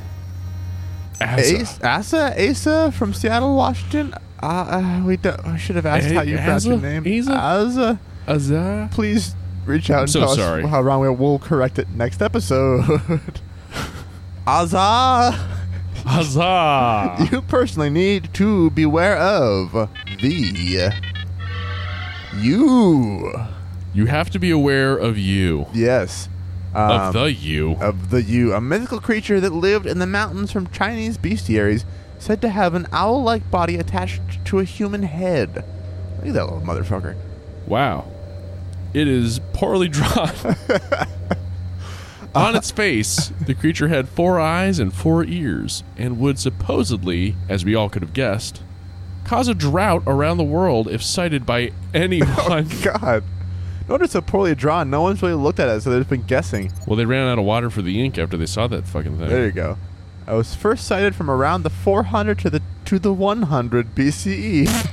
Asa. 1.22 1.80
Asa, 1.84 2.50
Asa 2.50 2.92
from 2.92 3.14
Seattle, 3.14 3.56
Washington. 3.56 4.14
Uh, 4.42 4.46
uh, 4.46 5.04
we 5.06 5.18
don't, 5.18 5.44
I 5.46 5.58
should 5.58 5.76
have 5.78 5.86
asked 5.86 6.08
A- 6.08 6.14
how 6.14 6.22
you 6.22 6.38
pronounce 6.38 6.66
your 6.66 6.78
name. 6.78 7.04
Asa? 7.08 7.34
Asa. 7.34 8.00
Asa? 8.28 8.90
Please 8.92 9.36
reach 9.66 9.90
out 9.90 10.02
and 10.02 10.10
so 10.12 10.20
tell 10.20 10.36
sorry. 10.36 10.64
us 10.64 10.70
how 10.70 10.82
wrong 10.82 11.02
we 11.02 11.08
are. 11.08 11.14
We'll 11.14 11.40
correct 11.40 11.80
it 11.80 11.90
next 11.90 12.22
episode. 12.22 12.84
Asa, 14.48 15.40
Asa! 16.06 17.28
you 17.32 17.42
personally 17.42 17.90
need 17.90 18.32
to 18.36 18.70
beware 18.72 19.18
of 19.18 19.90
the 20.22 20.92
you. 22.36 23.34
you 23.94 24.06
have 24.06 24.30
to 24.30 24.38
be 24.38 24.52
aware 24.52 24.96
of 24.96 25.18
you. 25.18 25.66
Yes. 25.74 26.30
Of 26.76 27.16
Um, 27.16 27.24
the 27.24 27.32
you. 27.34 27.72
of 27.80 28.10
the 28.10 28.22
Yu, 28.22 28.54
a 28.54 28.60
mythical 28.60 29.00
creature 29.00 29.40
that 29.40 29.54
lived 29.54 29.86
in 29.88 30.00
the 30.00 30.06
mountains 30.06 30.52
from 30.52 30.68
Chinese 30.68 31.18
bestiaries, 31.18 31.86
said 32.20 32.42
to 32.42 32.50
have 32.50 32.74
an 32.74 32.86
owl-like 32.92 33.50
body 33.50 33.78
attached 33.78 34.22
to 34.46 34.60
a 34.60 34.64
human 34.66 35.04
head. 35.04 35.64
Look 36.18 36.28
at 36.28 36.34
that 36.34 36.46
little 36.46 36.62
motherfucker. 36.62 37.16
Wow. 37.66 38.06
It 38.94 39.08
is 39.08 39.40
poorly 39.54 39.88
drawn. 39.90 40.32
On 42.34 42.54
its 42.56 42.70
face, 42.72 43.32
the 43.46 43.54
creature 43.54 43.88
had 43.88 44.10
four 44.10 44.40
eyes 44.42 44.78
and 44.78 44.94
four 44.94 45.24
ears, 45.24 45.84
and 45.98 46.20
would 46.20 46.38
supposedly, 46.38 47.36
as 47.48 47.64
we 47.64 47.74
all 47.76 47.88
could 47.88 48.02
have 48.02 48.14
guessed, 48.14 48.62
cause 49.24 49.48
a 49.48 49.54
drought 49.56 50.04
around 50.06 50.38
the 50.38 50.44
world 50.44 50.90
if 50.90 51.02
sighted 51.02 51.46
by 51.46 51.72
anyone. 51.94 52.68
Oh, 52.70 52.82
God. 52.84 53.24
Notice 53.88 54.12
so 54.12 54.22
poorly 54.22 54.56
drawn. 54.56 54.90
No 54.90 55.02
one's 55.02 55.22
really 55.22 55.36
looked 55.36 55.60
at 55.60 55.70
it, 55.70 55.82
so 55.82 55.92
they've 55.92 56.10
been 56.10 56.24
guessing. 56.24 56.72
well, 56.88 56.96
they 56.96 57.06
ran 57.06 57.28
out 57.28 57.38
of 57.38 57.46
water 57.46 57.70
for 57.70 57.82
the 57.82 58.04
ink 58.04 58.18
after 58.18 58.36
they 58.36 58.48
saw 58.48 58.68
that 58.68 58.88
fucking 58.88 59.18
thing. 59.18 59.30
There 59.30 59.46
you 59.46 59.52
go. 59.52 59.78
I 60.28 60.34
was 60.34 60.56
first 60.56 60.88
sighted 60.88 61.16
from 61.16 61.30
around 61.30 61.64
the 61.64 61.70
400 61.70 62.40
to 62.40 62.50
the 62.50 62.62
to 62.86 62.98
the 62.98 63.14
100 63.14 63.94
BCE. 63.94 64.68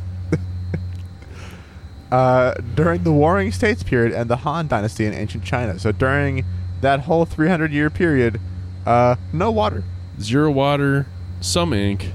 uh, 2.13 2.55
during 2.75 3.03
the 3.03 3.13
Warring 3.13 3.51
States 3.51 3.83
period 3.83 4.13
and 4.13 4.29
the 4.29 4.37
Han 4.37 4.69
Dynasty 4.69 5.07
in 5.07 5.15
ancient 5.15 5.45
China. 5.45 5.79
So 5.79 5.93
during 5.93 6.45
that 6.83 7.01
whole 7.01 7.25
300 7.25 7.73
year 7.73 7.89
period, 7.89 8.39
uh, 8.85 9.17
no 9.33 9.51
water. 9.51 9.85
Zero 10.21 10.51
water, 10.51 11.07
some 11.41 11.73
ink. 11.73 12.11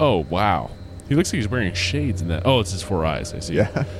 Oh, 0.00 0.26
wow. 0.28 0.72
He 1.08 1.14
looks 1.14 1.28
like 1.28 1.36
he's 1.36 1.48
wearing 1.48 1.72
shades 1.74 2.20
in 2.20 2.28
that. 2.28 2.42
Oh, 2.44 2.60
it's 2.60 2.72
his 2.72 2.82
four 2.82 3.04
eyes. 3.04 3.32
I 3.32 3.38
see. 3.38 3.54
Yeah. 3.54 3.84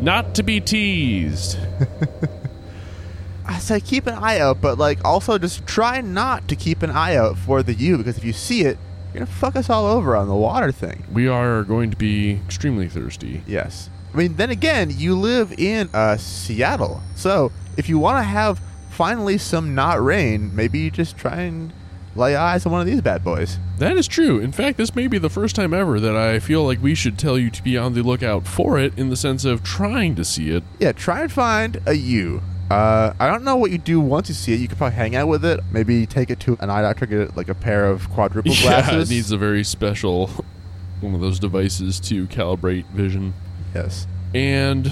Not 0.00 0.34
to 0.34 0.42
be 0.42 0.60
teased. 0.60 1.58
I 3.46 3.58
say 3.58 3.80
keep 3.80 4.06
an 4.06 4.14
eye 4.14 4.38
out, 4.38 4.60
but 4.60 4.78
like 4.78 5.04
also 5.04 5.38
just 5.38 5.66
try 5.66 6.00
not 6.00 6.48
to 6.48 6.56
keep 6.56 6.82
an 6.82 6.90
eye 6.90 7.16
out 7.16 7.36
for 7.36 7.62
the 7.62 7.74
Yu 7.74 7.98
because 7.98 8.16
if 8.16 8.24
you 8.24 8.32
see 8.32 8.62
it, 8.62 8.78
you're 9.12 9.24
gonna 9.24 9.26
fuck 9.26 9.54
us 9.54 9.70
all 9.70 9.86
over 9.86 10.16
on 10.16 10.28
the 10.28 10.34
water 10.34 10.72
thing. 10.72 11.04
We 11.12 11.28
are 11.28 11.62
going 11.62 11.90
to 11.90 11.96
be 11.96 12.40
extremely 12.46 12.88
thirsty. 12.88 13.42
Yes. 13.46 13.90
I 14.12 14.16
mean, 14.16 14.36
then 14.36 14.50
again, 14.50 14.90
you 14.90 15.14
live 15.16 15.52
in 15.58 15.90
uh, 15.92 16.16
Seattle, 16.16 17.02
so 17.14 17.52
if 17.76 17.88
you 17.88 17.98
want 17.98 18.18
to 18.18 18.22
have 18.22 18.60
finally 18.90 19.38
some 19.38 19.74
not 19.74 20.02
rain, 20.02 20.54
maybe 20.54 20.78
you 20.78 20.90
just 20.90 21.16
try 21.16 21.40
and 21.42 21.72
lay 22.16 22.36
eyes 22.36 22.64
on 22.66 22.72
one 22.72 22.80
of 22.80 22.86
these 22.86 23.00
bad 23.00 23.24
boys. 23.24 23.58
That 23.78 23.96
is 23.96 24.06
true. 24.06 24.38
In 24.38 24.52
fact, 24.52 24.76
this 24.78 24.94
may 24.94 25.06
be 25.06 25.18
the 25.18 25.28
first 25.30 25.56
time 25.56 25.74
ever 25.74 25.98
that 26.00 26.16
I 26.16 26.38
feel 26.38 26.64
like 26.64 26.80
we 26.82 26.94
should 26.94 27.18
tell 27.18 27.38
you 27.38 27.50
to 27.50 27.62
be 27.62 27.76
on 27.76 27.94
the 27.94 28.02
lookout 28.02 28.46
for 28.46 28.78
it 28.78 28.96
in 28.98 29.10
the 29.10 29.16
sense 29.16 29.44
of 29.44 29.62
trying 29.62 30.14
to 30.16 30.24
see 30.24 30.50
it. 30.50 30.62
Yeah, 30.78 30.92
try 30.92 31.22
and 31.22 31.32
find 31.32 31.80
a 31.86 31.94
Yu. 31.94 32.42
Uh, 32.70 33.12
I 33.20 33.26
don't 33.28 33.44
know 33.44 33.56
what 33.56 33.70
you 33.72 33.78
do 33.78 34.00
once 34.00 34.28
you 34.28 34.34
see 34.34 34.54
it. 34.54 34.60
You 34.60 34.68
could 34.68 34.78
probably 34.78 34.96
hang 34.96 35.14
out 35.16 35.28
with 35.28 35.44
it. 35.44 35.60
Maybe 35.70 36.06
take 36.06 36.30
it 36.30 36.40
to 36.40 36.56
an 36.60 36.70
eye 36.70 36.82
doctor, 36.82 37.04
get 37.06 37.18
it 37.20 37.36
like 37.36 37.48
a 37.48 37.54
pair 37.54 37.84
of 37.86 38.08
quadruple 38.10 38.52
Yeah, 38.54 38.80
glasses. 38.80 39.10
it 39.10 39.14
needs 39.14 39.30
a 39.32 39.36
very 39.36 39.64
special 39.64 40.28
one 41.00 41.14
of 41.14 41.20
those 41.20 41.38
devices 41.38 42.00
to 42.00 42.26
calibrate 42.28 42.86
vision. 42.86 43.34
yes. 43.74 44.06
And 44.34 44.90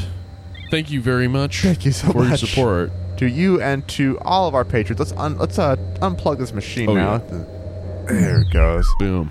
thank 0.72 0.90
you 0.90 1.00
very 1.02 1.28
much. 1.28 1.60
Thank 1.60 1.84
you 1.84 1.92
so 1.92 2.06
much 2.08 2.14
for 2.14 2.18
much. 2.24 2.28
your 2.42 2.48
support. 2.48 2.90
to 3.18 3.28
you 3.28 3.60
and 3.60 3.86
to 3.88 4.18
all 4.22 4.48
of 4.48 4.54
our 4.54 4.64
patrons. 4.64 4.98
Let's 4.98 5.12
un- 5.12 5.38
let's 5.38 5.58
uh, 5.58 5.76
unplug 6.00 6.38
this 6.38 6.52
machine 6.52 6.88
Oh, 6.88 6.94
now. 6.94 7.18
There 7.18 8.40
it 8.40 8.50
goes. 8.52 8.88
Boom. 8.98 9.30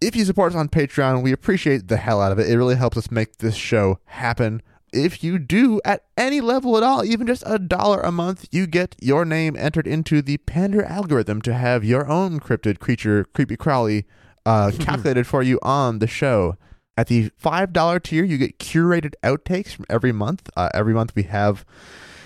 If 0.00 0.14
you 0.16 0.24
support 0.24 0.52
us 0.52 0.58
on 0.58 0.68
Patreon, 0.68 1.22
we 1.22 1.32
appreciate 1.32 1.88
the 1.88 1.96
hell 1.96 2.20
out 2.20 2.32
of 2.32 2.38
it. 2.38 2.50
It 2.50 2.58
really 2.58 2.74
helps 2.74 2.96
us 2.98 3.10
make 3.10 3.38
this 3.38 3.54
show 3.54 3.98
happen. 4.06 4.60
If 4.92 5.24
you 5.24 5.38
do 5.38 5.80
at 5.84 6.04
any 6.16 6.40
level 6.40 6.76
at 6.76 6.82
all, 6.82 7.04
even 7.04 7.26
just 7.26 7.42
a 7.46 7.58
dollar 7.58 8.00
a 8.00 8.12
month, 8.12 8.46
you 8.52 8.66
get 8.66 8.94
your 9.00 9.24
name 9.24 9.56
entered 9.56 9.86
into 9.86 10.20
the 10.22 10.36
Pander 10.38 10.84
algorithm 10.84 11.40
to 11.42 11.54
have 11.54 11.84
your 11.84 12.06
own 12.08 12.38
cryptid 12.40 12.78
creature, 12.80 13.24
creepy 13.32 13.56
crawly, 13.56 14.04
uh, 14.44 14.70
calculated 14.78 15.26
for 15.26 15.42
you 15.42 15.58
on 15.62 16.00
the 16.00 16.06
show. 16.06 16.56
At 16.96 17.08
the 17.08 17.30
$5 17.42 18.02
tier, 18.02 18.24
you 18.24 18.38
get 18.38 18.58
curated 18.58 19.14
outtakes 19.22 19.74
from 19.74 19.84
every 19.90 20.12
month. 20.12 20.48
Uh, 20.56 20.68
every 20.72 20.94
month 20.94 21.14
we 21.16 21.24
have 21.24 21.64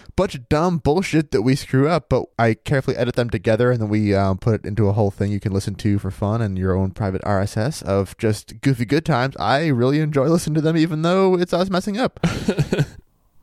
a 0.06 0.12
bunch 0.12 0.34
of 0.34 0.48
dumb 0.50 0.76
bullshit 0.76 1.30
that 1.30 1.40
we 1.40 1.54
screw 1.54 1.88
up, 1.88 2.10
but 2.10 2.26
I 2.38 2.52
carefully 2.52 2.96
edit 2.96 3.16
them 3.16 3.30
together 3.30 3.70
and 3.70 3.80
then 3.80 3.88
we 3.88 4.14
um, 4.14 4.36
put 4.36 4.56
it 4.56 4.66
into 4.66 4.88
a 4.88 4.92
whole 4.92 5.10
thing 5.10 5.32
you 5.32 5.40
can 5.40 5.52
listen 5.52 5.74
to 5.76 5.98
for 5.98 6.10
fun 6.10 6.42
and 6.42 6.58
your 6.58 6.76
own 6.76 6.90
private 6.90 7.22
RSS 7.22 7.82
of 7.82 8.16
just 8.18 8.60
goofy 8.60 8.84
good 8.84 9.06
times. 9.06 9.36
I 9.38 9.68
really 9.68 10.00
enjoy 10.00 10.26
listening 10.26 10.56
to 10.56 10.60
them, 10.60 10.76
even 10.76 11.00
though 11.00 11.34
it's 11.34 11.54
us 11.54 11.70
messing 11.70 11.96
up. 11.96 12.20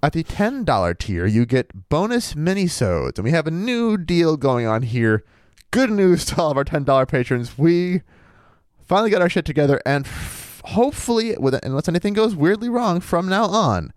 At 0.04 0.14
the 0.14 0.24
$10 0.24 1.00
tier, 1.00 1.26
you 1.26 1.48
get 1.48 1.90
bonus 1.90 2.36
minisodes, 2.36 3.18
and 3.18 3.24
we 3.24 3.32
have 3.32 3.48
a 3.48 3.52
new 3.52 3.98
deal 3.98 4.38
going 4.38 4.68
on 4.68 4.84
here. 4.84 5.24
Good 5.72 5.90
news 5.90 6.26
to 6.26 6.40
all 6.40 6.52
of 6.52 6.58
our 6.58 6.64
$10 6.64 7.08
patrons. 7.08 7.58
We 7.58 8.04
finally 8.84 9.10
got 9.10 9.24
our 9.24 9.30
shit 9.30 9.46
together, 9.46 9.82
and 9.84 10.06
hopefully, 10.70 11.36
with 11.38 11.54
unless 11.64 11.88
anything 11.88 12.14
goes 12.14 12.36
weirdly 12.36 12.70
wrong 12.70 13.00
from 13.00 13.28
now 13.30 13.46
on, 13.46 13.94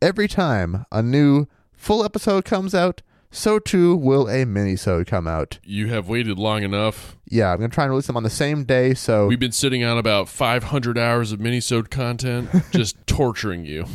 every 0.00 0.28
time 0.28 0.84
a 0.90 1.02
new 1.02 1.46
full 1.72 2.04
episode 2.04 2.44
comes 2.44 2.74
out, 2.74 3.02
so 3.30 3.58
too 3.58 3.96
will 3.96 4.28
a 4.28 4.44
minisode 4.44 5.06
come 5.06 5.26
out. 5.26 5.58
You 5.64 5.88
have 5.88 6.08
waited 6.08 6.38
long 6.38 6.62
enough. 6.62 7.16
Yeah, 7.28 7.50
I'm 7.52 7.58
gonna 7.58 7.70
try 7.70 7.84
and 7.84 7.90
release 7.90 8.06
them 8.06 8.16
on 8.16 8.22
the 8.24 8.30
same 8.30 8.64
day. 8.64 8.92
So 8.94 9.26
We've 9.26 9.40
been 9.40 9.52
sitting 9.52 9.82
on 9.84 9.96
about 9.98 10.28
500 10.28 10.98
hours 10.98 11.32
of 11.32 11.40
minisode 11.40 11.90
content, 11.90 12.50
just 12.72 12.96
torturing 13.06 13.64
you. 13.64 13.86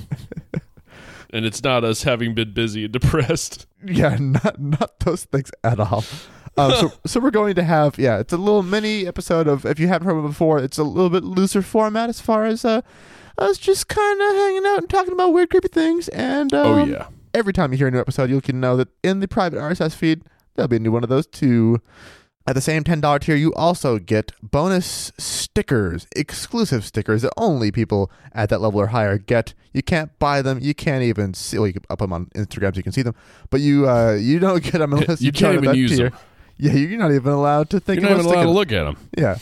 And 1.30 1.46
it's 1.46 1.62
not 1.62 1.84
us 1.84 2.04
having 2.04 2.34
been 2.34 2.54
busy 2.54 2.86
and 2.86 2.94
depressed. 2.94 3.68
yeah, 3.86 4.16
not 4.20 4.60
not 4.60 5.00
those 5.02 5.26
things 5.26 5.52
at 5.64 5.80
all. 5.80 6.04
Um, 6.58 6.72
so 6.72 6.92
so 7.06 7.20
we're 7.20 7.32
going 7.32 7.56
to 7.56 7.64
have 7.64 7.98
yeah, 7.98 8.20
it's 8.20 8.34
a 8.34 8.38
little 8.38 8.64
mini 8.64 9.06
episode 9.08 9.48
of 9.48 9.66
if 9.66 9.80
you 9.80 9.88
haven't 9.88 10.08
heard 10.08 10.18
of 10.18 10.26
it 10.26 10.30
before, 10.30 10.60
it's 10.60 10.78
a 10.78 10.84
little 10.84 11.10
bit 11.10 11.24
looser 11.24 11.62
format 11.62 12.10
as 12.10 12.20
far 12.20 12.46
as 12.46 12.66
uh 12.66 12.82
us 13.38 13.58
just 13.58 13.88
kind 13.88 14.20
of 14.22 14.36
hanging 14.36 14.66
out 14.66 14.80
and 14.80 14.90
talking 14.90 15.14
about 15.14 15.32
weird 15.34 15.50
creepy 15.50 15.68
things. 15.68 16.08
And 16.10 16.54
um, 16.54 16.68
oh, 16.68 16.86
yeah. 16.86 17.08
every 17.34 17.54
time 17.54 17.72
you 17.72 17.78
hear 17.78 17.88
a 17.88 17.92
new 17.92 18.00
episode, 18.00 18.30
you 18.30 18.42
can 18.42 18.60
know 18.60 18.76
that 18.78 18.88
in 19.04 19.20
the 19.20 19.28
private 19.28 19.60
RSS 19.60 19.94
feed 19.94 20.24
there'll 20.56 20.68
be 20.68 20.78
a 20.78 20.80
new 20.80 20.92
one 20.92 21.04
of 21.04 21.10
those 21.10 21.28
too. 21.28 21.82
At 22.48 22.56
the 22.56 22.62
same 22.62 22.86
ten 22.86 23.02
dollar 23.02 23.20
tier, 23.20 23.36
you 23.36 23.54
also 23.56 24.00
get 24.00 24.32
bonus 24.42 25.12
stickers, 25.18 26.08
exclusive 26.16 26.86
stickers 26.86 27.22
that 27.24 27.34
only 27.36 27.72
people 27.72 28.10
at 28.34 28.48
that 28.50 28.62
level 28.62 28.80
or 28.80 28.88
higher 28.88 29.18
get. 29.18 29.54
You 29.74 29.84
can't 29.84 30.18
buy 30.18 30.42
them. 30.42 30.58
You 30.62 30.74
can't 30.74 31.04
even 31.04 31.34
see. 31.34 31.58
Well, 31.58 31.68
you 31.68 31.74
can 31.74 31.84
up 31.90 32.00
them 32.00 32.14
on 32.14 32.28
Instagram 32.28 32.74
so 32.74 32.78
you 32.78 32.84
can 32.84 32.94
see 32.94 33.02
them, 33.02 33.16
but 33.50 33.60
you 33.60 33.90
uh, 33.90 34.14
you 34.14 34.40
don't 34.40 34.64
get 34.72 34.80
them 34.80 34.94
unless 34.94 35.22
you, 35.22 35.26
You 35.26 35.32
can't 35.34 35.62
even 35.62 35.76
use 35.76 35.98
tier. 35.98 36.10
them. 36.12 36.20
Yeah, 36.58 36.74
you're 36.74 36.98
not 37.00 37.12
even 37.12 37.32
allowed 37.34 37.70
to 37.72 37.80
think 37.80 38.02
You're 38.02 38.10
not 38.10 38.20
even 38.20 38.32
allowed 38.32 38.44
to 38.44 38.50
look 38.50 38.72
at 38.72 38.84
them. 38.86 38.98
Yeah. 39.18 39.38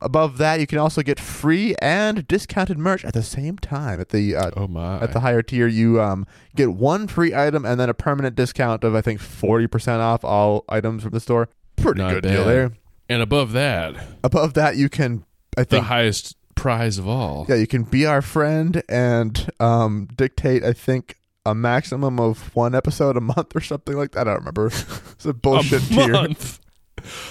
Above 0.00 0.36
that, 0.38 0.60
you 0.60 0.66
can 0.66 0.78
also 0.78 1.00
get 1.02 1.18
free 1.18 1.74
and 1.80 2.26
discounted 2.28 2.76
merch 2.78 3.02
at 3.04 3.14
the 3.14 3.22
same 3.22 3.56
time. 3.56 3.98
At 4.00 4.10
the 4.10 4.36
uh, 4.36 4.50
Oh, 4.56 4.66
my. 4.68 5.00
at 5.00 5.12
the 5.12 5.20
higher 5.20 5.40
tier, 5.42 5.66
you 5.66 6.00
um, 6.02 6.26
get 6.54 6.72
one 6.74 7.06
free 7.06 7.34
item 7.34 7.64
and 7.64 7.80
then 7.80 7.88
a 7.88 7.94
permanent 7.94 8.36
discount 8.36 8.84
of 8.84 8.94
I 8.94 9.00
think 9.00 9.20
forty 9.20 9.66
percent 9.66 10.02
off 10.02 10.22
all 10.22 10.64
items 10.68 11.02
from 11.02 11.12
the 11.12 11.20
store. 11.20 11.48
Pretty 11.76 12.00
Not 12.02 12.12
good 12.14 12.24
deal 12.24 12.44
there. 12.44 12.72
and 13.08 13.22
above 13.22 13.52
that, 13.52 13.94
Above 14.22 14.52
that, 14.54 14.76
you 14.76 14.88
can 14.90 15.24
I 15.56 15.60
think 15.62 15.68
the 15.70 15.76
think 15.76 15.86
highest 15.86 16.36
prize 16.56 16.98
of 16.98 17.06
all. 17.08 17.46
yeah 17.48 17.54
you 17.54 17.66
can 17.66 17.82
be 17.84 18.04
our 18.06 18.20
friend 18.22 18.82
and 18.88 19.50
um, 19.60 20.08
dictate 20.16 20.62
I 20.64 20.72
think 20.74 21.16
a 21.46 21.54
maximum 21.54 22.18
of 22.20 22.54
one 22.54 22.74
episode 22.74 23.16
a 23.16 23.20
month 23.20 23.54
or 23.56 23.60
something 23.60 23.96
like 23.96 24.12
that. 24.12 24.22
I 24.28 24.32
don't 24.32 24.40
remember. 24.40 24.66
It's 25.16 25.24
a 25.24 25.32
bullshit 25.32 25.82
a 25.82 25.86
tier. 25.88 26.12
month. 26.12 26.60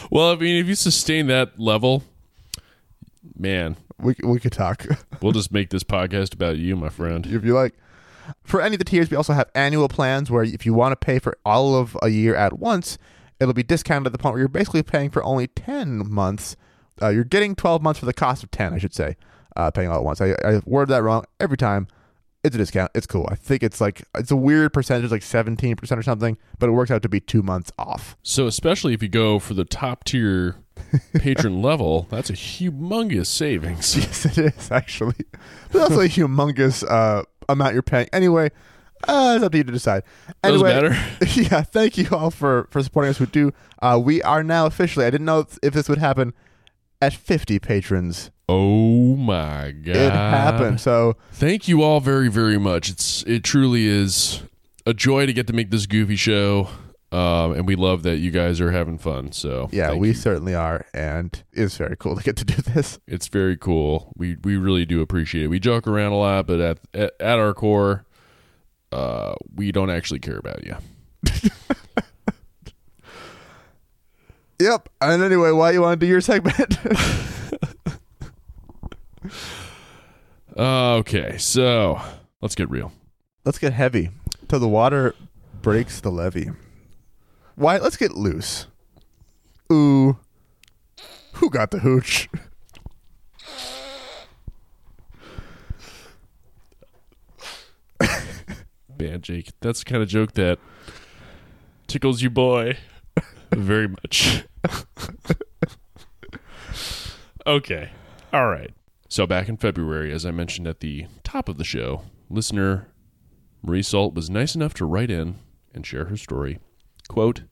Well, 0.10 0.32
I 0.32 0.36
mean, 0.36 0.56
if 0.62 0.68
you 0.68 0.76
sustain 0.76 1.28
that 1.28 1.60
level, 1.60 2.04
man, 3.38 3.76
We 4.00 4.16
we 4.24 4.40
could 4.40 4.52
talk. 4.52 4.86
we'll 5.22 5.32
just 5.32 5.52
make 5.52 5.70
this 5.70 5.84
podcast 5.84 6.34
about 6.34 6.58
you, 6.58 6.76
my 6.76 6.90
friend. 6.90 7.26
if 7.26 7.44
you 7.44 7.54
like. 7.54 7.74
For 8.44 8.62
any 8.62 8.76
of 8.76 8.80
the 8.80 8.86
tiers, 8.86 9.10
we 9.12 9.18
also 9.18 9.34
have 9.34 9.50
annual 9.54 9.88
plans 9.88 10.32
where 10.32 10.44
if 10.44 10.66
you 10.66 10.74
want 10.74 10.94
to 10.94 10.96
pay 10.96 11.20
for 11.20 11.38
all 11.46 11.76
of 11.76 11.96
a 12.02 12.10
year 12.10 12.36
at 12.36 12.58
once, 12.58 12.98
it'll 13.40 13.54
be 13.54 13.64
discounted 13.64 14.08
at 14.08 14.14
the 14.14 14.18
point 14.18 14.34
where 14.34 14.40
you're 14.40 14.48
basically 14.48 14.82
paying 14.82 15.10
for 15.12 15.24
only 15.24 15.46
10 15.48 16.10
months. 16.12 16.56
Uh, 17.02 17.10
you're 17.10 17.24
getting 17.24 17.54
12 17.56 17.84
months 17.84 18.00
for 18.00 18.06
the 18.08 18.14
cost 18.14 18.44
of 18.44 18.50
10, 18.52 18.74
I 18.74 18.78
should 18.80 18.94
say, 18.96 19.16
uh, 19.56 19.70
paying 19.72 19.90
all 19.90 19.98
at 19.98 20.04
once. 20.04 20.22
I, 20.22 20.32
I 20.44 20.62
worded 20.66 20.92
that 20.94 21.04
wrong 21.04 21.26
every 21.40 21.58
time. 21.58 21.88
It's 22.46 22.54
a 22.54 22.60
discount. 22.60 22.92
It's 22.94 23.08
cool. 23.08 23.28
I 23.32 23.36
think 23.36 23.64
it's 23.64 23.82
like, 23.82 24.04
it's 24.16 24.30
a 24.30 24.36
weird 24.36 24.72
percentage, 24.72 25.10
like 25.10 25.22
17% 25.24 25.98
or 25.98 26.04
something, 26.04 26.38
but 26.60 26.70
it 26.70 26.74
works 26.74 26.92
out 26.92 27.02
to 27.02 27.10
be 27.10 27.20
two 27.20 27.42
months 27.42 27.72
off. 27.80 28.16
So, 28.22 28.46
especially 28.46 28.94
if 28.94 29.02
you 29.02 29.10
go 29.10 29.40
for 29.40 29.56
the 29.56 29.66
top 29.66 30.04
tier 30.04 30.58
patron 31.16 31.64
level, 31.64 32.08
that's 32.12 32.30
a 32.30 32.34
humongous 32.34 33.26
savings. 33.26 33.96
Yes, 33.98 34.26
it 34.26 34.38
is, 34.38 34.70
actually. 34.72 35.16
But 35.72 35.82
also 35.82 36.02
a 36.02 36.08
humongous 36.08 36.84
uh, 36.88 37.24
amount 37.50 37.74
you're 37.74 37.82
paying. 37.82 38.10
Anyway, 38.14 38.52
uh, 39.08 39.34
it's 39.36 39.44
up 39.44 39.52
to 39.52 39.58
you 39.58 39.64
to 39.64 39.72
decide. 39.72 40.04
Doesn't 40.44 40.68
Anyway, 40.68 40.90
matter. 40.90 40.98
yeah, 41.42 41.64
thank 41.64 41.98
you 41.98 42.08
all 42.12 42.30
for 42.30 42.68
for 42.70 42.84
supporting 42.84 43.10
us 43.10 43.18
who 43.18 43.26
do. 43.26 43.54
Uh, 43.82 44.00
we 44.02 44.22
are 44.22 44.44
now 44.44 44.68
officially. 44.68 45.06
I 45.06 45.10
didn't 45.10 45.26
know 45.26 45.48
if 45.64 45.74
this 45.74 45.90
would 45.90 45.98
happen 45.98 46.34
at 47.02 47.14
50 47.14 47.58
patrons. 47.60 48.30
Oh 48.48 49.16
my 49.16 49.72
god! 49.72 49.96
It 49.96 50.12
happened. 50.12 50.80
So 50.80 51.18
Thank 51.32 51.68
you 51.68 51.82
all 51.82 52.00
very, 52.00 52.30
very 52.30 52.58
much. 52.60 52.90
It's 52.90 53.24
it 53.24 53.44
truly 53.44 53.88
is 53.88 54.44
a 54.86 54.94
joy 54.94 55.26
to 55.26 55.34
get 55.34 55.48
to 55.48 55.54
make 55.54 55.72
this 55.72 55.88
goofy 55.88 56.16
show, 56.16 56.70
um, 57.12 57.54
and 57.54 57.68
we 57.68 57.76
love 57.76 58.04
that 58.04 58.18
you 58.18 58.30
guys 58.30 58.62
are 58.62 58.72
having 58.72 58.98
fun. 59.00 59.32
So 59.32 59.70
yeah, 59.72 59.94
we 59.94 60.10
you. 60.10 60.14
certainly 60.14 60.54
are, 60.54 60.86
and 60.94 61.44
it's 61.54 61.78
very 61.78 61.98
cool 61.98 62.16
to 62.16 62.24
get 62.24 62.36
to 62.38 62.46
do 62.46 62.62
this. 62.62 63.00
it's 63.08 63.28
very 63.28 63.58
cool. 63.58 64.14
We 64.16 64.38
we 64.44 64.58
really 64.58 64.86
do 64.86 65.02
appreciate 65.02 65.46
it. 65.46 65.48
We 65.48 65.60
joke 65.60 65.88
around 65.88 66.12
a 66.12 66.18
lot, 66.18 66.46
but 66.46 66.60
at 66.60 66.80
at, 66.94 67.14
at 67.20 67.40
our 67.40 67.56
core, 67.56 68.06
uh, 68.92 69.34
we 69.56 69.72
don't 69.72 69.90
actually 69.90 70.20
care 70.20 70.38
about 70.38 70.64
you. 70.64 70.76
Yep. 74.60 74.90
And 75.02 75.22
anyway, 75.22 75.52
why 75.52 75.72
you 75.72 75.82
want 75.82 76.00
to 76.00 76.06
do 76.06 76.10
your 76.10 76.22
segment? 76.22 76.78
Okay, 80.58 81.38
so 81.38 82.00
let's 82.42 82.56
get 82.56 82.70
real. 82.70 82.94
let's 83.44 83.60
get 83.60 83.74
heavy 83.74 84.10
till 84.48 84.60
the 84.60 84.70
water 84.70 85.14
breaks 85.62 86.00
the 86.00 86.10
levee. 86.10 86.52
Why? 87.56 87.78
Let's 87.78 87.98
get 87.98 88.14
loose. 88.14 88.68
Ooh, 89.70 90.18
who 91.34 91.50
got 91.50 91.72
the 91.72 91.80
hooch? 91.80 92.30
Man, 98.98 99.22
Jake, 99.22 99.50
that's 99.60 99.80
the 99.80 99.86
kind 99.86 100.02
of 100.02 100.08
joke 100.08 100.32
that 100.34 100.58
tickles 101.88 102.22
you, 102.22 102.30
boy, 102.30 102.78
very 103.52 103.90
much. 103.90 104.46
okay, 107.46 107.90
all 108.32 108.48
right. 108.48 108.74
So 109.16 109.26
back 109.26 109.48
in 109.48 109.56
February, 109.56 110.12
as 110.12 110.26
I 110.26 110.32
mentioned 110.32 110.68
at 110.68 110.82
the 110.82 111.06
top 111.24 111.48
of 111.48 111.58
the 111.58 111.64
show, 111.64 112.02
listener 112.30 112.90
Marie 113.64 113.82
Salt 113.82 114.14
was 114.14 114.30
nice 114.30 114.56
enough 114.56 114.74
to 114.74 114.86
write 114.86 115.10
in 115.10 115.36
and 115.74 115.88
share 115.88 116.08
her 116.08 116.18
story. 116.18 116.60
Quote, 117.08 117.44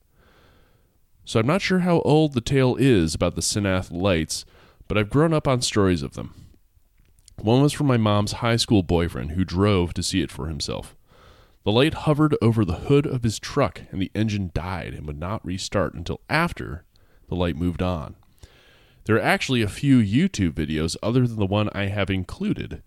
So 1.23 1.39
I'm 1.39 1.47
not 1.47 1.61
sure 1.61 1.79
how 1.79 2.01
old 2.01 2.33
the 2.33 2.41
tale 2.41 2.75
is 2.75 3.15
about 3.15 3.35
the 3.35 3.41
Senath 3.41 3.91
lights, 3.91 4.43
but 4.89 4.97
I've 4.97 5.09
grown 5.09 5.31
up 5.31 5.47
on 5.47 5.61
stories 5.61 6.03
of 6.03 6.15
them. 6.15 6.33
One 7.37 7.61
was 7.61 7.71
from 7.71 7.87
my 7.87 7.95
mom's 7.95 8.33
high 8.33 8.57
school 8.57 8.83
boyfriend 8.83 9.31
who 9.31 9.45
drove 9.45 9.93
to 9.93 10.03
see 10.03 10.21
it 10.21 10.31
for 10.31 10.49
himself. 10.49 10.97
The 11.63 11.71
light 11.71 11.93
hovered 11.93 12.35
over 12.41 12.65
the 12.65 12.73
hood 12.89 13.07
of 13.07 13.23
his 13.23 13.39
truck, 13.39 13.83
and 13.89 14.01
the 14.01 14.11
engine 14.13 14.51
died 14.53 14.93
and 14.93 15.07
would 15.07 15.17
not 15.17 15.45
restart 15.45 15.93
until 15.93 16.19
after 16.29 16.83
the 17.29 17.37
light 17.37 17.55
moved 17.55 17.81
on. 17.81 18.17
There 19.05 19.15
are 19.17 19.21
actually 19.21 19.61
a 19.61 19.67
few 19.67 19.99
YouTube 19.99 20.53
videos 20.53 20.95
other 21.03 21.27
than 21.27 21.37
the 21.37 21.45
one 21.45 21.69
I 21.73 21.87
have 21.87 22.09
included, 22.09 22.81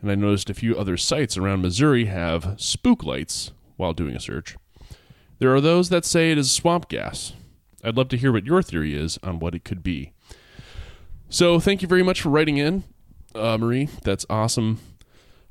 and 0.00 0.10
I 0.10 0.14
noticed 0.14 0.50
a 0.50 0.54
few 0.54 0.76
other 0.76 0.96
sites 0.96 1.36
around 1.36 1.62
Missouri 1.62 2.04
have 2.06 2.54
spook 2.58 3.02
lights 3.02 3.50
while 3.76 3.92
doing 3.92 4.14
a 4.14 4.20
search. 4.20 4.56
There 5.38 5.54
are 5.54 5.60
those 5.60 5.88
that 5.88 6.04
say 6.04 6.30
it 6.30 6.38
is 6.38 6.50
swamp 6.50 6.88
gas. 6.88 7.32
I'd 7.82 7.96
love 7.96 8.08
to 8.10 8.16
hear 8.16 8.30
what 8.30 8.46
your 8.46 8.62
theory 8.62 8.94
is 8.94 9.18
on 9.22 9.38
what 9.40 9.54
it 9.54 9.64
could 9.64 9.82
be. 9.82 10.12
So, 11.28 11.58
thank 11.60 11.80
you 11.82 11.88
very 11.88 12.02
much 12.02 12.20
for 12.20 12.28
writing 12.28 12.56
in, 12.58 12.84
uh, 13.34 13.56
Marie. 13.58 13.88
That's 14.04 14.26
awesome. 14.28 14.80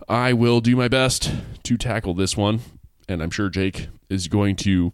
I 0.08 0.34
will 0.34 0.62
do 0.62 0.76
my 0.76 0.88
best 0.88 1.32
to 1.64 1.78
tackle 1.78 2.14
this 2.14 2.38
one. 2.38 2.62
and 3.08 3.24
I'm 3.24 3.32
sure 3.32 3.50
Jake 3.50 3.88
is 4.08 4.28
going 4.28 4.56
to 4.58 4.94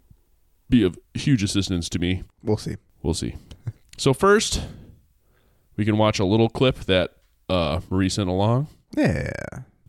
be 0.69 0.83
of 0.83 0.97
huge 1.13 1.43
assistance 1.43 1.89
to 1.89 1.99
me. 1.99 2.23
We'll 2.41 2.55
see. 2.57 2.77
We'll 3.03 3.13
see. 3.13 3.35
So 3.97 4.13
first, 4.13 4.61
we 5.77 5.85
can 5.85 5.97
watch 5.97 6.19
a 6.19 6.25
little 6.25 6.49
clip 6.49 6.79
that 6.85 7.11
uh, 7.49 7.81
Marie 7.89 8.09
sent 8.09 8.29
along. 8.29 8.67
Yeah. 8.95 9.31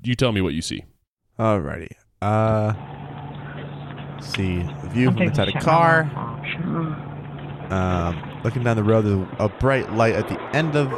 You 0.02 0.14
tell 0.14 0.32
me 0.32 0.40
what 0.40 0.54
you 0.54 0.62
see. 0.62 0.84
Alrighty. 1.38 1.90
Uh, 2.22 2.72
see 4.20 4.58
the 4.82 4.88
view 4.88 5.10
from 5.10 5.22
inside 5.22 5.48
a 5.48 5.60
car. 5.60 6.02
Um, 7.70 8.40
looking 8.44 8.62
down 8.62 8.76
the 8.76 8.84
road, 8.84 9.02
there's 9.02 9.28
a 9.38 9.48
bright 9.48 9.92
light 9.92 10.14
at 10.14 10.28
the 10.28 10.40
end 10.56 10.76
of 10.76 10.90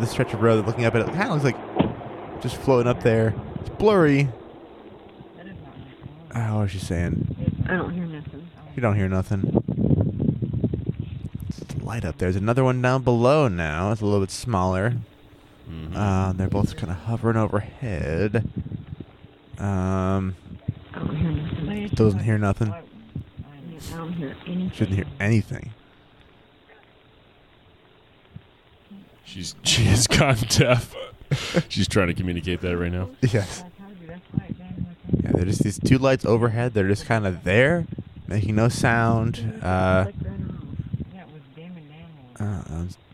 the 0.00 0.06
stretch 0.06 0.34
of 0.34 0.42
road. 0.42 0.66
Looking 0.66 0.84
up 0.84 0.94
at 0.94 1.02
it, 1.02 1.08
it 1.08 1.14
kind 1.14 1.30
of 1.30 1.42
looks 1.42 1.44
like 1.44 2.42
just 2.42 2.56
floating 2.56 2.88
up 2.88 3.02
there. 3.02 3.34
It's 3.60 3.70
blurry. 3.70 4.28
Uh, 6.34 6.48
what 6.50 6.62
was 6.62 6.70
she 6.72 6.78
saying? 6.78 7.64
I 7.68 7.76
don't 7.76 7.94
hear 7.94 8.04
nothing. 8.04 8.48
You 8.74 8.82
don't 8.82 8.96
hear 8.96 9.08
nothing. 9.08 9.62
Light 11.86 12.04
up. 12.04 12.18
There's 12.18 12.34
another 12.34 12.64
one 12.64 12.82
down 12.82 13.04
below 13.04 13.46
now. 13.46 13.92
It's 13.92 14.00
a 14.00 14.04
little 14.04 14.18
bit 14.18 14.32
smaller. 14.32 14.94
Uh, 15.94 16.32
they're 16.32 16.48
both 16.48 16.76
kind 16.76 16.90
of 16.90 16.98
hovering 16.98 17.36
overhead. 17.36 18.48
Um, 19.58 20.34
I 20.92 20.98
don't 20.98 21.16
hear 21.16 21.30
nothing. 21.30 21.88
doesn't 21.94 22.20
hear 22.24 22.38
nothing. 22.38 22.72
I 22.72 22.82
don't 23.96 24.12
hear 24.14 24.36
anything. 24.46 24.70
Shouldn't 24.72 24.96
hear 24.96 25.06
anything. 25.20 25.70
She's 29.24 29.54
she 29.62 29.84
has 29.84 30.08
gone 30.08 30.38
deaf. 30.48 30.92
She's 31.68 31.86
trying 31.86 32.08
to 32.08 32.14
communicate 32.14 32.62
that 32.62 32.76
right 32.76 32.90
now. 32.90 33.10
Yes. 33.22 33.62
Yeah, 35.22 35.30
they're 35.34 35.44
just 35.44 35.62
these 35.62 35.78
two 35.78 35.98
lights 35.98 36.24
overhead. 36.24 36.74
They're 36.74 36.88
just 36.88 37.06
kind 37.06 37.26
of 37.26 37.44
there, 37.44 37.86
making 38.26 38.56
no 38.56 38.68
sound. 38.68 39.60
Uh, 39.62 40.06
uh, 42.40 42.62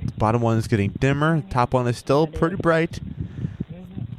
the 0.05 0.13
bottom 0.19 0.43
one 0.43 0.59
is 0.59 0.67
getting 0.69 0.91
dimmer. 0.93 1.43
Top 1.51 1.73
one 1.75 1.87
is 1.87 1.97
still 1.99 2.27
pretty 2.27 2.57
bright. 2.57 2.99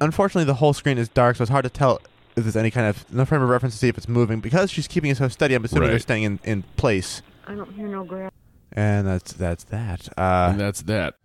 Unfortunately, 0.01 0.43
the 0.45 0.56
whole 0.56 0.74
screen 0.74 0.97
is 0.97 1.08
dark, 1.10 1.36
so 1.38 1.43
it's 1.43 1.51
hard 1.51 1.64
to 1.64 1.70
tell 1.70 2.01
if 2.36 2.43
there's 2.43 2.56
any 2.56 2.72
kind 2.72 2.88
of 2.88 3.12
no 3.14 3.26
frame 3.26 3.41
of 3.41 3.49
reference 3.49 3.76
to 3.76 3.80
see 3.80 3.88
if 3.88 3.97
it's 3.97 4.08
moving. 4.10 4.39
Because 4.39 4.72
she's 4.72 4.88
keeping 4.88 5.12
it 5.12 5.18
so 5.18 5.28
steady, 5.28 5.54
I'm 5.56 5.64
assuming 5.64 5.88
they're 5.88 5.93
Right. 5.95 6.01
staying 6.01 6.24
in, 6.24 6.39
in 6.43 6.64
place. 6.78 7.22
I 7.47 7.56
don't 7.56 7.72
hear 7.74 7.88
no 7.88 8.04
grass. 8.04 8.32
And 8.72 9.06
that's 9.08 9.34
that's 9.34 9.64
that. 9.66 10.08
and 10.18 10.56
Uh, 10.56 10.58
that's 10.58 10.82
that. 10.84 11.16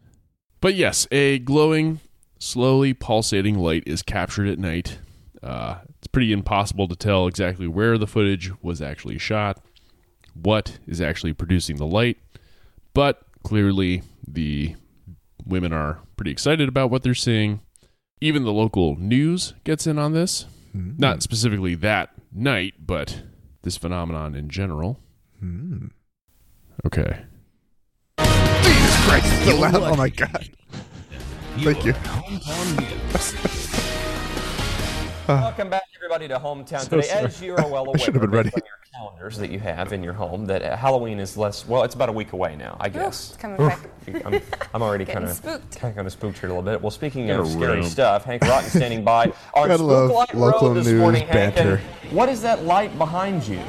But 0.61 0.75
yes, 0.75 1.07
a 1.11 1.39
glowing, 1.39 2.01
slowly 2.39 2.93
pulsating 2.93 3.59
light 3.59 3.85
is 3.87 4.03
captured 4.03 4.49
at 4.49 4.59
night. 4.59 4.99
Uh, 5.43 5.77
it's 5.99 6.09
pretty 6.09 6.33
impossible 6.33 6.89
to 6.89 6.97
tell 6.97 7.27
exactly 7.27 7.67
where 7.67 7.97
the 7.97 8.07
footage 8.09 8.51
was 8.63 8.83
actually 8.83 9.19
shot, 9.19 9.63
what 10.35 10.79
is 10.87 11.01
actually 11.01 11.33
producing 11.33 11.77
the 11.77 11.87
light, 11.87 12.19
but 12.93 13.23
clearly 13.49 14.03
the 14.27 14.77
women 15.47 15.73
are 15.73 16.01
pretty 16.17 16.31
excited 16.31 16.69
about 16.69 16.91
what 16.91 17.03
they're 17.03 17.15
seeing. 17.15 17.63
Even 18.21 18.45
the 18.45 18.53
local 18.53 18.95
news 18.97 19.55
gets 19.65 19.87
in 19.87 19.99
on 19.99 20.13
this. 20.13 20.45
hmm. 20.73 20.91
Not 20.99 21.23
specifically 21.23 21.75
that 21.77 22.11
night, 22.31 22.75
but 22.79 23.23
this 23.63 23.79
phenomenon 23.79 24.35
in 24.35 24.51
general. 24.51 25.01
Hmm. 25.41 25.87
Okay. 26.85 27.23
Jesus 28.19 29.07
Christ! 29.07 29.45
So 29.47 29.57
loud. 29.57 29.75
Oh 29.77 29.97
my 29.97 30.11
God! 30.11 30.51
Thank 31.57 31.87
you. 31.87 31.95
Welcome 35.29 35.69
back, 35.69 35.83
everybody, 35.95 36.27
to 36.29 36.39
Hometown 36.39 36.81
So 36.81 36.89
today. 36.97 37.03
sorry. 37.03 37.25
As 37.27 37.43
you 37.43 37.55
are 37.55 37.69
well 37.71 37.85
aware, 37.87 37.99
should 37.99 38.15
have 38.15 38.23
been 38.23 38.31
ready. 38.31 38.49
on 38.55 38.63
your 38.65 38.79
calendars 38.95 39.37
that 39.37 39.51
you 39.51 39.59
have 39.59 39.93
in 39.93 40.03
your 40.03 40.15
home, 40.15 40.47
that 40.47 40.63
uh, 40.63 40.75
Halloween 40.75 41.19
is 41.21 41.37
less. 41.37 41.67
Well, 41.69 41.83
it's 41.83 41.95
about 41.95 42.09
a 42.09 42.13
week 42.13 42.33
away 42.33 42.57
now, 42.57 42.79
I 42.81 42.89
guess. 42.89 43.29
It's 43.33 43.37
coming 43.37 43.59
quick. 43.59 44.25
I'm, 44.25 44.41
I'm 44.73 44.81
already 44.83 45.05
kind 45.05 45.27
of 45.27 45.33
spooked. 45.33 45.77
kind 45.79 45.99
of 45.99 46.11
spooked 46.11 46.39
here 46.39 46.49
a 46.49 46.53
little 46.55 46.63
bit. 46.63 46.81
Well, 46.81 46.91
speaking 46.91 47.27
Gotta 47.27 47.43
of 47.43 47.49
scary 47.51 47.81
room. 47.81 47.83
stuff, 47.85 48.25
Hank 48.25 48.43
Rotten 48.43 48.71
standing 48.75 49.05
by 49.05 49.27
on 49.53 49.69
Gotta 49.69 49.83
love 49.83 50.11
Spooklight 50.11 50.35
local 50.35 50.69
Road 50.69 50.75
this 50.79 50.87
news 50.87 50.99
morning. 50.99 51.27
Hank, 51.27 51.81
what 52.11 52.31
is 52.31 52.41
that 52.41 52.65
light 52.65 52.97
behind 52.97 53.47
you? 53.47 53.61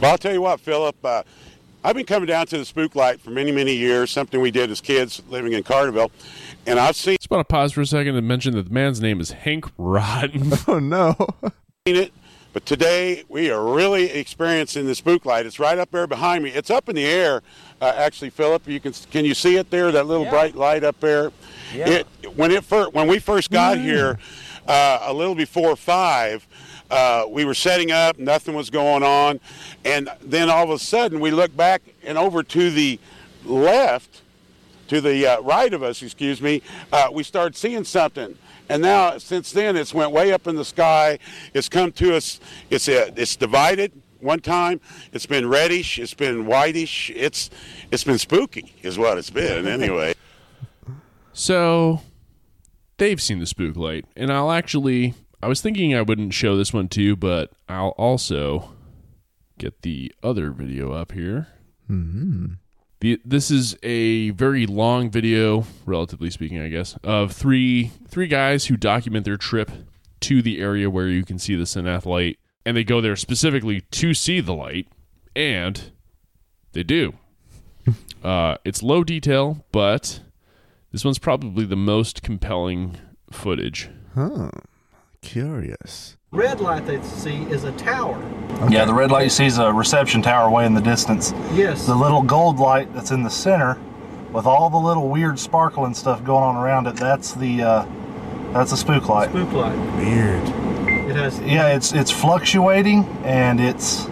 Well, 0.00 0.10
I'll 0.10 0.18
tell 0.18 0.32
you 0.32 0.42
what, 0.42 0.58
Philip. 0.58 0.96
Uh, 1.04 1.22
I've 1.84 1.94
been 1.96 2.04
coming 2.06 2.26
down 2.26 2.46
to 2.48 2.58
the 2.58 2.64
Spook 2.64 2.94
Light 2.96 3.20
for 3.20 3.30
many, 3.30 3.52
many 3.52 3.74
years. 3.74 4.10
Something 4.10 4.40
we 4.40 4.50
did 4.50 4.70
as 4.70 4.80
kids 4.82 5.22
living 5.30 5.52
in 5.54 5.62
Carterville, 5.62 6.10
and 6.70 6.78
I've 6.80 6.96
seen 6.96 7.16
Just 7.16 7.30
want 7.30 7.46
to 7.46 7.52
pause 7.52 7.72
for 7.72 7.80
a 7.80 7.86
second 7.86 8.16
and 8.16 8.26
mention 8.26 8.54
that 8.54 8.64
the 8.68 8.70
man's 8.74 9.00
name 9.00 9.20
is 9.20 9.32
Hank 9.32 9.66
Rotten. 9.76 10.52
Oh 10.68 10.78
no! 10.78 11.16
it. 11.86 12.12
But 12.52 12.66
today 12.66 13.22
we 13.28 13.48
are 13.50 13.62
really 13.74 14.10
experiencing 14.10 14.86
the 14.86 14.94
Spook 14.94 15.24
Light. 15.24 15.46
It's 15.46 15.60
right 15.60 15.78
up 15.78 15.90
there 15.92 16.06
behind 16.08 16.42
me. 16.42 16.50
It's 16.50 16.68
up 16.70 16.88
in 16.88 16.96
the 16.96 17.06
air, 17.06 17.42
uh, 17.80 17.92
actually, 17.96 18.30
Philip. 18.30 18.66
You 18.66 18.80
can 18.80 18.92
can 19.10 19.24
you 19.24 19.34
see 19.34 19.56
it 19.56 19.70
there? 19.70 19.92
That 19.92 20.06
little 20.06 20.24
Yeah. 20.24 20.30
bright 20.30 20.54
light 20.56 20.82
up 20.84 20.98
there. 21.00 21.30
Yeah. 21.74 21.88
It 21.88 22.06
when 22.36 22.50
it 22.50 22.64
first 22.64 22.92
when 22.92 23.06
we 23.06 23.18
first 23.20 23.50
got 23.50 23.78
here, 23.78 24.18
uh, 24.66 24.98
a 25.02 25.12
little 25.12 25.34
before 25.36 25.76
five. 25.76 26.46
Uh, 26.90 27.24
we 27.28 27.44
were 27.44 27.54
setting 27.54 27.92
up, 27.92 28.18
nothing 28.18 28.52
was 28.52 28.68
going 28.68 29.04
on, 29.04 29.38
and 29.84 30.10
then 30.22 30.50
all 30.50 30.64
of 30.64 30.70
a 30.70 30.78
sudden 30.80 31.20
we 31.20 31.30
look 31.30 31.56
back 31.56 31.82
and 32.02 32.18
over 32.18 32.42
to 32.42 32.68
the 32.68 32.98
left, 33.44 34.09
to 34.90 35.00
the 35.00 35.24
uh, 35.24 35.40
right 35.42 35.72
of 35.72 35.84
us, 35.84 36.02
excuse 36.02 36.42
me, 36.42 36.62
uh, 36.92 37.08
we 37.12 37.22
started 37.22 37.54
seeing 37.54 37.84
something. 37.84 38.36
And 38.68 38.82
now, 38.82 39.18
since 39.18 39.52
then, 39.52 39.76
it's 39.76 39.94
went 39.94 40.10
way 40.10 40.32
up 40.32 40.48
in 40.48 40.56
the 40.56 40.64
sky. 40.64 41.20
It's 41.54 41.68
come 41.68 41.92
to 41.92 42.16
us. 42.16 42.40
It's 42.70 42.88
uh, 42.88 43.10
it's 43.16 43.36
divided. 43.36 43.92
One 44.18 44.40
time, 44.40 44.80
it's 45.12 45.26
been 45.26 45.48
reddish. 45.48 45.98
It's 45.98 46.12
been 46.12 46.44
whitish. 46.44 47.10
It's 47.10 47.50
it's 47.92 48.02
been 48.02 48.18
spooky, 48.18 48.74
is 48.82 48.98
what 48.98 49.16
it's 49.16 49.30
been. 49.30 49.66
Anyway. 49.66 50.14
so 51.32 52.00
they've 52.98 53.22
seen 53.22 53.38
the 53.38 53.46
spook 53.46 53.76
light, 53.76 54.04
and 54.16 54.32
I'll 54.32 54.50
actually. 54.50 55.14
I 55.42 55.46
was 55.46 55.60
thinking 55.60 55.94
I 55.94 56.02
wouldn't 56.02 56.34
show 56.34 56.56
this 56.56 56.74
one 56.74 56.88
too, 56.88 57.16
but 57.16 57.52
I'll 57.68 57.94
also 57.96 58.74
get 59.56 59.82
the 59.82 60.12
other 60.22 60.50
video 60.50 60.92
up 60.92 61.12
here. 61.12 61.46
Hmm. 61.86 62.54
The, 63.00 63.18
this 63.24 63.50
is 63.50 63.76
a 63.82 64.30
very 64.30 64.66
long 64.66 65.10
video, 65.10 65.64
relatively 65.86 66.30
speaking, 66.30 66.60
I 66.60 66.68
guess, 66.68 66.96
of 67.02 67.32
three 67.32 67.92
three 68.08 68.26
guys 68.26 68.66
who 68.66 68.76
document 68.76 69.24
their 69.24 69.38
trip 69.38 69.70
to 70.20 70.42
the 70.42 70.60
area 70.60 70.90
where 70.90 71.08
you 71.08 71.24
can 71.24 71.38
see 71.38 71.54
the 71.54 71.64
Senath 71.64 72.04
light, 72.04 72.38
and 72.66 72.76
they 72.76 72.84
go 72.84 73.00
there 73.00 73.16
specifically 73.16 73.80
to 73.80 74.12
see 74.12 74.40
the 74.40 74.52
light, 74.52 74.86
and 75.34 75.92
they 76.72 76.82
do. 76.82 77.14
uh, 78.22 78.56
it's 78.66 78.82
low 78.82 79.02
detail, 79.02 79.64
but 79.72 80.20
this 80.92 81.02
one's 81.02 81.18
probably 81.18 81.64
the 81.64 81.76
most 81.76 82.22
compelling 82.22 82.98
footage. 83.32 83.88
Huh. 84.14 84.50
Curious. 85.22 86.18
Red 86.32 86.60
light 86.60 86.86
they 86.86 87.02
see 87.02 87.42
is 87.44 87.64
a 87.64 87.72
tower. 87.72 88.18
Yeah, 88.68 88.84
the 88.84 88.94
red 88.94 89.10
light 89.10 89.24
you 89.24 89.30
see 89.30 89.46
is 89.46 89.58
a 89.58 89.72
reception 89.72 90.22
tower 90.22 90.50
way 90.50 90.66
in 90.66 90.74
the 90.74 90.80
distance. 90.80 91.32
Yes. 91.52 91.86
The 91.86 91.94
little 91.94 92.22
gold 92.22 92.58
light 92.58 92.92
that's 92.94 93.10
in 93.10 93.22
the 93.22 93.30
center, 93.30 93.78
with 94.32 94.46
all 94.46 94.70
the 94.70 94.76
little 94.76 95.08
weird 95.08 95.38
sparkling 95.38 95.94
stuff 95.94 96.22
going 96.24 96.44
on 96.44 96.56
around 96.56 96.86
it, 96.86 96.96
that's 96.96 97.34
the 97.34 97.62
uh, 97.62 97.86
that's 98.52 98.72
a 98.72 98.76
spook 98.76 99.08
light. 99.08 99.30
spook 99.30 99.52
light. 99.52 99.76
Weird. 99.96 100.42
It 101.10 101.16
has 101.16 101.40
Yeah, 101.40 101.68
it's 101.68 101.92
it's 101.92 102.10
fluctuating 102.10 103.04
and 103.24 103.60
it's 103.60 104.06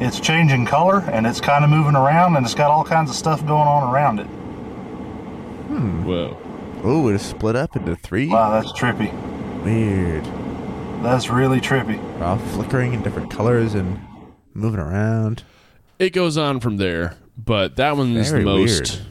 it's 0.00 0.20
changing 0.20 0.66
color 0.66 1.00
and 1.10 1.26
it's 1.26 1.40
kind 1.40 1.64
of 1.64 1.70
moving 1.70 1.96
around 1.96 2.36
and 2.36 2.44
it's 2.44 2.54
got 2.54 2.70
all 2.70 2.84
kinds 2.84 3.10
of 3.10 3.16
stuff 3.16 3.40
going 3.40 3.66
on 3.66 3.92
around 3.92 4.20
it. 4.20 4.26
Hmm. 5.66 6.04
Whoa. 6.04 6.36
Oh, 6.84 7.08
it 7.08 7.14
is 7.14 7.22
split 7.22 7.56
up 7.56 7.74
into 7.74 7.96
three. 7.96 8.28
Wow, 8.28 8.60
that's 8.60 8.72
trippy. 8.72 9.12
Weird. 9.64 10.24
That's 11.04 11.28
really 11.28 11.60
trippy. 11.60 12.00
They're 12.18 12.24
all 12.24 12.38
flickering 12.38 12.94
in 12.94 13.02
different 13.02 13.30
colors 13.30 13.74
and 13.74 14.00
moving 14.54 14.80
around. 14.80 15.44
It 15.98 16.10
goes 16.10 16.36
on 16.36 16.60
from 16.60 16.78
there, 16.78 17.16
but 17.36 17.76
that 17.76 17.96
one's 17.96 18.30
Very 18.30 18.42
the 18.42 18.50
most. 18.50 18.96
weird. 18.96 19.06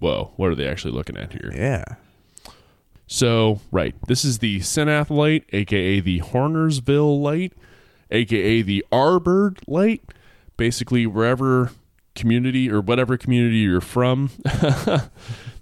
Whoa, 0.00 0.32
what 0.36 0.50
are 0.50 0.54
they 0.54 0.68
actually 0.68 0.92
looking 0.92 1.16
at 1.16 1.32
here? 1.32 1.50
Yeah. 1.54 1.84
So, 3.06 3.60
right, 3.70 3.94
this 4.08 4.24
is 4.24 4.38
the 4.40 4.60
Senath 4.60 5.10
light, 5.10 5.44
aka 5.52 6.00
the 6.00 6.20
Hornersville 6.20 7.20
light, 7.22 7.52
aka 8.10 8.62
the 8.62 8.84
Arbyrd 8.92 9.58
light. 9.66 10.02
Basically, 10.56 11.06
wherever 11.06 11.70
community 12.14 12.70
or 12.70 12.80
whatever 12.80 13.16
community 13.16 13.58
you're 13.58 13.80
from, 13.80 14.30
they 14.44 14.98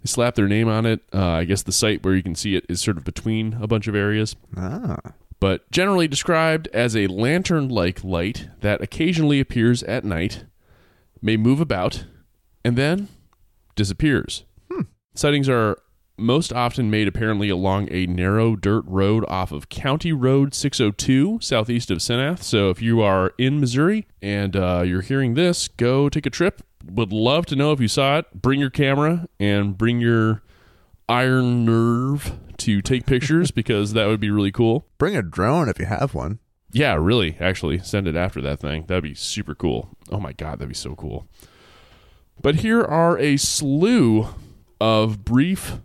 slap 0.04 0.34
their 0.34 0.48
name 0.48 0.68
on 0.68 0.86
it. 0.86 1.00
Uh, 1.12 1.24
I 1.28 1.44
guess 1.44 1.62
the 1.62 1.72
site 1.72 2.02
where 2.04 2.14
you 2.14 2.22
can 2.22 2.34
see 2.34 2.56
it 2.56 2.64
is 2.68 2.80
sort 2.80 2.96
of 2.96 3.04
between 3.04 3.54
a 3.60 3.66
bunch 3.66 3.86
of 3.86 3.94
areas, 3.94 4.34
Ah. 4.56 4.96
But 5.42 5.68
generally 5.72 6.06
described 6.06 6.68
as 6.72 6.94
a 6.94 7.08
lantern 7.08 7.68
like 7.68 8.04
light 8.04 8.48
that 8.60 8.80
occasionally 8.80 9.40
appears 9.40 9.82
at 9.82 10.04
night, 10.04 10.44
may 11.20 11.36
move 11.36 11.60
about, 11.60 12.04
and 12.64 12.78
then 12.78 13.08
disappears. 13.74 14.44
Sightings 15.16 15.48
are 15.48 15.78
most 16.16 16.52
often 16.52 16.92
made 16.92 17.08
apparently 17.08 17.48
along 17.48 17.88
a 17.90 18.06
narrow 18.06 18.54
dirt 18.54 18.84
road 18.86 19.24
off 19.26 19.50
of 19.50 19.68
County 19.68 20.12
Road 20.12 20.54
602, 20.54 21.40
southeast 21.42 21.90
of 21.90 22.00
Senath. 22.00 22.44
So 22.44 22.70
if 22.70 22.80
you 22.80 23.00
are 23.00 23.32
in 23.36 23.58
Missouri 23.58 24.06
and 24.22 24.54
uh, 24.54 24.84
you're 24.86 25.02
hearing 25.02 25.34
this, 25.34 25.66
go 25.66 26.08
take 26.08 26.24
a 26.24 26.30
trip. 26.30 26.62
Would 26.88 27.12
love 27.12 27.46
to 27.46 27.56
know 27.56 27.72
if 27.72 27.80
you 27.80 27.88
saw 27.88 28.18
it. 28.18 28.26
Bring 28.32 28.60
your 28.60 28.70
camera 28.70 29.26
and 29.40 29.76
bring 29.76 29.98
your 29.98 30.44
iron 31.12 31.64
nerve 31.64 32.32
to 32.58 32.80
take 32.82 33.06
pictures 33.06 33.50
because 33.60 33.92
that 33.92 34.06
would 34.06 34.20
be 34.20 34.30
really 34.30 34.52
cool. 34.52 34.86
Bring 34.98 35.16
a 35.16 35.22
drone 35.22 35.68
if 35.68 35.78
you 35.78 35.86
have 35.86 36.14
one. 36.14 36.38
Yeah, 36.72 36.94
really, 36.94 37.36
actually, 37.38 37.78
send 37.80 38.08
it 38.08 38.16
after 38.16 38.40
that 38.40 38.58
thing. 38.60 38.84
That'd 38.86 39.04
be 39.04 39.14
super 39.14 39.54
cool. 39.54 39.90
Oh 40.10 40.18
my 40.18 40.32
god, 40.32 40.58
that'd 40.58 40.68
be 40.68 40.74
so 40.74 40.94
cool. 40.94 41.28
But 42.40 42.56
here 42.56 42.82
are 42.82 43.18
a 43.18 43.36
slew 43.36 44.28
of 44.80 45.22
brief 45.24 45.78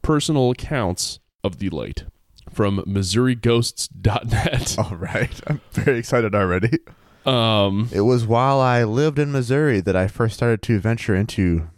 personal 0.00 0.50
accounts 0.52 1.18
of 1.42 1.58
the 1.58 1.70
light 1.70 2.04
from 2.50 2.78
MissouriGhosts.net. 2.86 4.76
All 4.90 4.96
right. 4.96 5.40
I'm 5.46 5.60
very 5.72 5.98
excited 5.98 6.34
already. 6.34 6.78
Um, 7.26 7.88
It 7.92 8.00
was 8.02 8.26
while 8.26 8.60
I 8.60 8.84
lived 8.84 9.18
in 9.18 9.32
Missouri 9.32 9.80
that 9.80 9.96
I 9.96 10.06
first 10.08 10.34
started 10.36 10.62
to 10.62 10.78
venture 10.80 11.14
into 11.14 11.68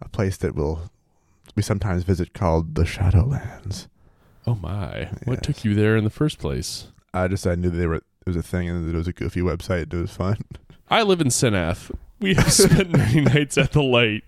a 0.00 0.08
place 0.08 0.36
that 0.38 0.54
will 0.54 0.90
we 1.54 1.62
sometimes 1.62 2.02
visit 2.04 2.34
called 2.34 2.74
the 2.74 2.82
Shadowlands. 2.84 3.86
oh 4.46 4.56
my, 4.56 5.10
what 5.24 5.42
took 5.42 5.64
you 5.64 5.74
there 5.74 5.96
in 5.96 6.04
the 6.04 6.10
first 6.10 6.38
place? 6.38 6.88
I 7.12 7.28
just 7.28 7.46
I 7.46 7.54
knew 7.54 7.70
they 7.70 7.86
were 7.86 7.96
it 7.96 8.02
was 8.26 8.36
a 8.36 8.42
thing 8.42 8.68
and 8.68 8.86
that 8.88 8.94
it 8.94 8.98
was 8.98 9.08
a 9.08 9.12
goofy 9.12 9.40
website. 9.40 9.84
And 9.84 9.94
It 9.94 10.00
was 10.00 10.16
fun. 10.16 10.38
I 10.88 11.02
live 11.02 11.20
in 11.20 11.30
Senath. 11.30 11.90
We 12.20 12.34
have 12.34 12.52
spent 12.52 12.90
many 12.96 13.20
nights 13.20 13.58
at 13.58 13.72
the 13.72 13.82
light, 13.82 14.24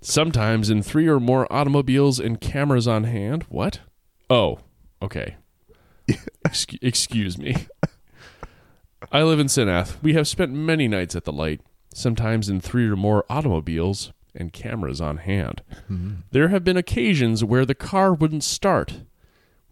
sometimes 0.00 0.68
in 0.70 0.82
three 0.82 1.08
or 1.08 1.18
more 1.20 1.50
automobiles 1.52 2.18
and 2.20 2.40
cameras 2.40 2.86
on 2.86 3.04
hand. 3.04 3.44
What? 3.48 3.80
Oh, 4.28 4.58
okay. 5.02 5.36
Excu- 6.46 6.78
excuse 6.82 7.38
me. 7.38 7.66
I 9.10 9.22
live 9.22 9.40
in 9.40 9.48
Senath. 9.48 10.02
We 10.02 10.12
have 10.14 10.28
spent 10.28 10.52
many 10.52 10.86
nights 10.86 11.16
at 11.16 11.24
the 11.24 11.32
light, 11.32 11.60
sometimes 11.94 12.48
in 12.48 12.60
three 12.60 12.86
or 12.88 12.96
more 12.96 13.24
automobiles 13.30 14.12
and 14.34 14.52
cameras 14.52 15.00
on 15.00 15.18
hand. 15.18 15.62
Mm-hmm. 15.90 16.10
There 16.30 16.48
have 16.48 16.64
been 16.64 16.76
occasions 16.76 17.44
where 17.44 17.66
the 17.66 17.74
car 17.74 18.12
wouldn't 18.12 18.44
start. 18.44 19.00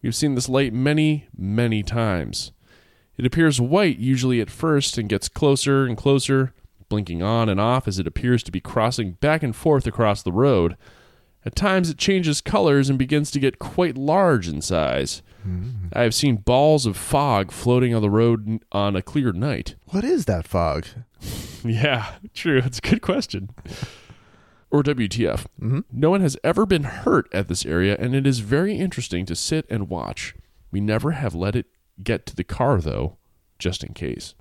We've 0.03 0.15
seen 0.15 0.35
this 0.35 0.49
light 0.49 0.73
many, 0.73 1.27
many 1.37 1.83
times. 1.83 2.53
It 3.17 3.27
appears 3.27 3.61
white 3.61 3.99
usually 3.99 4.41
at 4.41 4.51
first 4.51 4.97
and 4.97 5.09
gets 5.09 5.29
closer 5.29 5.85
and 5.85 5.97
closer, 5.97 6.53
blinking 6.89 7.23
on 7.23 7.49
and 7.49 7.61
off 7.61 7.89
as 7.89 7.99
it 7.99 8.07
appears 8.07 8.43
to 8.45 8.53
be 8.53 8.61
crossing 8.61 9.13
back 9.13 9.43
and 9.43 9.55
forth 9.55 9.87
across 9.87 10.23
the 10.23 10.33
road. 10.33 10.77
At 11.45 11.57
times 11.57 11.91
it 11.91 11.99
changes 11.99 12.41
colors 12.41 12.89
and 12.89 12.99
begins 12.99 13.31
to 13.33 13.41
get 13.41 13.59
quite 13.59 13.97
large 13.97 14.49
in 14.49 14.61
size. 14.61 15.23
Mm-hmm. 15.47 15.89
I 15.93 16.03
have 16.03 16.15
seen 16.15 16.37
balls 16.37 16.85
of 16.85 16.97
fog 16.97 17.51
floating 17.53 17.95
on 17.95 18.03
the 18.03 18.11
road 18.11 18.63
on 18.73 18.97
a 18.97 19.03
clear 19.03 19.33
night. 19.33 19.75
What 19.87 20.05
is 20.05 20.27
that 20.27 20.47
fog? 20.47 20.87
Yeah, 21.65 22.13
true. 22.35 22.63
It's 22.65 22.79
a 22.79 22.89
good 22.89 23.03
question. 23.03 23.51
Or 24.71 24.83
WTF. 24.83 25.47
Mm-hmm. 25.61 25.81
No 25.91 26.11
one 26.11 26.21
has 26.21 26.37
ever 26.45 26.66
been 26.66 26.85
hurt 26.85 27.29
at 27.33 27.49
this 27.49 27.64
area, 27.64 27.97
and 27.99 28.14
it 28.14 28.27
is 28.27 28.41
very 28.41 28.77
interesting 28.77 29.25
to 29.27 29.35
sit 29.35 29.66
and 29.71 29.89
watch. 29.89 30.35
We 30.71 30.81
never 30.81 31.12
have 31.12 31.35
let 31.35 31.57
it 31.57 31.66
get 32.03 32.27
to 32.27 32.37
the 32.37 32.45
car, 32.45 32.81
though, 32.81 33.16
just 33.59 33.83
in 33.83 33.95
case. 33.95 34.35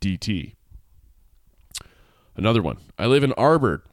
DT. 0.00 0.54
Another 2.36 2.62
one. 2.62 2.78
I 2.98 3.06
live 3.06 3.24
in 3.24 3.32
Arbor. 3.34 3.84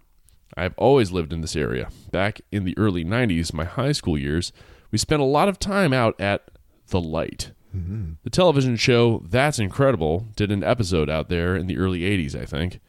I 0.58 0.64
have 0.64 0.74
always 0.78 1.12
lived 1.12 1.32
in 1.32 1.42
this 1.42 1.56
area. 1.56 1.90
Back 2.12 2.42
in 2.52 2.66
the 2.66 2.78
early 2.78 3.06
90s, 3.06 3.54
my 3.54 3.66
high 3.66 3.92
school 3.92 4.18
years, 4.18 4.52
we 4.92 4.98
spent 4.98 5.22
a 5.22 5.26
lot 5.26 5.48
of 5.48 5.60
time 5.60 5.94
out 5.94 6.20
at 6.20 6.50
The 6.88 7.00
Light. 7.00 7.52
Mm-hmm. 7.76 8.14
The 8.24 8.30
television 8.30 8.76
show 8.76 9.24
That's 9.30 9.60
Incredible 9.60 10.28
did 10.36 10.52
an 10.52 10.64
episode 10.64 11.10
out 11.10 11.30
there 11.30 11.56
in 11.56 11.68
the 11.68 11.78
early 11.78 12.02
80s, 12.02 12.36
I 12.36 12.46
think. 12.46 12.80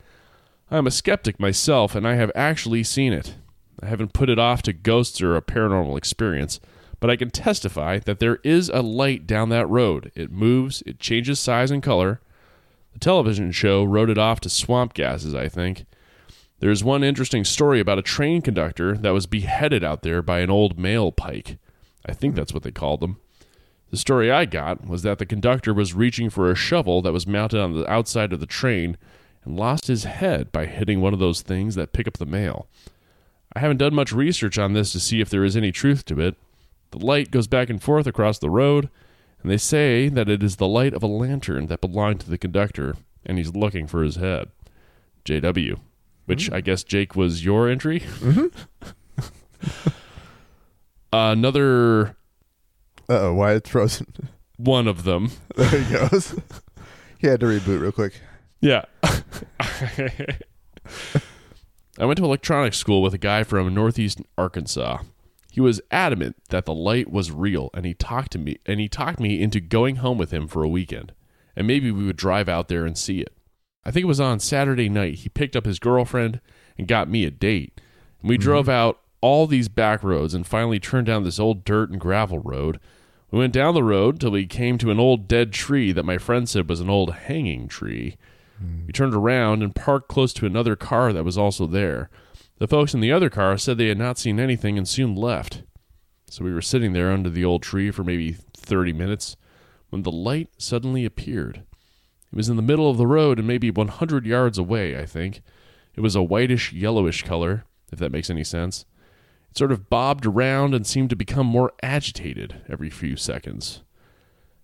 I'm 0.73 0.87
a 0.87 0.93
skeptic 0.93 1.41
myself, 1.41 1.97
and 1.97 2.07
I 2.07 2.15
have 2.15 2.31
actually 2.35 2.85
seen 2.85 3.13
it. 3.13 3.35
I 3.83 3.87
haven't 3.87 4.13
put 4.13 4.31
it 4.31 4.39
off 4.39 4.63
to 4.63 4.73
ghosts 4.73 5.21
or 5.21 5.35
a 5.35 5.43
paranormal 5.43 5.99
experience, 5.99 6.61
but 7.01 7.11
I 7.11 7.17
can 7.17 7.31
testify 7.31 7.99
that 8.01 8.21
there 8.21 8.39
is 8.45 8.69
a 8.69 8.81
light 8.81 9.27
down 9.27 9.49
that 9.49 9.69
road. 9.69 10.13
It 10.15 10.31
moves, 10.31 10.83
it 10.87 11.01
changes 11.01 11.41
size 11.41 11.73
and 11.73 11.83
color. 11.83 12.21
The 12.93 13.01
television 13.01 13.51
show 13.51 13.83
wrote 13.83 14.11
it 14.11 14.19
off 14.19 14.39
to 14.41 14.51
swamp 14.51 14.95
gases, 14.95 15.35
I 15.35 15.49
think. 15.49 15.87
There's 16.61 16.85
one 16.85 17.03
interesting 17.03 17.45
story 17.45 17.81
about 17.81 17.99
a 17.99 18.03
train 18.03 18.41
conductor 18.41 18.97
that 18.97 19.15
was 19.15 19.27
beheaded 19.27 19.83
out 19.83 20.03
there 20.03 20.23
by 20.23 20.41
an 20.41 20.51
old 20.51 20.79
mail 20.79 21.11
pike. 21.11 21.59
I 22.07 22.13
think 22.13 22.35
that's 22.35 22.55
what 22.55 22.63
they 22.63 22.71
called 22.71 23.01
them. 23.01 23.19
The 23.91 23.97
story 23.97 24.31
I 24.31 24.45
got 24.45 24.87
was 24.87 25.03
that 25.03 25.19
the 25.19 25.27
conductor 25.27 25.75
was 25.75 25.95
reaching 25.95 26.31
for 26.31 26.49
a 26.49 26.55
shovel 26.55 27.03
that 27.03 27.13
was 27.13 27.27
mounted 27.27 27.61
on 27.61 27.73
the 27.73 27.91
outside 27.91 28.33
of 28.33 28.39
the 28.39 28.47
train 28.47 28.97
and 29.45 29.57
lost 29.57 29.87
his 29.87 30.05
head 30.05 30.53
by 30.53 30.67
hitting 30.67 31.01
one 31.01 31.13
of 31.13 31.19
those 31.19 31.43
things 31.43 31.75
that 31.75 31.93
pick 31.93 32.07
up 32.07 32.19
the 32.19 32.27
mail. 32.27 32.67
I 33.55 33.61
haven't 33.61 33.79
done 33.79 33.95
much 33.95 34.13
research 34.13 34.59
on 34.59 34.73
this 34.75 34.93
to 34.93 35.01
see 35.01 35.21
if 35.21 35.29
there 35.31 35.45
is 35.45 35.57
any 35.57 35.73
truth 35.73 36.05
to 36.07 36.21
it. 36.21 36.37
The 36.93 37.05
light 37.05 37.31
goes 37.31 37.47
back 37.47 37.71
and 37.71 37.83
forth 37.83 38.07
across 38.07 38.39
the 38.39 38.51
road, 38.51 38.89
and 39.43 39.51
they 39.51 39.57
say 39.57 40.09
that 40.09 40.29
it 40.29 40.43
is 40.43 40.57
the 40.57 40.69
light 40.69 40.93
of 40.95 41.03
a 41.03 41.07
lantern 41.09 41.67
that 41.67 41.81
belonged 41.81 42.21
to 42.21 42.31
the 42.31 42.39
conductor, 42.39 42.97
and 43.25 43.39
he's 43.39 43.55
looking 43.55 43.87
for 43.87 44.03
his 44.03 44.17
head. 44.17 44.51
JW. 45.25 45.79
Which 46.27 46.51
I 46.53 46.61
guess 46.61 46.85
Jake 46.85 47.17
was 47.17 47.45
your 47.45 47.69
entry. 47.69 48.05
Another 51.13 52.17
Uh 53.09 53.19
oh, 53.21 53.35
why 53.35 53.55
it's 53.55 53.69
frozen. 53.69 54.07
one 54.57 54.87
of 54.87 55.03
them. 55.05 55.33
there 55.57 55.81
he 55.83 55.93
goes. 55.93 56.39
he 57.19 57.27
had 57.27 57.41
to 57.41 57.47
reboot 57.47 57.81
real 57.81 57.91
quick. 57.93 58.21
Yeah. 58.61 58.85
I 61.99 62.05
went 62.05 62.19
to 62.19 62.25
electronics 62.25 62.79
school 62.79 63.03
with 63.03 63.15
a 63.15 63.19
guy 63.19 63.45
from 63.45 63.75
northeast 63.75 64.21
Arkansas. 64.39 65.03
He 65.53 65.61
was 65.61 65.81
adamant 65.91 66.37
that 66.51 66.65
the 66.65 66.75
light 66.75 67.11
was 67.11 67.33
real 67.33 67.71
and 67.75 67.85
he 67.85 67.95
talked 67.95 68.33
to 68.33 68.39
me 68.39 68.59
and 68.67 68.81
he 68.81 68.89
talked 68.89 69.21
me 69.21 69.43
into 69.43 69.61
going 69.61 69.97
home 69.97 70.19
with 70.19 70.31
him 70.31 70.47
for 70.47 70.63
a 70.63 70.69
weekend. 70.69 71.13
And 71.57 71.67
maybe 71.67 71.91
we 71.91 72.05
would 72.05 72.17
drive 72.17 72.49
out 72.49 72.69
there 72.69 72.87
and 72.87 72.97
see 72.97 73.21
it. 73.21 73.35
I 73.85 73.91
think 73.91 74.05
it 74.05 74.09
was 74.09 74.21
on 74.21 74.41
Saturday 74.41 74.89
night 74.89 75.17
he 75.17 75.29
picked 75.29 75.57
up 75.57 75.65
his 75.65 75.79
girlfriend 75.79 76.41
and 76.79 76.87
got 76.87 77.09
me 77.09 77.25
a 77.25 77.31
date. 77.31 77.81
And 78.21 78.29
we 78.29 78.37
mm-hmm. 78.37 78.43
drove 78.43 78.69
out 78.69 79.01
all 79.21 79.47
these 79.47 79.69
back 79.69 80.03
roads 80.03 80.35
and 80.35 80.47
finally 80.47 80.79
turned 80.79 81.07
down 81.07 81.25
this 81.25 81.41
old 81.41 81.65
dirt 81.65 81.91
and 81.91 82.01
gravel 82.01 82.39
road. 82.39 82.79
We 83.31 83.39
went 83.39 83.53
down 83.53 83.75
the 83.75 83.83
road 83.83 84.21
till 84.21 84.31
we 84.31 84.47
came 84.47 84.79
to 84.79 84.91
an 84.91 85.01
old 85.01 85.29
dead 85.29 85.53
tree 85.53 85.93
that 85.93 86.05
my 86.05 86.19
friend 86.19 86.49
said 86.49 86.69
was 86.69 86.81
an 86.81 86.91
old 86.91 87.13
hanging 87.13 87.69
tree. 87.69 88.17
We 88.87 88.93
turned 88.93 89.15
around 89.15 89.63
and 89.63 89.75
parked 89.75 90.09
close 90.09 90.33
to 90.35 90.47
another 90.47 90.77
car 90.77 91.13
that 91.13 91.25
was 91.25 91.39
also 91.39 91.67
there. 91.67 92.11
The 92.59 92.69
folks 92.69 92.93
in 92.93 93.01
the 93.01 93.13
other 93.13 93.31
car 93.31 93.57
said 93.57 93.79
they 93.79 93.89
had 93.89 93.99
not 93.99 94.19
seen 94.19 94.39
anything 94.39 94.77
and 94.77 94.87
soon 94.87 95.15
left. 95.15 95.63
So 96.29 96.45
we 96.45 96.53
were 96.53 96.61
sitting 96.61 96.93
there 96.93 97.11
under 97.11 97.31
the 97.31 97.45
old 97.45 97.63
tree 97.63 97.91
for 97.91 98.05
maybe 98.05 98.37
30 98.57 98.93
minutes 98.93 99.37
when 99.89 100.03
the 100.03 100.13
light 100.13 100.49
suddenly 100.59 101.05
appeared. 101.05 101.63
It 102.33 102.37
was 102.37 102.49
in 102.49 102.57
the 102.57 102.63
middle 102.63 102.89
of 102.89 102.99
the 102.99 103.07
road 103.07 103.39
and 103.39 103.49
maybe 103.49 103.71
100 103.71 104.27
yards 104.27 104.59
away, 104.59 104.99
I 104.99 105.07
think. 105.07 105.43
It 105.97 106.01
was 106.01 106.15
a 106.15 106.23
whitish 106.23 106.73
yellowish 106.73 107.23
color, 107.23 107.65
if 107.91 107.99
that 107.99 108.13
makes 108.13 108.31
any 108.31 108.45
sense. 108.45 108.85
It 109.51 109.59
sort 109.59 109.73
of 109.73 109.91
bobbed 109.91 110.27
around 110.27 110.75
and 110.75 110.87
seemed 110.87 111.11
to 111.11 111.17
become 111.17 111.47
more 111.47 111.73
agitated 111.83 112.63
every 112.69 112.91
few 112.91 113.17
seconds. 113.17 113.83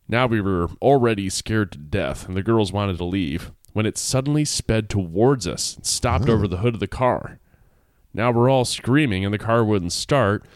Now 0.09 0.26
we 0.26 0.40
were 0.40 0.68
already 0.80 1.28
scared 1.28 1.72
to 1.72 1.78
death, 1.78 2.28
and 2.28 2.36
the 2.36 2.42
girls 2.42 2.72
wanted 2.72 2.99
to 2.99 3.05
leave, 3.05 3.51
when 3.77 3.85
it 3.85 3.99
suddenly 3.99 4.43
sped 4.43 4.89
towards 4.89 5.47
us 5.47 5.77
and 5.77 5.85
stopped 5.85 6.31
over 6.31 6.49
the 6.49 6.57
hood 6.57 6.72
of 6.72 6.81
the 6.81 6.87
car. 6.87 7.39
Now 8.14 8.31
we're 8.31 8.49
all 8.49 8.64
screaming, 8.64 9.22
and 9.22 9.35
the 9.35 9.39
car 9.39 9.62
wouldn't 9.62 9.93
start. 9.93 10.47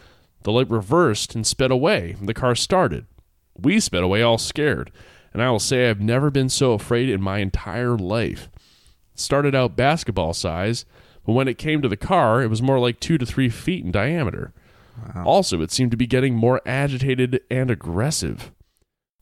The 0.41 0.51
light 0.51 0.71
reversed 0.71 1.35
and 1.35 1.45
sped 1.45 1.69
away, 1.69 2.15
and 2.17 2.27
the 2.27 2.33
car 2.33 2.55
started. 2.55 3.05
We 3.55 3.79
sped 3.79 4.01
away 4.01 4.23
all 4.23 4.39
scared, 4.39 4.91
and 5.33 5.43
I 5.43 5.51
will 5.51 5.59
say 5.59 5.87
I've 5.87 6.01
never 6.01 6.31
been 6.31 6.49
so 6.49 6.73
afraid 6.73 7.09
in 7.09 7.21
my 7.21 7.37
entire 7.37 7.95
life. 7.95 8.49
It 9.13 9.19
started 9.19 9.53
out 9.53 9.75
basketball 9.75 10.33
size, 10.33 10.83
but 11.23 11.33
when 11.33 11.47
it 11.47 11.59
came 11.59 11.83
to 11.83 11.89
the 11.89 11.97
car, 11.97 12.41
it 12.41 12.49
was 12.49 12.63
more 12.63 12.79
like 12.79 12.99
two 12.99 13.19
to 13.19 13.25
three 13.27 13.49
feet 13.49 13.85
in 13.85 13.91
diameter. 13.91 14.51
Also, 15.23 15.61
it 15.61 15.69
seemed 15.69 15.91
to 15.91 15.97
be 15.97 16.07
getting 16.07 16.33
more 16.33 16.59
agitated 16.65 17.41
and 17.51 17.69
aggressive. 17.69 18.51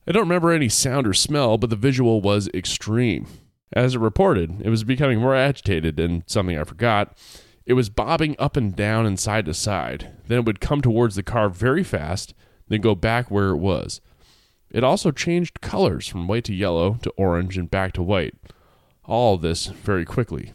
I 0.07 0.13
don't 0.13 0.23
remember 0.23 0.53
any 0.53 0.69
sound 0.69 1.05
or 1.05 1.13
smell, 1.13 1.57
but 1.57 1.69
the 1.69 1.75
visual 1.75 2.21
was 2.21 2.47
extreme. 2.53 3.27
As 3.73 3.95
it 3.95 3.99
reported, 3.99 4.61
it 4.61 4.69
was 4.69 4.83
becoming 4.83 5.19
more 5.19 5.35
agitated, 5.35 5.99
and 5.99 6.23
something 6.25 6.57
I 6.57 6.63
forgot. 6.63 7.17
It 7.65 7.73
was 7.73 7.89
bobbing 7.89 8.35
up 8.39 8.57
and 8.57 8.75
down 8.75 9.05
and 9.05 9.19
side 9.19 9.45
to 9.45 9.53
side. 9.53 10.11
Then 10.27 10.39
it 10.39 10.45
would 10.45 10.59
come 10.59 10.81
towards 10.81 11.15
the 11.15 11.23
car 11.23 11.49
very 11.49 11.83
fast, 11.83 12.33
then 12.67 12.81
go 12.81 12.95
back 12.95 13.29
where 13.29 13.49
it 13.49 13.57
was. 13.57 14.01
It 14.71 14.83
also 14.83 15.11
changed 15.11 15.61
colors 15.61 16.07
from 16.07 16.27
white 16.27 16.45
to 16.45 16.53
yellow 16.53 16.95
to 17.03 17.11
orange 17.11 17.57
and 17.57 17.69
back 17.69 17.93
to 17.93 18.03
white. 18.03 18.35
All 19.03 19.37
this 19.37 19.67
very 19.67 20.05
quickly. 20.05 20.53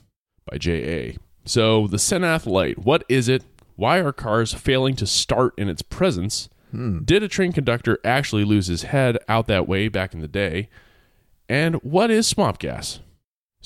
By 0.50 0.58
J.A. 0.58 1.16
So, 1.44 1.86
the 1.86 1.98
Senath 1.98 2.46
Light, 2.46 2.78
what 2.78 3.04
is 3.08 3.28
it? 3.28 3.44
Why 3.76 3.98
are 3.98 4.12
cars 4.12 4.52
failing 4.52 4.96
to 4.96 5.06
start 5.06 5.54
in 5.56 5.68
its 5.68 5.82
presence? 5.82 6.48
Hmm. 6.70 7.00
Did 7.04 7.22
a 7.22 7.28
train 7.28 7.52
conductor 7.52 7.98
actually 8.04 8.44
lose 8.44 8.66
his 8.66 8.82
head 8.82 9.18
out 9.28 9.46
that 9.46 9.68
way 9.68 9.88
back 9.88 10.14
in 10.14 10.20
the 10.20 10.28
day? 10.28 10.68
And 11.48 11.76
what 11.76 12.10
is 12.10 12.26
swamp 12.26 12.58
gas? 12.58 13.00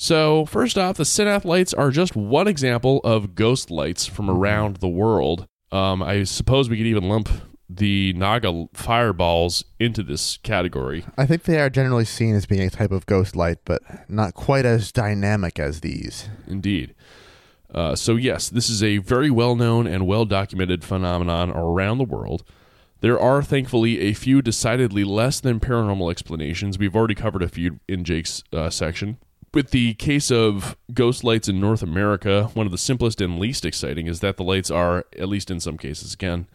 So, 0.01 0.45
first 0.45 0.77
off, 0.77 0.95
the 0.95 1.03
Senath 1.03 1.43
lights 1.43 1.73
are 1.73 1.91
just 1.91 2.15
one 2.15 2.47
example 2.47 3.01
of 3.03 3.35
ghost 3.35 3.69
lights 3.69 4.05
from 4.05 4.29
around 4.29 4.77
the 4.77 4.87
world. 4.87 5.45
Um, 5.73 6.01
I 6.01 6.23
suppose 6.23 6.69
we 6.69 6.77
could 6.77 6.85
even 6.85 7.09
lump 7.09 7.27
the 7.69 8.13
Naga 8.13 8.67
fireballs 8.73 9.65
into 9.77 10.01
this 10.01 10.37
category. 10.37 11.03
I 11.17 11.25
think 11.25 11.43
they 11.43 11.59
are 11.59 11.69
generally 11.69 12.05
seen 12.05 12.33
as 12.33 12.45
being 12.45 12.61
a 12.61 12.69
type 12.69 12.91
of 12.91 13.07
ghost 13.07 13.35
light, 13.35 13.57
but 13.65 13.81
not 14.09 14.35
quite 14.35 14.65
as 14.65 14.93
dynamic 14.93 15.59
as 15.59 15.81
these. 15.81 16.29
Indeed. 16.47 16.95
Uh, 17.69 17.93
so, 17.93 18.15
yes, 18.15 18.47
this 18.47 18.69
is 18.69 18.81
a 18.81 18.99
very 18.99 19.29
well 19.29 19.57
known 19.57 19.85
and 19.85 20.07
well 20.07 20.23
documented 20.23 20.85
phenomenon 20.85 21.51
around 21.51 21.97
the 21.97 22.05
world. 22.05 22.45
There 23.01 23.19
are 23.19 23.43
thankfully 23.43 23.99
a 23.99 24.13
few 24.13 24.41
decidedly 24.41 25.03
less 25.03 25.41
than 25.41 25.59
paranormal 25.59 26.09
explanations. 26.09 26.79
We've 26.79 26.95
already 26.95 27.15
covered 27.15 27.43
a 27.43 27.49
few 27.49 27.81
in 27.89 28.05
Jake's 28.05 28.45
uh, 28.53 28.69
section. 28.69 29.17
With 29.53 29.71
the 29.71 29.95
case 29.95 30.29
of 30.29 30.77
ghost 30.93 31.23
lights 31.23 31.49
in 31.49 31.59
North 31.59 31.81
America, 31.81 32.49
one 32.53 32.65
of 32.67 32.71
the 32.71 32.77
simplest 32.77 33.19
and 33.19 33.39
least 33.39 33.65
exciting 33.65 34.05
is 34.07 34.19
that 34.19 34.37
the 34.37 34.43
lights 34.43 34.69
are, 34.69 35.05
at 35.17 35.27
least 35.27 35.49
in 35.49 35.59
some 35.59 35.77
cases, 35.77 36.13
again, 36.13 36.47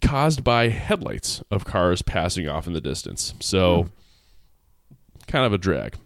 caused 0.00 0.44
by 0.44 0.68
headlights 0.68 1.42
of 1.50 1.64
cars 1.64 2.02
passing 2.02 2.48
off 2.48 2.66
in 2.66 2.72
the 2.72 2.80
distance. 2.80 3.34
So, 3.40 3.88
kind 5.26 5.44
of 5.44 5.52
a 5.52 5.58
drag. 5.58 5.96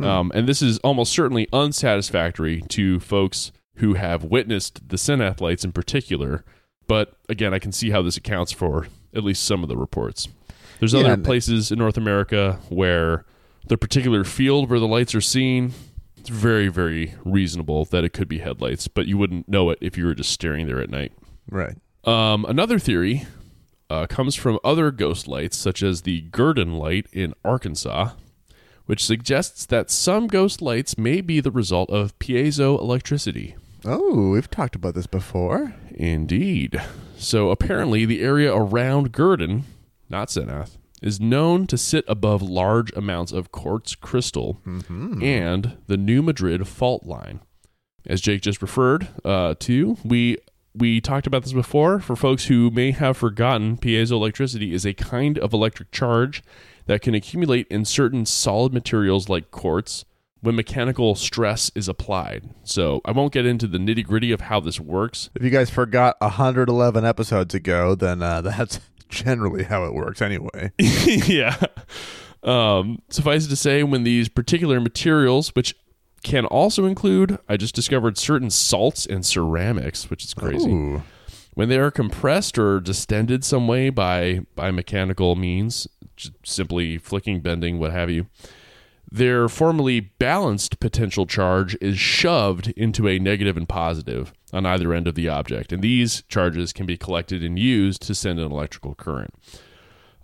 Um, 0.00 0.32
and 0.34 0.48
this 0.48 0.62
is 0.62 0.78
almost 0.78 1.12
certainly 1.12 1.46
unsatisfactory 1.52 2.62
to 2.70 2.98
folks 2.98 3.52
who 3.76 3.94
have 3.94 4.24
witnessed 4.24 4.88
the 4.88 4.96
Senath 4.96 5.40
lights 5.42 5.64
in 5.64 5.72
particular. 5.72 6.44
But 6.86 7.16
again, 7.28 7.52
I 7.52 7.58
can 7.58 7.72
see 7.72 7.90
how 7.90 8.00
this 8.00 8.16
accounts 8.16 8.52
for 8.52 8.86
at 9.14 9.22
least 9.22 9.44
some 9.44 9.62
of 9.62 9.68
the 9.68 9.76
reports. 9.76 10.28
There's 10.78 10.94
Yeah, 10.94 11.00
other 11.00 11.16
places 11.18 11.70
in 11.70 11.78
North 11.78 11.98
America 11.98 12.58
where 12.70 13.26
the 13.66 13.78
particular 13.78 14.24
field 14.24 14.68
where 14.68 14.80
the 14.80 14.88
lights 14.88 15.14
are 15.14 15.20
seen, 15.20 15.72
it's 16.16 16.28
very, 16.28 16.68
very 16.68 17.14
reasonable 17.24 17.84
that 17.86 18.04
it 18.04 18.12
could 18.12 18.28
be 18.28 18.38
headlights, 18.38 18.88
but 18.88 19.06
you 19.06 19.18
wouldn't 19.18 19.48
know 19.48 19.70
it 19.70 19.78
if 19.80 19.98
you 19.98 20.04
were 20.04 20.14
just 20.14 20.30
staring 20.30 20.66
there 20.66 20.80
at 20.80 20.90
night. 20.90 21.12
Right. 21.50 21.76
Um, 22.04 22.44
another 22.44 22.78
theory 22.78 23.26
uh, 23.90 24.06
comes 24.06 24.34
from 24.34 24.58
other 24.64 24.90
ghost 24.90 25.28
lights, 25.28 25.56
such 25.56 25.82
as 25.82 26.02
the 26.02 26.22
Gurdon 26.22 26.74
light 26.74 27.06
in 27.12 27.34
Arkansas, 27.44 28.10
which 28.86 29.04
suggests 29.04 29.66
that 29.66 29.90
some 29.90 30.26
ghost 30.26 30.62
lights 30.62 30.96
may 30.96 31.20
be 31.20 31.40
the 31.40 31.50
result 31.50 31.90
of 31.90 32.18
piezo 32.18 32.80
electricity. 32.80 33.56
Oh, 33.84 34.30
we've 34.30 34.50
talked 34.50 34.76
about 34.76 34.94
this 34.94 35.06
before. 35.06 35.74
Indeed. 35.90 36.80
So 37.16 37.50
apparently, 37.50 38.04
the 38.04 38.20
area 38.22 38.54
around 38.54 39.12
Gurdon, 39.12 39.64
not 40.08 40.30
Senath, 40.30 40.78
is 41.02 41.20
known 41.20 41.66
to 41.66 41.76
sit 41.76 42.04
above 42.08 42.40
large 42.40 42.92
amounts 42.92 43.32
of 43.32 43.52
quartz 43.52 43.94
crystal 43.94 44.60
and 45.22 45.76
the 45.88 45.96
New 45.96 46.22
Madrid 46.22 46.66
fault 46.68 47.04
line. 47.04 47.40
As 48.06 48.20
Jake 48.20 48.40
just 48.42 48.62
referred 48.62 49.08
uh, 49.24 49.54
to, 49.60 49.96
we 50.04 50.38
we 50.74 51.00
talked 51.00 51.26
about 51.26 51.42
this 51.42 51.52
before. 51.52 52.00
For 52.00 52.16
folks 52.16 52.46
who 52.46 52.70
may 52.70 52.92
have 52.92 53.16
forgotten, 53.16 53.76
piezoelectricity 53.76 54.72
is 54.72 54.86
a 54.86 54.94
kind 54.94 55.38
of 55.38 55.52
electric 55.52 55.90
charge 55.90 56.42
that 56.86 57.02
can 57.02 57.14
accumulate 57.14 57.66
in 57.68 57.84
certain 57.84 58.24
solid 58.24 58.72
materials 58.72 59.28
like 59.28 59.50
quartz 59.50 60.04
when 60.40 60.56
mechanical 60.56 61.14
stress 61.14 61.70
is 61.74 61.88
applied. 61.88 62.50
So 62.64 63.00
I 63.04 63.12
won't 63.12 63.32
get 63.32 63.46
into 63.46 63.68
the 63.68 63.78
nitty 63.78 64.04
gritty 64.04 64.32
of 64.32 64.42
how 64.42 64.58
this 64.58 64.80
works. 64.80 65.30
If 65.36 65.42
you 65.42 65.50
guys 65.50 65.70
forgot 65.70 66.16
111 66.20 67.04
episodes 67.04 67.54
ago, 67.54 67.94
then 67.94 68.22
uh, 68.22 68.40
that's 68.42 68.80
generally 69.12 69.64
how 69.64 69.84
it 69.84 69.94
works 69.94 70.20
anyway. 70.20 70.72
yeah. 70.78 71.56
Um, 72.42 73.00
suffice 73.10 73.46
it 73.46 73.50
to 73.50 73.56
say, 73.56 73.84
when 73.84 74.02
these 74.02 74.28
particular 74.28 74.80
materials, 74.80 75.50
which 75.54 75.76
can 76.24 76.46
also 76.46 76.86
include, 76.86 77.38
I 77.48 77.56
just 77.56 77.74
discovered 77.74 78.18
certain 78.18 78.50
salts 78.50 79.06
and 79.06 79.24
ceramics, 79.24 80.10
which 80.10 80.24
is 80.24 80.34
crazy. 80.34 80.70
Ooh. 80.70 81.02
When 81.54 81.68
they 81.68 81.78
are 81.78 81.90
compressed 81.90 82.58
or 82.58 82.80
distended 82.80 83.44
some 83.44 83.68
way 83.68 83.90
by 83.90 84.40
by 84.54 84.70
mechanical 84.70 85.36
means, 85.36 85.86
simply 86.44 86.96
flicking, 86.96 87.40
bending, 87.40 87.78
what 87.78 87.92
have 87.92 88.08
you, 88.08 88.26
their 89.12 89.46
formerly 89.46 90.00
balanced 90.00 90.80
potential 90.80 91.26
charge 91.26 91.76
is 91.82 91.98
shoved 91.98 92.68
into 92.68 93.06
a 93.06 93.18
negative 93.18 93.58
and 93.58 93.68
positive 93.68 94.32
on 94.54 94.64
either 94.64 94.94
end 94.94 95.06
of 95.06 95.14
the 95.14 95.28
object, 95.28 95.70
and 95.70 95.82
these 95.82 96.22
charges 96.28 96.72
can 96.72 96.86
be 96.86 96.96
collected 96.96 97.44
and 97.44 97.58
used 97.58 98.00
to 98.02 98.14
send 98.14 98.40
an 98.40 98.50
electrical 98.50 98.94
current. 98.94 99.34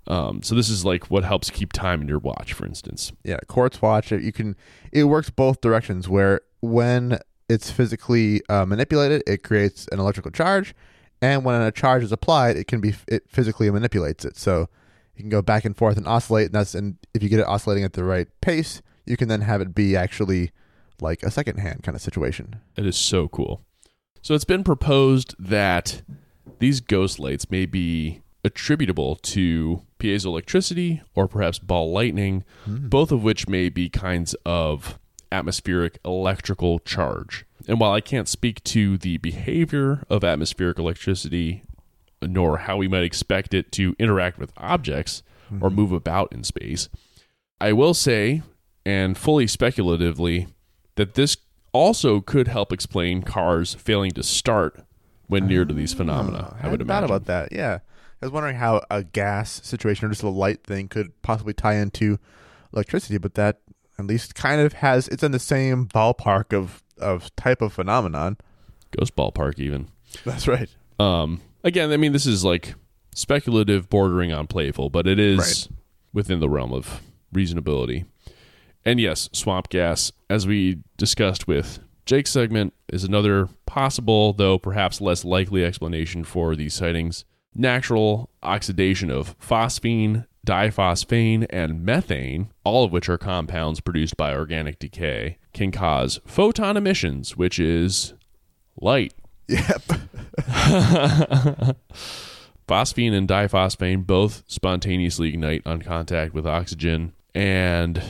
Um, 0.06 0.42
so 0.42 0.54
this 0.54 0.70
is 0.70 0.86
like 0.86 1.10
what 1.10 1.22
helps 1.22 1.50
keep 1.50 1.74
time 1.74 2.00
in 2.00 2.08
your 2.08 2.18
watch, 2.18 2.54
for 2.54 2.64
instance. 2.64 3.12
Yeah, 3.24 3.36
quartz 3.46 3.82
watch. 3.82 4.10
You 4.10 4.32
can. 4.32 4.56
It 4.90 5.04
works 5.04 5.28
both 5.28 5.60
directions. 5.60 6.08
Where 6.08 6.40
when 6.62 7.18
it's 7.50 7.70
physically 7.70 8.40
uh, 8.48 8.64
manipulated, 8.64 9.22
it 9.26 9.42
creates 9.42 9.86
an 9.92 10.00
electrical 10.00 10.30
charge, 10.30 10.74
and 11.20 11.44
when 11.44 11.60
a 11.60 11.70
charge 11.70 12.02
is 12.02 12.10
applied, 12.10 12.56
it 12.56 12.66
can 12.66 12.80
be 12.80 12.94
it 13.06 13.24
physically 13.28 13.70
manipulates 13.70 14.24
it. 14.24 14.38
So 14.38 14.70
you 15.18 15.24
can 15.24 15.30
go 15.30 15.42
back 15.42 15.64
and 15.64 15.76
forth 15.76 15.96
and 15.96 16.06
oscillate. 16.06 16.46
And 16.46 16.54
that's 16.54 16.74
and 16.74 16.96
if 17.12 17.22
you 17.22 17.28
get 17.28 17.40
it 17.40 17.46
oscillating 17.46 17.84
at 17.84 17.94
the 17.94 18.04
right 18.04 18.28
pace, 18.40 18.80
you 19.04 19.16
can 19.16 19.28
then 19.28 19.40
have 19.40 19.60
it 19.60 19.74
be 19.74 19.96
actually 19.96 20.52
like 21.00 21.22
a 21.22 21.30
second 21.30 21.58
hand 21.58 21.82
kind 21.82 21.96
of 21.96 22.00
situation. 22.00 22.60
It 22.76 22.86
is 22.86 22.96
so 22.96 23.28
cool. 23.28 23.62
So 24.22 24.34
it's 24.34 24.44
been 24.44 24.64
proposed 24.64 25.34
that 25.38 26.02
these 26.60 26.80
ghost 26.80 27.18
lights 27.18 27.50
may 27.50 27.66
be 27.66 28.22
attributable 28.44 29.16
to 29.16 29.82
piezoelectricity 29.98 31.02
or 31.14 31.26
perhaps 31.26 31.58
ball 31.58 31.92
lightning, 31.92 32.44
hmm. 32.64 32.88
both 32.88 33.10
of 33.10 33.22
which 33.22 33.48
may 33.48 33.68
be 33.68 33.88
kinds 33.88 34.34
of 34.46 34.98
atmospheric 35.32 35.98
electrical 36.04 36.78
charge. 36.78 37.44
And 37.66 37.80
while 37.80 37.92
I 37.92 38.00
can't 38.00 38.28
speak 38.28 38.62
to 38.64 38.96
the 38.96 39.18
behavior 39.18 40.04
of 40.08 40.24
atmospheric 40.24 40.78
electricity 40.78 41.64
nor 42.22 42.58
how 42.58 42.76
we 42.76 42.88
might 42.88 43.04
expect 43.04 43.54
it 43.54 43.72
to 43.72 43.94
interact 43.98 44.38
with 44.38 44.52
objects 44.56 45.22
or 45.60 45.70
move 45.70 45.92
about 45.92 46.32
in 46.32 46.44
space, 46.44 46.88
I 47.60 47.72
will 47.72 47.94
say, 47.94 48.42
and 48.84 49.16
fully 49.16 49.46
speculatively, 49.46 50.48
that 50.96 51.14
this 51.14 51.36
also 51.72 52.20
could 52.20 52.48
help 52.48 52.72
explain 52.72 53.22
cars 53.22 53.74
failing 53.74 54.10
to 54.12 54.22
start 54.22 54.80
when 55.26 55.46
near 55.46 55.64
to 55.64 55.74
these 55.74 55.94
phenomena. 55.94 56.56
I, 56.60 56.68
would 56.68 56.80
hadn't 56.80 56.86
thought 56.86 57.04
imagine. 57.04 57.04
about 57.04 57.24
that. 57.26 57.52
Yeah, 57.52 57.78
I 58.20 58.26
was 58.26 58.32
wondering 58.32 58.56
how 58.56 58.82
a 58.90 59.04
gas 59.04 59.64
situation 59.64 60.06
or 60.06 60.10
just 60.10 60.22
a 60.22 60.28
light 60.28 60.64
thing 60.64 60.88
could 60.88 61.20
possibly 61.22 61.52
tie 61.52 61.74
into 61.74 62.18
electricity, 62.72 63.18
but 63.18 63.34
that 63.34 63.60
at 63.98 64.06
least 64.06 64.34
kind 64.34 64.60
of 64.60 64.74
has 64.74 65.08
it's 65.08 65.22
in 65.22 65.32
the 65.32 65.38
same 65.38 65.86
ballpark 65.86 66.52
of 66.56 66.82
of 66.98 67.34
type 67.36 67.62
of 67.62 67.72
phenomenon. 67.72 68.36
Ghost 68.96 69.14
ballpark, 69.16 69.58
even. 69.58 69.88
That's 70.24 70.48
right. 70.48 70.68
Um, 70.98 71.40
again, 71.64 71.92
I 71.92 71.96
mean, 71.96 72.12
this 72.12 72.26
is 72.26 72.44
like 72.44 72.74
speculative, 73.14 73.88
bordering 73.88 74.32
on 74.32 74.46
playful, 74.46 74.90
but 74.90 75.06
it 75.06 75.18
is 75.18 75.68
within 76.12 76.40
the 76.40 76.48
realm 76.48 76.72
of 76.72 77.00
reasonability. 77.34 78.06
And 78.84 79.00
yes, 79.00 79.28
swamp 79.32 79.68
gas, 79.68 80.12
as 80.30 80.46
we 80.46 80.78
discussed 80.96 81.46
with 81.46 81.80
Jake's 82.06 82.30
segment, 82.30 82.72
is 82.88 83.04
another 83.04 83.48
possible, 83.66 84.32
though 84.32 84.58
perhaps 84.58 85.00
less 85.00 85.24
likely 85.24 85.64
explanation 85.64 86.24
for 86.24 86.56
these 86.56 86.74
sightings. 86.74 87.24
Natural 87.54 88.30
oxidation 88.42 89.10
of 89.10 89.38
phosphine, 89.38 90.26
diphosphane, 90.46 91.46
and 91.50 91.84
methane, 91.84 92.50
all 92.64 92.84
of 92.84 92.92
which 92.92 93.08
are 93.08 93.18
compounds 93.18 93.80
produced 93.80 94.16
by 94.16 94.32
organic 94.32 94.78
decay, 94.78 95.38
can 95.52 95.70
cause 95.70 96.20
photon 96.24 96.76
emissions, 96.76 97.36
which 97.36 97.58
is 97.58 98.14
light. 98.80 99.12
Yep. 99.48 99.82
Phosphine 102.68 103.14
and 103.14 103.26
diphosphane 103.26 104.06
both 104.06 104.44
spontaneously 104.46 105.30
ignite 105.30 105.62
on 105.66 105.80
contact 105.82 106.34
with 106.34 106.46
oxygen. 106.46 107.14
And 107.34 108.02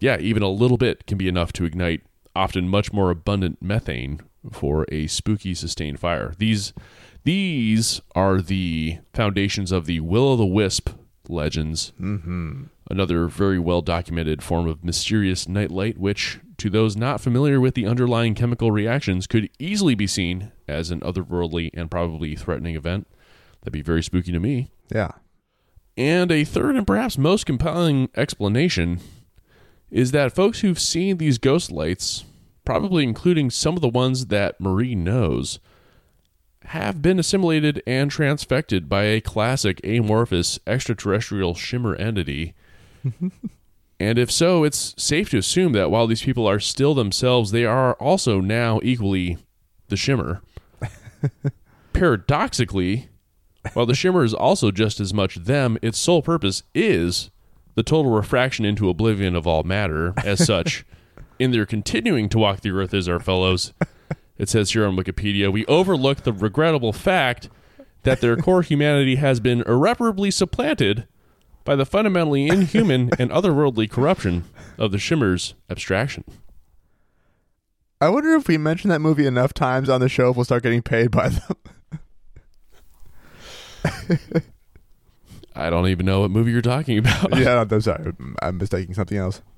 yeah, 0.00 0.18
even 0.18 0.42
a 0.42 0.48
little 0.48 0.76
bit 0.76 1.06
can 1.06 1.16
be 1.16 1.28
enough 1.28 1.52
to 1.54 1.64
ignite 1.64 2.02
often 2.34 2.68
much 2.68 2.92
more 2.92 3.10
abundant 3.10 3.62
methane 3.62 4.20
for 4.52 4.84
a 4.90 5.06
spooky 5.06 5.54
sustained 5.54 6.00
fire. 6.00 6.34
These 6.38 6.72
these 7.24 8.00
are 8.14 8.42
the 8.42 8.98
foundations 9.14 9.72
of 9.72 9.86
the 9.86 10.00
will 10.00 10.28
o' 10.28 10.36
the 10.36 10.44
wisp 10.44 10.90
legends. 11.28 11.92
Mm-hmm. 12.00 12.64
Another 12.90 13.28
very 13.28 13.58
well 13.58 13.80
documented 13.80 14.42
form 14.42 14.68
of 14.68 14.84
mysterious 14.84 15.48
nightlight, 15.48 15.96
which, 15.96 16.40
to 16.58 16.68
those 16.68 16.96
not 16.96 17.20
familiar 17.22 17.60
with 17.60 17.74
the 17.74 17.86
underlying 17.86 18.34
chemical 18.34 18.70
reactions, 18.70 19.26
could 19.26 19.48
easily 19.58 19.94
be 19.94 20.06
seen 20.06 20.52
as 20.68 20.90
an 20.90 21.00
otherworldly 21.00 21.70
and 21.74 21.90
probably 21.90 22.36
threatening 22.36 22.76
event. 22.76 23.06
That'd 23.60 23.72
be 23.72 23.82
very 23.82 24.02
spooky 24.02 24.32
to 24.32 24.40
me. 24.40 24.70
Yeah. 24.92 25.12
And 25.96 26.30
a 26.32 26.44
third 26.44 26.76
and 26.76 26.86
perhaps 26.86 27.16
most 27.16 27.46
compelling 27.46 28.08
explanation 28.16 29.00
is 29.90 30.10
that 30.10 30.34
folks 30.34 30.60
who've 30.60 30.80
seen 30.80 31.18
these 31.18 31.38
ghost 31.38 31.70
lights, 31.70 32.24
probably 32.64 33.04
including 33.04 33.50
some 33.50 33.76
of 33.76 33.80
the 33.80 33.88
ones 33.88 34.26
that 34.26 34.60
Marie 34.60 34.94
knows, 34.94 35.60
have 36.66 37.00
been 37.02 37.18
assimilated 37.18 37.82
and 37.86 38.10
transfected 38.10 38.88
by 38.88 39.04
a 39.04 39.20
classic 39.20 39.80
amorphous 39.84 40.58
extraterrestrial 40.66 41.54
shimmer 41.54 41.94
entity? 41.94 42.54
and 44.00 44.18
if 44.18 44.32
so, 44.32 44.64
it's 44.64 44.94
safe 44.98 45.30
to 45.30 45.38
assume 45.38 45.72
that 45.72 45.90
while 45.90 46.06
these 46.06 46.22
people 46.22 46.46
are 46.46 46.60
still 46.60 46.94
themselves, 46.94 47.50
they 47.50 47.64
are 47.64 47.94
also 47.94 48.40
now 48.40 48.80
equally 48.82 49.38
the 49.88 49.96
shimmer. 49.96 50.42
Paradoxically, 51.92 53.08
while 53.72 53.86
the 53.86 53.94
shimmer 53.94 54.24
is 54.24 54.34
also 54.34 54.70
just 54.70 55.00
as 55.00 55.14
much 55.14 55.36
them, 55.36 55.78
its 55.82 55.98
sole 55.98 56.22
purpose 56.22 56.62
is 56.74 57.30
the 57.74 57.82
total 57.82 58.12
refraction 58.12 58.64
into 58.64 58.88
oblivion 58.88 59.34
of 59.34 59.46
all 59.46 59.62
matter. 59.62 60.14
As 60.24 60.44
such, 60.44 60.84
in 61.38 61.50
their 61.50 61.66
continuing 61.66 62.28
to 62.30 62.38
walk 62.38 62.60
the 62.60 62.70
earth 62.70 62.94
as 62.94 63.08
our 63.08 63.20
fellows, 63.20 63.72
it 64.38 64.48
says 64.48 64.72
here 64.72 64.86
on 64.86 64.96
Wikipedia, 64.96 65.52
we 65.52 65.66
overlook 65.66 66.22
the 66.22 66.32
regrettable 66.32 66.92
fact 66.92 67.48
that 68.02 68.20
their 68.20 68.36
core 68.36 68.62
humanity 68.62 69.16
has 69.16 69.40
been 69.40 69.62
irreparably 69.62 70.30
supplanted 70.30 71.06
by 71.64 71.74
the 71.74 71.86
fundamentally 71.86 72.48
inhuman 72.48 73.10
and 73.18 73.30
otherworldly 73.30 73.90
corruption 73.90 74.44
of 74.78 74.92
the 74.92 74.98
shimmer's 74.98 75.54
abstraction. 75.70 76.24
I 78.00 78.08
wonder 78.08 78.34
if 78.34 78.48
we 78.48 78.58
mention 78.58 78.90
that 78.90 79.00
movie 79.00 79.26
enough 79.26 79.54
times 79.54 79.88
on 79.88 80.00
the 80.00 80.08
show, 80.08 80.30
if 80.30 80.36
we'll 80.36 80.44
start 80.44 80.62
getting 80.62 80.82
paid 80.82 81.10
by 81.10 81.28
them. 81.30 81.56
I 85.56 85.70
don't 85.70 85.86
even 85.88 86.04
know 86.04 86.20
what 86.20 86.30
movie 86.30 86.50
you're 86.50 86.60
talking 86.62 86.98
about. 86.98 87.36
yeah, 87.38 87.64
I'm 87.68 87.80
sorry. 87.80 88.12
I'm 88.42 88.58
mistaking 88.58 88.94
something 88.94 89.18
else. 89.18 89.40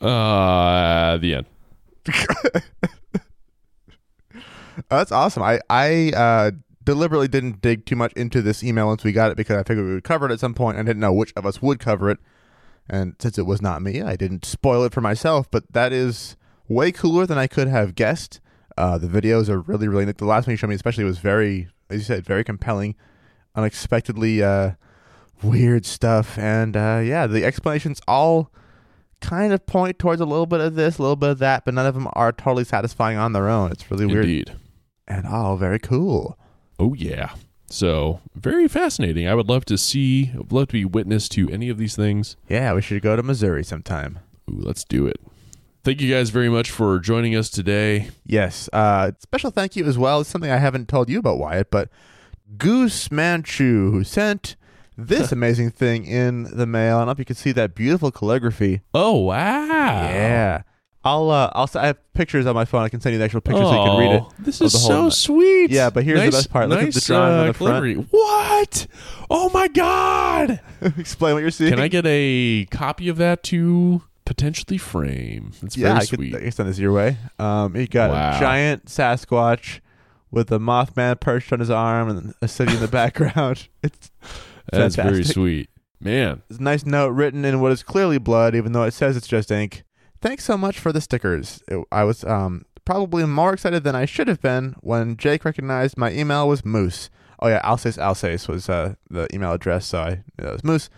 Uh, 0.00 1.16
the 1.16 1.34
end. 1.34 1.46
Oh, 4.90 4.98
that's 4.98 5.12
awesome. 5.12 5.42
I 5.42 5.60
I 5.70 6.10
uh, 6.10 6.50
deliberately 6.82 7.28
didn't 7.28 7.60
dig 7.62 7.86
too 7.86 7.94
much 7.94 8.12
into 8.14 8.42
this 8.42 8.62
email 8.64 8.88
once 8.88 9.04
we 9.04 9.12
got 9.12 9.30
it 9.30 9.36
because 9.36 9.56
I 9.56 9.62
figured 9.62 9.86
we 9.86 9.94
would 9.94 10.04
cover 10.04 10.28
it 10.28 10.32
at 10.32 10.40
some 10.40 10.52
point. 10.52 10.78
I 10.78 10.82
didn't 10.82 10.98
know 11.00 11.12
which 11.12 11.32
of 11.36 11.46
us 11.46 11.62
would 11.62 11.78
cover 11.78 12.10
it, 12.10 12.18
and 12.88 13.14
since 13.18 13.38
it 13.38 13.46
was 13.46 13.62
not 13.62 13.82
me, 13.82 14.02
I 14.02 14.16
didn't 14.16 14.44
spoil 14.44 14.84
it 14.84 14.92
for 14.92 15.00
myself. 15.00 15.50
But 15.50 15.72
that 15.72 15.92
is 15.92 16.36
way 16.68 16.92
cooler 16.92 17.26
than 17.26 17.38
I 17.38 17.46
could 17.46 17.68
have 17.68 17.94
guessed. 17.94 18.40
Uh, 18.76 18.98
the 18.98 19.06
videos 19.06 19.48
are 19.48 19.60
really 19.60 19.88
really 19.88 20.04
the 20.10 20.24
last 20.24 20.46
one 20.46 20.52
you 20.52 20.56
showed 20.56 20.68
me, 20.68 20.74
especially, 20.74 21.04
was 21.04 21.18
very, 21.18 21.68
as 21.90 21.98
you 21.98 22.04
said, 22.04 22.24
very 22.24 22.44
compelling, 22.44 22.96
unexpectedly 23.54 24.42
uh, 24.42 24.72
weird 25.42 25.86
stuff, 25.86 26.38
and 26.38 26.76
uh, 26.76 27.00
yeah, 27.04 27.26
the 27.26 27.44
explanations 27.44 28.00
all 28.08 28.50
kind 29.20 29.52
of 29.52 29.64
point 29.66 29.98
towards 29.98 30.20
a 30.20 30.26
little 30.26 30.46
bit 30.46 30.60
of 30.60 30.74
this, 30.74 30.98
a 30.98 31.02
little 31.02 31.16
bit 31.16 31.30
of 31.30 31.38
that, 31.38 31.64
but 31.64 31.74
none 31.74 31.86
of 31.86 31.94
them 31.94 32.08
are 32.12 32.32
totally 32.32 32.64
satisfying 32.64 33.16
on 33.16 33.32
their 33.32 33.48
own. 33.48 33.72
It's 33.72 33.90
really 33.90 34.06
weird 34.06 34.24
Indeed. 34.24 34.52
and 35.08 35.26
all 35.26 35.56
very 35.56 35.78
cool. 35.78 36.38
Oh 36.78 36.94
yeah. 36.94 37.34
So 37.74 38.20
very 38.36 38.68
fascinating. 38.68 39.26
I 39.26 39.34
would 39.34 39.48
love 39.48 39.64
to 39.64 39.76
see. 39.76 40.30
I'd 40.32 40.52
love 40.52 40.68
to 40.68 40.74
be 40.74 40.84
witness 40.84 41.28
to 41.30 41.50
any 41.50 41.68
of 41.68 41.76
these 41.76 41.96
things. 41.96 42.36
Yeah, 42.48 42.72
we 42.72 42.80
should 42.80 43.02
go 43.02 43.16
to 43.16 43.22
Missouri 43.24 43.64
sometime. 43.64 44.20
Ooh, 44.48 44.60
let's 44.60 44.84
do 44.84 45.08
it. 45.08 45.20
Thank 45.82 46.00
you 46.00 46.14
guys 46.14 46.30
very 46.30 46.48
much 46.48 46.70
for 46.70 47.00
joining 47.00 47.34
us 47.34 47.50
today. 47.50 48.10
Yes. 48.24 48.70
Uh, 48.72 49.10
special 49.18 49.50
thank 49.50 49.74
you 49.74 49.86
as 49.86 49.98
well. 49.98 50.20
It's 50.20 50.30
something 50.30 50.52
I 50.52 50.58
haven't 50.58 50.88
told 50.88 51.08
you 51.08 51.18
about, 51.18 51.38
Wyatt, 51.38 51.72
but 51.72 51.88
Goose 52.56 53.10
Manchu, 53.10 53.90
who 53.90 54.04
sent 54.04 54.54
this 54.96 55.32
amazing 55.32 55.72
thing 55.72 56.04
in 56.06 56.44
the 56.56 56.66
mail. 56.66 56.98
I 56.98 57.00
don't 57.00 57.06
know 57.06 57.12
if 57.12 57.18
you 57.18 57.24
can 57.24 57.34
see 57.34 57.50
that 57.52 57.74
beautiful 57.74 58.12
calligraphy. 58.12 58.82
Oh 58.94 59.18
wow! 59.18 60.02
Yeah. 60.04 60.62
I'll 61.04 61.30
uh 61.30 61.50
I'll 61.54 61.68
I 61.74 61.88
have 61.88 62.12
pictures 62.14 62.46
on 62.46 62.54
my 62.54 62.64
phone. 62.64 62.82
I 62.82 62.88
can 62.88 63.00
send 63.00 63.12
you 63.12 63.18
the 63.18 63.24
actual 63.24 63.40
picture 63.42 63.62
so 63.62 63.70
you 63.70 63.90
can 63.90 63.98
read 64.00 64.10
it. 64.16 64.22
Oh, 64.24 64.32
This 64.38 64.60
of 64.60 64.66
is 64.68 64.72
the 64.72 64.78
whole 64.78 65.10
so 65.10 65.10
sweet. 65.10 65.70
Yeah, 65.70 65.90
but 65.90 66.02
here's 66.04 66.22
the 66.22 66.30
best 66.30 66.50
part. 66.50 66.68
Look 66.68 66.78
at 66.78 66.80
the 66.80 66.86
nice, 66.86 67.06
drawing 67.06 67.32
on 67.32 67.38
uh, 67.40 67.44
the 67.48 67.52
front. 67.54 67.72
calligraphy. 67.84 68.08
What? 68.10 68.86
Oh 69.30 69.50
my 69.52 69.68
god! 69.68 70.60
Explain 70.98 71.34
what 71.34 71.40
you're 71.40 71.50
seeing. 71.50 71.70
Can 71.72 71.80
I 71.80 71.88
get 71.88 72.04
a 72.06 72.66
copy 72.70 73.08
of 73.08 73.18
that 73.18 73.42
to 73.44 74.02
potentially 74.24 74.78
frame? 74.78 75.52
It's 75.62 75.76
yeah, 75.76 75.88
very 75.88 75.96
I 75.98 76.00
could, 76.06 76.18
sweet. 76.18 76.34
I 76.36 76.40
can 76.40 76.52
send 76.52 76.68
this 76.70 76.78
your 76.78 76.92
way. 76.92 77.18
Um, 77.38 77.76
you 77.76 77.86
got 77.86 78.10
Wow. 78.10 78.36
a 78.36 78.40
giant 78.40 78.86
Sasquatch 78.86 79.80
with 80.30 80.50
a 80.50 80.58
Mothman 80.58 81.20
perched 81.20 81.52
on 81.52 81.60
his 81.60 81.70
arm 81.70 82.08
and 82.08 82.34
a 82.40 82.48
city 82.48 82.74
in 82.74 82.80
the 82.80 82.88
background. 83.00 83.68
It's 83.82 84.10
That's 84.72 84.96
very 84.96 85.08
fantastic. 85.10 85.34
sweet, 85.34 85.70
man. 86.00 86.42
There's 86.48 86.58
a 86.60 86.62
nice 86.62 86.86
note 86.86 87.10
written 87.10 87.44
in 87.44 87.60
what 87.60 87.70
is 87.72 87.82
clearly 87.82 88.18
blood, 88.18 88.54
even 88.54 88.72
though 88.72 88.84
it 88.84 88.92
says 88.94 89.16
it's 89.16 89.28
just 89.28 89.52
ink. 89.52 89.83
Thanks 90.24 90.44
so 90.44 90.56
much 90.56 90.78
for 90.78 90.90
the 90.90 91.00
stickers. 91.02 91.62
It- 91.68 91.84
I 91.92 92.04
was 92.04 92.24
um, 92.24 92.64
probably 92.86 93.24
more 93.26 93.52
excited 93.52 93.84
than 93.84 93.94
I 93.94 94.06
should 94.06 94.26
have 94.28 94.40
been 94.40 94.74
when 94.80 95.16
Jake 95.18 95.44
recognized 95.44 95.98
my 95.98 96.10
email 96.12 96.48
was 96.48 96.64
Moose. 96.64 97.10
Oh 97.40 97.48
yeah, 97.48 97.60
Alsace 97.62 97.98
Alsace 97.98 98.48
was 98.48 98.68
uh, 98.70 98.94
the 99.10 99.26
email 99.34 99.52
address, 99.52 99.84
so 99.86 99.98
I 100.00 100.10
knew 100.10 100.44
that 100.46 100.52
was 100.52 100.64
Moose. 100.64 100.88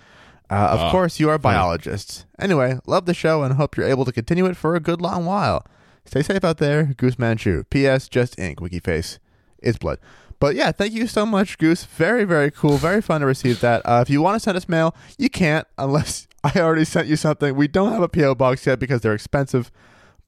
Uh, 0.48 0.54
of 0.70 0.78
Ah, 0.78 0.90
course, 0.92 1.18
you 1.18 1.28
are 1.28 1.38
biologists. 1.38 2.24
Anyway, 2.38 2.78
love 2.86 3.06
the 3.06 3.14
show 3.14 3.42
and 3.42 3.54
hope 3.54 3.76
you're 3.76 3.88
able 3.88 4.04
to 4.04 4.12
continue 4.12 4.46
it 4.46 4.56
for 4.56 4.76
a 4.76 4.80
good 4.80 5.00
long 5.00 5.24
while. 5.24 5.66
Stay 6.04 6.22
safe 6.22 6.44
out 6.44 6.58
there, 6.58 6.84
Goose 6.96 7.18
Manchu. 7.18 7.64
P.S. 7.64 8.08
Just 8.08 8.38
ink. 8.38 8.60
wiki 8.60 8.78
face. 8.78 9.18
It's 9.60 9.76
blood. 9.78 9.98
But 10.38 10.54
yeah, 10.54 10.70
thank 10.70 10.92
you 10.92 11.08
so 11.08 11.26
much, 11.26 11.58
Goose. 11.58 11.84
Very, 11.84 12.22
very 12.22 12.52
cool. 12.52 12.76
Very 12.76 13.02
fun 13.02 13.22
to 13.22 13.26
receive 13.26 13.58
that. 13.60 13.82
Uh, 13.84 14.02
if 14.02 14.10
you 14.10 14.22
want 14.22 14.36
to 14.36 14.40
send 14.40 14.56
us 14.56 14.68
mail, 14.68 14.94
you 15.18 15.28
can't 15.28 15.66
unless 15.78 16.25
I 16.54 16.60
already 16.60 16.84
sent 16.84 17.08
you 17.08 17.16
something. 17.16 17.56
We 17.56 17.66
don't 17.66 17.92
have 17.92 18.02
a 18.02 18.08
PO 18.08 18.36
box 18.36 18.66
yet 18.66 18.78
because 18.78 19.00
they're 19.00 19.14
expensive. 19.14 19.72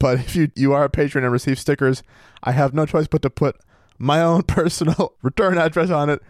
But 0.00 0.18
if 0.18 0.34
you 0.34 0.50
you 0.56 0.72
are 0.72 0.84
a 0.84 0.90
patron 0.90 1.24
and 1.24 1.32
receive 1.32 1.58
stickers, 1.58 2.02
I 2.42 2.52
have 2.52 2.74
no 2.74 2.86
choice 2.86 3.06
but 3.06 3.22
to 3.22 3.30
put 3.30 3.56
my 3.98 4.20
own 4.20 4.42
personal 4.46 5.14
return 5.22 5.58
address 5.58 5.90
on 5.90 6.10
it, 6.10 6.20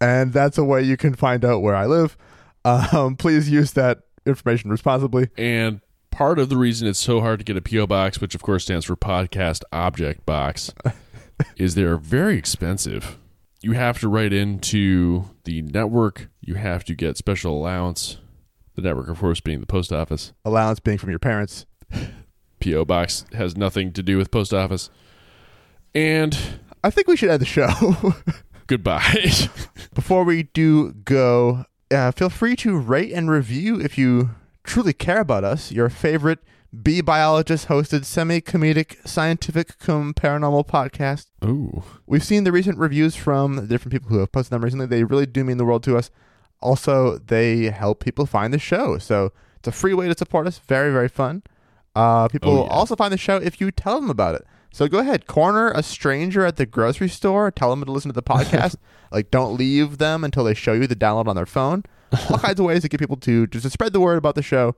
and 0.00 0.32
that's 0.32 0.58
a 0.58 0.64
way 0.64 0.82
you 0.82 0.96
can 0.96 1.14
find 1.14 1.44
out 1.44 1.62
where 1.62 1.76
I 1.76 1.86
live. 1.86 2.16
Um, 2.64 3.16
please 3.16 3.48
use 3.48 3.72
that 3.72 4.00
information 4.26 4.70
responsibly. 4.70 5.28
And 5.36 5.80
part 6.10 6.38
of 6.38 6.48
the 6.48 6.56
reason 6.56 6.88
it's 6.88 6.98
so 6.98 7.20
hard 7.20 7.38
to 7.38 7.44
get 7.44 7.56
a 7.56 7.62
PO 7.62 7.86
box, 7.86 8.20
which 8.20 8.34
of 8.34 8.42
course 8.42 8.64
stands 8.64 8.84
for 8.84 8.96
Podcast 8.96 9.62
Object 9.72 10.26
Box, 10.26 10.74
is 11.56 11.74
they're 11.74 11.96
very 11.96 12.36
expensive. 12.36 13.16
You 13.62 13.72
have 13.72 14.00
to 14.00 14.08
write 14.08 14.32
into 14.32 15.24
the 15.44 15.62
network. 15.62 16.28
You 16.40 16.54
have 16.54 16.84
to 16.84 16.94
get 16.94 17.16
special 17.16 17.56
allowance. 17.56 18.18
The 18.74 18.82
network, 18.82 19.08
of 19.08 19.18
course, 19.18 19.40
being 19.40 19.60
the 19.60 19.66
post 19.66 19.92
office. 19.92 20.32
Allowance 20.44 20.80
being 20.80 20.98
from 20.98 21.10
your 21.10 21.18
parents. 21.18 21.66
PO 22.60 22.84
box 22.84 23.24
has 23.32 23.56
nothing 23.56 23.92
to 23.92 24.02
do 24.02 24.16
with 24.16 24.30
post 24.30 24.52
office. 24.54 24.90
And 25.94 26.36
I 26.84 26.90
think 26.90 27.08
we 27.08 27.16
should 27.16 27.30
end 27.30 27.40
the 27.40 27.46
show. 27.46 28.14
goodbye. 28.66 29.24
Before 29.94 30.24
we 30.24 30.44
do 30.44 30.92
go, 30.92 31.64
uh, 31.90 32.12
feel 32.12 32.30
free 32.30 32.54
to 32.56 32.78
rate 32.78 33.12
and 33.12 33.30
review 33.30 33.80
if 33.80 33.98
you 33.98 34.30
truly 34.62 34.92
care 34.92 35.20
about 35.20 35.42
us. 35.42 35.72
Your 35.72 35.88
favorite 35.88 36.38
bee 36.82 37.00
biologist 37.00 37.66
hosted 37.66 38.04
semi 38.04 38.40
comedic 38.40 39.06
scientific 39.06 39.78
cum 39.78 40.14
paranormal 40.14 40.68
podcast. 40.68 41.26
Ooh. 41.44 41.82
We've 42.06 42.22
seen 42.22 42.44
the 42.44 42.52
recent 42.52 42.78
reviews 42.78 43.16
from 43.16 43.66
different 43.66 43.92
people 43.92 44.10
who 44.10 44.18
have 44.18 44.30
posted 44.30 44.52
them 44.52 44.62
recently. 44.62 44.86
They 44.86 45.02
really 45.02 45.26
do 45.26 45.42
mean 45.42 45.56
the 45.56 45.64
world 45.64 45.82
to 45.84 45.96
us. 45.96 46.10
Also, 46.62 47.18
they 47.18 47.64
help 47.70 48.00
people 48.00 48.26
find 48.26 48.52
the 48.52 48.58
show. 48.58 48.98
So 48.98 49.32
it's 49.58 49.68
a 49.68 49.72
free 49.72 49.94
way 49.94 50.08
to 50.08 50.16
support 50.16 50.46
us. 50.46 50.58
Very, 50.58 50.92
very 50.92 51.08
fun. 51.08 51.42
Uh, 51.96 52.28
people 52.28 52.50
Oh, 52.52 52.54
will 52.56 52.64
also 52.64 52.94
find 52.96 53.12
the 53.12 53.18
show 53.18 53.36
if 53.36 53.60
you 53.60 53.70
tell 53.70 54.00
them 54.00 54.10
about 54.10 54.34
it. 54.34 54.46
So 54.72 54.86
go 54.86 54.98
ahead, 54.98 55.26
corner 55.26 55.72
a 55.72 55.82
stranger 55.82 56.44
at 56.46 56.56
the 56.56 56.64
grocery 56.64 57.08
store, 57.08 57.50
tell 57.50 57.70
them 57.70 57.84
to 57.84 57.90
listen 57.90 58.08
to 58.10 58.14
the 58.14 58.22
podcast. 58.22 58.76
like, 59.12 59.30
don't 59.32 59.56
leave 59.58 59.98
them 59.98 60.22
until 60.22 60.44
they 60.44 60.54
show 60.54 60.72
you 60.72 60.86
the 60.86 60.94
download 60.94 61.26
on 61.26 61.34
their 61.34 61.46
phone. 61.46 61.82
All 62.30 62.38
kinds 62.38 62.60
of 62.60 62.66
ways 62.66 62.82
to 62.82 62.88
get 62.88 63.00
people 63.00 63.16
to 63.16 63.46
just 63.48 63.64
to 63.64 63.70
spread 63.70 63.92
the 63.92 64.00
word 64.00 64.16
about 64.18 64.36
the 64.36 64.42
show. 64.42 64.76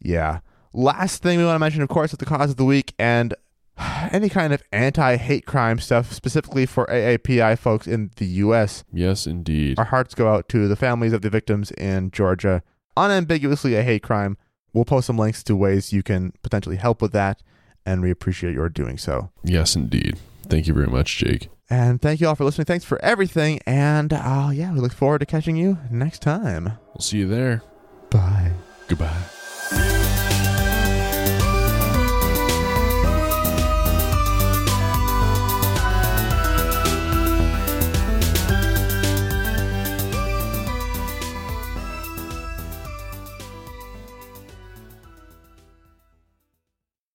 Yeah. 0.00 0.38
Last 0.72 1.22
thing 1.22 1.38
we 1.38 1.44
want 1.44 1.56
to 1.56 1.58
mention, 1.60 1.82
of 1.82 1.88
course, 1.88 2.12
is 2.12 2.18
the 2.18 2.24
cause 2.26 2.50
of 2.50 2.56
the 2.56 2.64
week 2.64 2.94
and 2.98 3.34
any 4.12 4.28
kind 4.28 4.52
of 4.52 4.62
anti-hate 4.72 5.46
crime 5.46 5.78
stuff, 5.78 6.12
specifically 6.12 6.66
for 6.66 6.86
AAPI 6.86 7.58
folks 7.58 7.86
in 7.86 8.10
the 8.16 8.26
U.S. 8.26 8.84
Yes, 8.92 9.26
indeed. 9.26 9.78
Our 9.78 9.86
hearts 9.86 10.14
go 10.14 10.32
out 10.32 10.48
to 10.50 10.68
the 10.68 10.76
families 10.76 11.12
of 11.12 11.22
the 11.22 11.30
victims 11.30 11.70
in 11.72 12.10
Georgia. 12.10 12.62
Unambiguously 12.96 13.74
a 13.74 13.82
hate 13.82 14.02
crime. 14.02 14.36
We'll 14.72 14.84
post 14.84 15.06
some 15.06 15.18
links 15.18 15.42
to 15.44 15.56
ways 15.56 15.92
you 15.92 16.02
can 16.02 16.32
potentially 16.42 16.76
help 16.76 17.00
with 17.00 17.12
that, 17.12 17.42
and 17.86 18.02
we 18.02 18.10
appreciate 18.10 18.54
your 18.54 18.68
doing 18.68 18.98
so. 18.98 19.30
Yes, 19.42 19.76
indeed. 19.76 20.18
Thank 20.42 20.66
you 20.66 20.74
very 20.74 20.88
much, 20.88 21.16
Jake. 21.16 21.48
And 21.70 22.00
thank 22.00 22.20
you 22.20 22.28
all 22.28 22.34
for 22.34 22.44
listening. 22.44 22.66
Thanks 22.66 22.84
for 22.84 23.02
everything. 23.02 23.60
And 23.66 24.12
uh, 24.12 24.50
yeah, 24.52 24.72
we 24.72 24.80
look 24.80 24.92
forward 24.92 25.20
to 25.20 25.26
catching 25.26 25.56
you 25.56 25.78
next 25.90 26.20
time. 26.22 26.78
We'll 26.88 27.00
see 27.00 27.18
you 27.18 27.28
there. 27.28 27.62
Bye. 28.10 28.52
Goodbye. 28.88 30.20